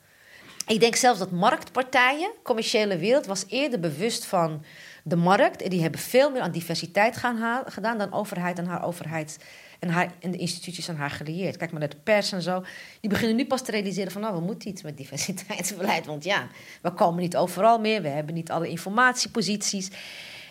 Ik 0.66 0.80
denk 0.80 0.96
zelfs 0.96 1.18
dat 1.18 1.30
marktpartijen, 1.30 2.30
commerciële 2.42 2.98
wereld, 2.98 3.26
was 3.26 3.44
eerder 3.48 3.80
bewust 3.80 4.24
van 4.24 4.64
de 5.02 5.16
markt. 5.16 5.62
En 5.62 5.70
die 5.70 5.82
hebben 5.82 6.00
veel 6.00 6.30
meer 6.30 6.40
aan 6.40 6.50
diversiteit 6.50 7.16
gaan 7.16 7.64
gedaan 7.66 7.98
dan 7.98 8.12
overheid 8.12 8.58
en 8.58 8.66
haar 8.66 8.84
overheid 8.84 9.38
en, 9.78 9.88
haar, 9.88 10.12
en 10.20 10.30
de 10.30 10.38
instituties 10.38 10.88
aan 10.88 10.96
haar 10.96 11.10
geleerd. 11.10 11.56
Kijk 11.56 11.70
maar 11.70 11.80
naar 11.80 11.88
de 11.88 11.96
pers 12.02 12.32
en 12.32 12.42
zo. 12.42 12.64
Die 13.00 13.10
beginnen 13.10 13.36
nu 13.36 13.46
pas 13.46 13.62
te 13.62 13.70
realiseren 13.70 14.12
van, 14.12 14.20
nou, 14.20 14.34
we 14.34 14.40
moeten 14.40 14.68
iets 14.68 14.82
met 14.82 14.96
diversiteitsbeleid. 14.96 16.06
Want 16.06 16.24
ja, 16.24 16.48
we 16.82 16.92
komen 16.92 17.22
niet 17.22 17.36
overal 17.36 17.78
meer. 17.78 18.02
We 18.02 18.08
hebben 18.08 18.34
niet 18.34 18.50
alle 18.50 18.68
informatieposities. 18.68 19.90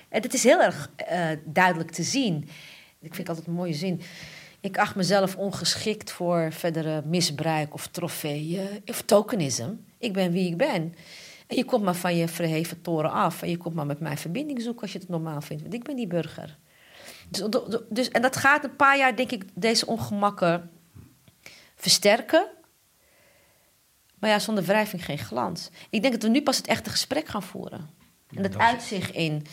En 0.09 0.22
het 0.22 0.34
is 0.34 0.43
heel 0.43 0.61
erg 0.61 0.89
eh, 0.95 1.28
duidelijk 1.43 1.91
te 1.91 2.03
zien. 2.03 2.49
Ik 3.01 3.16
vind 3.16 3.30
altijd 3.30 3.47
een 3.47 3.53
mooie 3.53 3.74
zin. 3.74 4.01
Ik 4.59 4.78
acht 4.78 4.95
mezelf 4.95 5.36
ongeschikt 5.36 6.11
voor 6.11 6.51
verdere 6.51 7.01
misbruik 7.05 7.74
of 7.74 7.88
trofeeën 7.88 8.82
of 8.86 9.01
tokenisme. 9.01 9.78
Ik 10.06 10.14
ben 10.14 10.32
wie 10.32 10.49
ik 10.49 10.58
ben. 10.58 10.95
En 11.47 11.56
je 11.56 11.66
komt 11.66 11.84
maar 11.84 11.95
van 11.95 12.16
je 12.16 12.28
verheven 12.28 12.82
toren 12.82 13.12
af. 13.12 13.41
En 13.41 13.49
je 13.49 13.58
komt 13.58 13.76
maar 13.76 13.86
met 13.86 13.99
mij 13.99 14.18
verbinding 14.18 14.62
zoeken 14.62 14.82
als 14.82 14.91
je 14.91 14.99
het 14.99 15.10
normaal 15.10 15.41
vindt. 15.41 15.62
Want 15.62 15.74
ik 15.74 15.84
ben 15.84 15.95
die 15.95 16.08
burger. 16.08 16.58
Dus, 17.30 17.62
dus, 17.89 18.10
en 18.10 18.22
dat 18.22 18.36
gaat 18.36 18.64
een 18.64 18.76
paar 18.76 18.97
jaar, 18.97 19.16
denk 19.16 19.32
ik, 19.32 19.43
deze 19.53 19.86
ongemakken 19.86 20.70
versterken. 21.76 22.47
Maar 24.20 24.30
ja, 24.30 24.39
zonder 24.39 24.64
wrijving 24.64 25.06
geen 25.06 25.18
glans. 25.18 25.70
Ik 25.89 26.01
denk 26.01 26.14
dat 26.14 26.24
we 26.24 26.30
nu 26.30 26.41
pas 26.41 26.58
het 26.58 26.68
echte 26.68 26.89
gesprek 26.89 27.28
gaan 27.28 27.43
voeren. 27.43 27.89
En 28.36 28.41
dat 28.41 28.58
uitzicht 28.58 29.16
in 29.16 29.45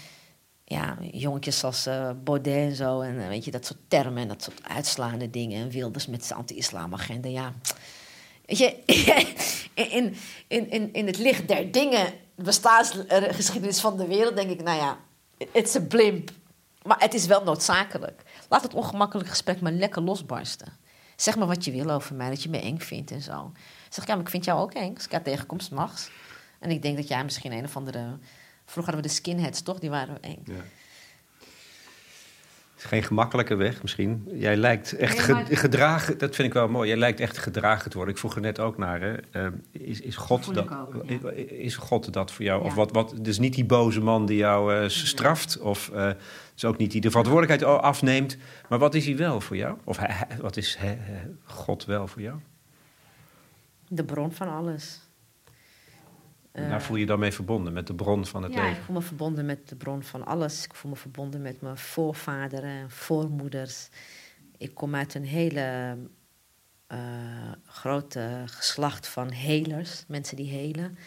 ja, 0.65 0.99
jongetjes 1.11 1.65
als 1.65 1.87
eh 1.87 2.11
Baudet 2.25 2.55
en 2.55 2.77
zo. 2.77 3.01
En 3.01 3.21
eh, 3.21 3.29
weet 3.29 3.45
je, 3.45 3.51
dat 3.51 3.67
soort 3.67 3.79
termen 3.89 4.23
en 4.23 4.29
dat 4.29 4.43
soort 4.43 4.69
uitslaande 4.69 5.31
dingen. 5.31 5.63
En 5.63 5.71
Wilders 5.71 6.07
met 6.07 6.25
zijn 6.25 6.39
anti-islamagenda. 6.39 7.29
Ja, 7.29 7.53
weet 8.59 8.85
je, 8.87 9.75
in, 9.91 10.17
in, 10.47 10.71
in, 10.71 10.93
in 10.93 11.07
het 11.07 11.19
licht 11.19 11.49
der 11.49 11.73
dingen, 11.73 12.13
bestaansgeschiedenis 12.35 13.81
van 13.81 13.97
de 13.97 14.07
wereld, 14.07 14.37
denk 14.37 14.51
ik, 14.51 14.63
nou 14.63 14.79
ja, 14.79 14.99
it's 15.53 15.77
a 15.77 15.81
blimp. 15.81 16.31
Maar 16.83 17.01
het 17.01 17.15
is 17.15 17.27
wel 17.27 17.45
noodzakelijk. 17.45 18.23
Laat 18.49 18.63
het 18.63 18.75
ongemakkelijk 18.75 19.29
gesprek 19.29 19.61
maar 19.61 19.73
lekker 19.73 20.03
losbarsten. 20.03 20.79
Zeg 21.17 21.37
maar 21.37 21.47
wat 21.47 21.65
je 21.65 21.71
wil 21.71 21.91
over 21.91 22.15
mij, 22.15 22.29
dat 22.29 22.43
je 22.43 22.49
me 22.49 22.61
eng 22.61 22.79
vindt 22.79 23.11
en 23.11 23.21
zo. 23.21 23.53
Zeg 23.89 24.05
ik, 24.05 24.09
ja, 24.09 24.15
maar 24.15 24.25
ik 24.25 24.31
vind 24.31 24.45
jou 24.45 24.61
ook 24.61 24.73
eng. 24.73 24.95
Als 24.95 25.05
ik 25.05 25.11
jou 25.11 25.23
tegenkomst 25.23 25.71
mag. 25.71 26.09
En 26.59 26.71
ik 26.71 26.83
denk 26.83 26.97
dat 26.97 27.09
jij 27.09 27.25
misschien 27.25 27.53
een 27.53 27.65
of 27.65 27.77
andere... 27.77 28.19
Vroeger 28.65 28.93
hadden 28.93 29.11
we 29.11 29.17
de 29.17 29.23
skinheads, 29.23 29.63
toch? 29.63 29.79
Die 29.79 29.91
waren 29.91 30.23
eng. 30.23 30.43
Ja. 30.45 30.65
Geen 32.87 33.03
gemakkelijke 33.03 33.55
weg 33.55 33.83
misschien. 33.83 34.29
Jij 34.33 34.57
lijkt 34.57 34.93
echt 34.93 35.17
Nee, 35.17 35.23
ge- 35.25 35.33
maar- 35.33 35.47
gedragen, 35.51 36.19
dat 36.19 36.35
vind 36.35 36.49
ik 36.49 36.55
wel 36.55 36.69
mooi. 36.69 36.89
Jij 36.89 36.97
lijkt 36.97 37.21
echt 37.21 37.39
gedragen 37.39 37.91
te 37.91 37.97
worden. 37.97 38.15
Ik 38.15 38.21
vroeg 38.21 38.35
er 38.35 38.41
net 38.41 38.61
ook 38.61 38.79
naar. 38.79 39.01
Hè. 39.01 39.15
Eh, 39.31 39.47
is, 39.71 40.01
is, 40.01 40.17
God 40.17 40.55
dat, 40.55 40.65
ik 40.65 40.73
ook, 40.73 41.05
ja. 41.07 41.31
is 41.49 41.77
God 41.77 42.13
dat 42.13 42.33
voor 42.33 42.45
jou? 42.45 42.65
Of 42.65 42.75
wat, 42.75 42.93
wat, 42.93 43.15
dus 43.21 43.39
niet 43.39 43.55
die 43.55 43.65
boze 43.65 44.01
man 44.01 44.27
die 44.27 44.37
jou 44.37 44.75
eh, 44.75 44.89
straft. 44.89 45.59
Of 45.59 45.91
eh 45.91 46.11
is 46.57 46.65
ook 46.65 46.77
niet 46.77 46.91
die 46.91 47.01
de 47.01 47.11
verantwoordelijkheid 47.11 47.81
afneemt. 47.83 48.37
Maar 48.69 48.79
wat 48.79 48.95
is 48.95 49.07
hij 49.07 49.17
wel 49.17 49.41
voor 49.41 49.57
jou? 49.57 49.77
Of 49.85 49.99
wat 50.41 50.57
is 50.57 50.79
God 51.45 51.85
wel 51.85 52.07
voor 52.07 52.23
jou? 52.23 52.37
De 53.89 54.05
bron 54.05 54.33
van 54.33 54.49
alles. 54.49 55.01
Eh, 56.53 56.69
Daar 56.69 56.83
voel 56.83 56.95
je 56.97 57.03
je 57.03 57.09
dan 57.09 57.19
mee 57.19 57.33
verbonden, 57.33 57.73
met 57.73 57.87
de 57.87 57.95
bron 57.95 58.27
van 58.27 58.43
het 58.43 58.53
ja, 58.53 58.63
ik 58.63 58.69
leven. 58.69 58.85
voel 58.85 58.95
me 58.97 59.03
verbonden 59.03 59.47
met 59.47 59.69
de 59.69 59.77
bron 59.77 60.03
van 60.03 60.27
alles. 60.27 60.65
Ik 60.65 60.75
voel 60.75 60.91
me 60.91 60.97
verbonden 60.97 61.43
met 61.43 61.61
mijn 61.61 61.77
voorvaderen 61.79 62.71
en 62.71 62.91
voormoeders. 62.91 63.89
Ik 64.59 64.75
kom 64.75 64.95
uit 64.95 65.15
een 65.15 65.25
hele 65.25 65.97
eh, 66.87 66.99
grote 67.67 68.43
geslacht 68.47 69.07
van 69.09 69.31
helers, 69.31 70.05
mensen 70.09 70.37
die 70.37 70.51
helen. 70.51 70.99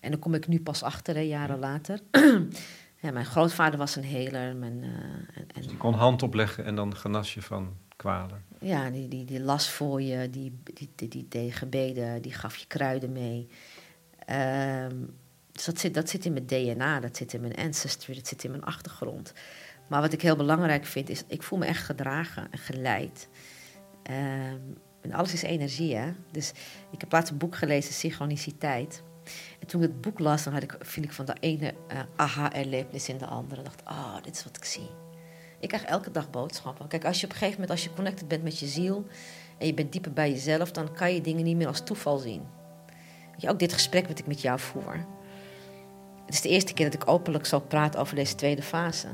En 0.00 0.10
daar 0.10 0.20
kom 0.20 0.34
ik 0.34 0.46
nu 0.48 0.60
pas 0.62 0.82
achter, 0.82 1.14
hè, 1.14 1.20
jaren 1.20 1.58
later. 1.58 2.00
ja, 3.02 3.10
mijn 3.10 3.24
grootvader 3.26 3.78
was 3.78 3.96
een 3.96 4.04
heler. 4.04 4.56
Mijn, 4.56 4.82
eh, 4.82 4.88
en, 5.34 5.46
en- 5.54 5.62
Je 5.62 5.76
kon 5.76 5.94
hand 5.94 6.22
opleggen 6.22 6.64
en 6.64 6.74
dan 6.74 6.96
genas 6.96 7.34
je 7.34 7.42
van 7.42 7.76
kwalen. 7.96 8.44
ja, 8.60 8.90
die, 8.90 9.08
die, 9.08 9.24
die 9.24 9.40
las 9.40 9.70
voor 9.70 10.02
je, 10.02 10.30
die, 10.30 10.58
die, 10.74 10.90
die, 10.94 11.08
die 11.08 11.26
deed 11.28 11.54
gebeden, 11.54 12.22
die 12.22 12.32
gaf 12.32 12.56
je 12.56 12.66
kruiden 12.66 13.12
mee. 13.12 13.48
Ehm, 14.26 14.96
dus 15.52 15.64
dat 15.64 15.78
zit, 15.78 15.94
dat 15.94 16.08
zit 16.08 16.24
in 16.24 16.32
mijn 16.32 16.46
DNA, 16.46 17.00
dat 17.00 17.16
zit 17.16 17.32
in 17.32 17.40
mijn 17.40 17.56
ancestry, 17.56 18.14
dat 18.14 18.26
zit 18.26 18.44
in 18.44 18.50
mijn 18.50 18.64
achtergrond. 18.64 19.32
Maar 19.88 20.00
wat 20.00 20.12
ik 20.12 20.22
heel 20.22 20.36
belangrijk 20.36 20.84
vind, 20.84 21.08
is 21.08 21.24
ik 21.26 21.42
voel 21.42 21.58
me 21.58 21.66
echt 21.66 21.84
gedragen 21.84 22.50
en 22.50 22.58
geleid. 22.58 23.28
Ehm, 24.02 24.60
en 25.00 25.12
alles 25.12 25.32
is 25.32 25.42
energie, 25.42 25.96
hè. 25.96 26.12
Dus 26.30 26.52
ik 26.90 27.00
heb 27.00 27.12
laatst 27.12 27.30
een 27.30 27.38
boek 27.38 27.56
gelezen, 27.56 27.94
Synchroniciteit. 27.94 29.02
En 29.60 29.66
toen 29.66 29.82
ik 29.82 29.88
het 29.88 30.00
boek 30.00 30.18
las, 30.18 30.44
dan 30.44 30.52
had 30.52 30.62
ik, 30.62 30.76
viel 30.80 31.02
ik 31.02 31.12
van 31.12 31.24
de 31.24 31.36
ene 31.40 31.74
eh, 31.88 32.00
aha-erlevenis 32.16 33.08
in 33.08 33.18
de 33.18 33.26
andere. 33.26 33.60
Ik 33.60 33.66
dacht, 33.66 33.84
ah, 33.84 34.22
dit 34.22 34.36
is 34.36 34.44
wat 34.44 34.56
ik 34.56 34.64
zie. 34.64 34.90
Ik 35.60 35.68
krijg 35.68 35.84
elke 35.84 36.10
dag 36.10 36.30
boodschappen. 36.30 36.88
Kijk, 36.88 37.04
als 37.04 37.20
je 37.20 37.26
op 37.26 37.32
een 37.32 37.38
gegeven 37.38 37.60
moment, 37.60 37.78
als 37.78 37.84
je 37.84 37.94
connected 37.94 38.28
bent 38.28 38.42
met 38.42 38.58
je 38.58 38.66
ziel 38.66 39.06
en 39.58 39.66
je 39.66 39.74
bent 39.74 39.92
dieper 39.92 40.12
bij 40.12 40.30
jezelf, 40.30 40.72
dan 40.72 40.94
kan 40.94 41.14
je 41.14 41.20
dingen 41.20 41.44
niet 41.44 41.56
meer 41.56 41.66
als 41.66 41.84
toeval 41.84 42.18
zien. 42.18 42.42
Je, 43.36 43.48
ook 43.48 43.58
dit 43.58 43.72
gesprek 43.72 44.08
wat 44.08 44.18
ik 44.18 44.26
met 44.26 44.40
jou 44.40 44.58
voer. 44.58 45.04
Het 46.24 46.34
is 46.34 46.40
de 46.40 46.48
eerste 46.48 46.72
keer 46.72 46.90
dat 46.90 47.02
ik 47.02 47.08
openlijk 47.08 47.46
zo 47.46 47.60
praat 47.60 47.96
over 47.96 48.14
deze 48.14 48.34
tweede 48.34 48.62
fase. 48.62 49.08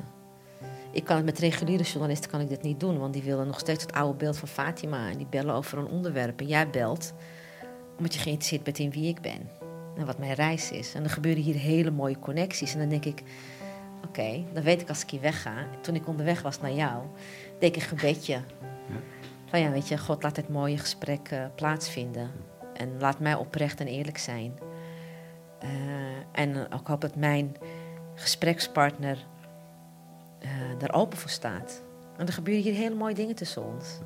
Ik 0.93 1.05
kan 1.05 1.17
het 1.17 1.25
met 1.25 1.39
reguliere 1.39 1.83
journalisten 1.83 2.31
kan 2.31 2.41
ik 2.41 2.49
dit 2.49 2.63
niet 2.63 2.81
doen, 2.81 2.99
want 2.99 3.13
die 3.13 3.23
willen 3.23 3.47
nog 3.47 3.59
steeds 3.59 3.83
het 3.83 3.93
oude 3.93 4.19
beeld 4.19 4.37
van 4.37 4.49
Fatima 4.49 5.09
en 5.09 5.17
die 5.17 5.27
bellen 5.31 5.55
over 5.55 5.79
een 5.79 5.87
onderwerp. 5.87 6.41
En 6.41 6.47
jij 6.47 6.71
belt 6.71 7.13
omdat 7.97 8.15
je 8.15 8.21
geïnteresseerd 8.21 8.63
bent 8.63 8.79
in 8.79 8.91
wie 8.91 9.09
ik 9.09 9.21
ben 9.21 9.49
en 9.97 10.07
wat 10.07 10.19
mijn 10.19 10.33
reis 10.33 10.71
is. 10.71 10.95
En 10.95 11.05
er 11.05 11.11
gebeuren 11.11 11.43
hier 11.43 11.55
hele 11.55 11.91
mooie 11.91 12.19
connecties. 12.19 12.73
En 12.73 12.79
dan 12.79 12.89
denk 12.89 13.05
ik, 13.05 13.23
oké, 14.07 14.45
dan 14.53 14.63
weet 14.63 14.81
ik 14.81 14.89
als 14.89 15.03
ik 15.03 15.11
hier 15.11 15.21
wegga. 15.21 15.67
Toen 15.81 15.95
ik 15.95 16.09
onderweg 16.09 16.43
was 16.43 16.61
naar 16.61 16.73
jou, 16.73 17.03
deed 17.59 17.77
ik 17.77 17.83
een 17.83 17.89
gebedje. 17.89 18.41
Van 19.47 19.61
ja, 19.61 19.71
weet 19.71 19.89
je, 19.89 19.99
God 19.99 20.23
laat 20.23 20.37
het 20.37 20.49
mooie 20.49 20.79
gesprek 20.79 21.29
eh, 21.29 21.45
plaatsvinden. 21.55 22.31
En 22.75 23.01
laat 23.01 23.19
mij 23.19 23.35
oprecht 23.35 23.81
en 23.81 23.87
eerlijk 23.87 24.19
zijn. 24.19 24.59
Eh, 25.59 25.69
en 26.33 26.57
ik 26.57 26.87
hoop 26.87 27.01
dat 27.01 27.17
mijn 27.17 27.57
gesprekspartner 28.15 29.27
eh 30.39 30.51
daar 30.79 30.93
open 30.93 31.19
voor 31.19 31.31
staat. 31.31 31.83
En 32.17 32.27
er 32.27 32.33
gebeuren 32.33 32.63
hier 32.63 32.75
hele 32.75 32.95
mooie 32.95 33.15
dingen 33.15 33.35
tussen 33.35 33.65
ons. 33.65 33.99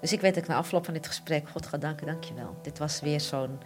Dus 0.00 0.12
ik 0.12 0.20
weet 0.20 0.34
dat 0.34 0.42
ik 0.42 0.48
na 0.48 0.56
afloop 0.56 0.84
van 0.84 0.94
dit 0.94 1.06
gesprek 1.06 1.48
God 1.48 1.66
ga 1.66 1.78
danken, 1.78 2.06
dankjewel. 2.06 2.56
Dit 2.62 2.78
was 2.78 3.00
weer 3.00 3.20
zo'n 3.20 3.58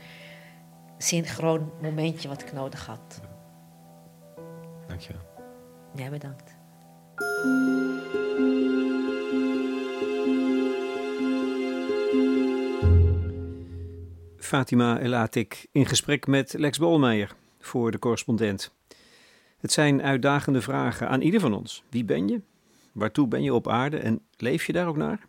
synchroon 0.99 1.73
momentje 1.81 2.29
wat 2.29 2.43
ik 2.43 2.53
nodig 2.53 2.87
had. 2.87 3.21
Dankjewel. 4.87 5.23
Jij 5.95 6.11
bedankt. 6.11 6.57
Fatima 14.49 14.99
Elatik 14.99 15.67
in 15.73 15.87
gesprek 15.87 16.27
met 16.27 16.55
Lex 16.59 16.79
Bolmeijer 16.79 17.35
voor 17.61 17.91
de 17.91 17.99
correspondent. 17.99 18.75
Het 19.59 19.73
zijn 19.73 20.03
uitdagende 20.03 20.61
vragen 20.61 21.09
aan 21.09 21.21
ieder 21.21 21.41
van 21.41 21.55
ons. 21.55 21.83
Wie 21.91 22.05
ben 22.05 22.29
je? 22.29 22.41
Waartoe 22.93 23.29
ben 23.29 23.43
je 23.43 23.55
op 23.55 23.69
aarde 23.69 23.97
en 23.97 24.21
leef 24.37 24.67
je 24.67 24.73
daar 24.73 24.87
ook 24.87 24.97
naar? 24.97 25.27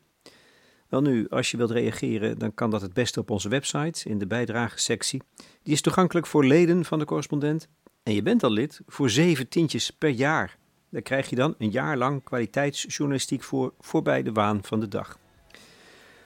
Wel 0.89 1.01
nu, 1.01 1.29
als 1.29 1.51
je 1.51 1.57
wilt 1.57 1.71
reageren, 1.71 2.37
dan 2.37 2.53
kan 2.53 2.69
dat 2.69 2.81
het 2.81 2.93
beste 2.93 3.19
op 3.19 3.29
onze 3.29 3.49
website 3.49 4.09
in 4.09 4.17
de 4.17 4.27
bijdragesectie. 4.27 5.21
Die 5.63 5.73
is 5.73 5.81
toegankelijk 5.81 6.27
voor 6.27 6.45
leden 6.45 6.85
van 6.85 6.99
de 6.99 7.05
correspondent. 7.05 7.67
En 8.03 8.13
je 8.13 8.21
bent 8.21 8.43
al 8.43 8.51
lid 8.51 8.81
voor 8.87 9.09
zeven 9.09 9.47
tientjes 9.47 9.91
per 9.91 10.09
jaar. 10.09 10.57
Daar 10.89 11.01
krijg 11.01 11.29
je 11.29 11.35
dan 11.35 11.55
een 11.57 11.71
jaar 11.71 11.97
lang 11.97 12.23
kwaliteitsjournalistiek 12.23 13.43
voor 13.43 13.73
voorbij 13.79 14.23
de 14.23 14.31
waan 14.31 14.63
van 14.63 14.79
de 14.79 14.87
dag. 14.87 15.19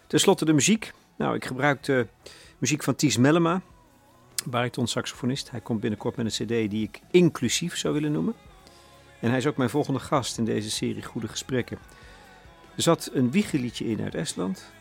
Ten 0.07 0.19
slotte 0.19 0.45
de 0.45 0.53
muziek. 0.53 0.91
Nou, 1.17 1.35
ik 1.35 1.45
gebruikte 1.45 2.07
muziek 2.57 2.83
van 2.83 2.95
Ties 2.95 3.17
Mellema, 3.17 3.61
bariton-saxofonist. 4.45 5.51
Hij 5.51 5.61
komt 5.61 5.79
binnenkort 5.79 6.15
met 6.15 6.25
een 6.25 6.45
cd 6.45 6.71
die 6.71 6.83
ik 6.83 6.99
inclusief 7.11 7.77
zou 7.77 7.93
willen 7.93 8.11
noemen. 8.11 8.33
En 9.19 9.29
hij 9.29 9.37
is 9.37 9.47
ook 9.47 9.57
mijn 9.57 9.69
volgende 9.69 9.99
gast 9.99 10.37
in 10.37 10.45
deze 10.45 10.71
serie 10.71 11.03
Goede 11.03 11.27
Gesprekken. 11.27 11.77
Er 12.75 12.81
zat 12.81 13.09
een 13.13 13.31
wiegeliedje 13.31 13.85
in 13.85 14.01
uit 14.01 14.15
Estland, 14.15 14.71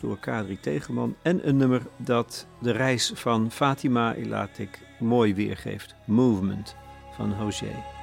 door 0.00 0.18
Kadri 0.18 0.60
Tegelman. 0.60 1.16
En 1.22 1.48
een 1.48 1.56
nummer 1.56 1.82
dat 1.96 2.46
de 2.60 2.70
reis 2.70 3.12
van 3.14 3.50
Fatima 3.50 4.14
Elatik 4.14 4.80
mooi 4.98 5.34
weergeeft. 5.34 5.94
Movement 6.06 6.76
van 7.16 7.32
Hozier. 7.32 7.97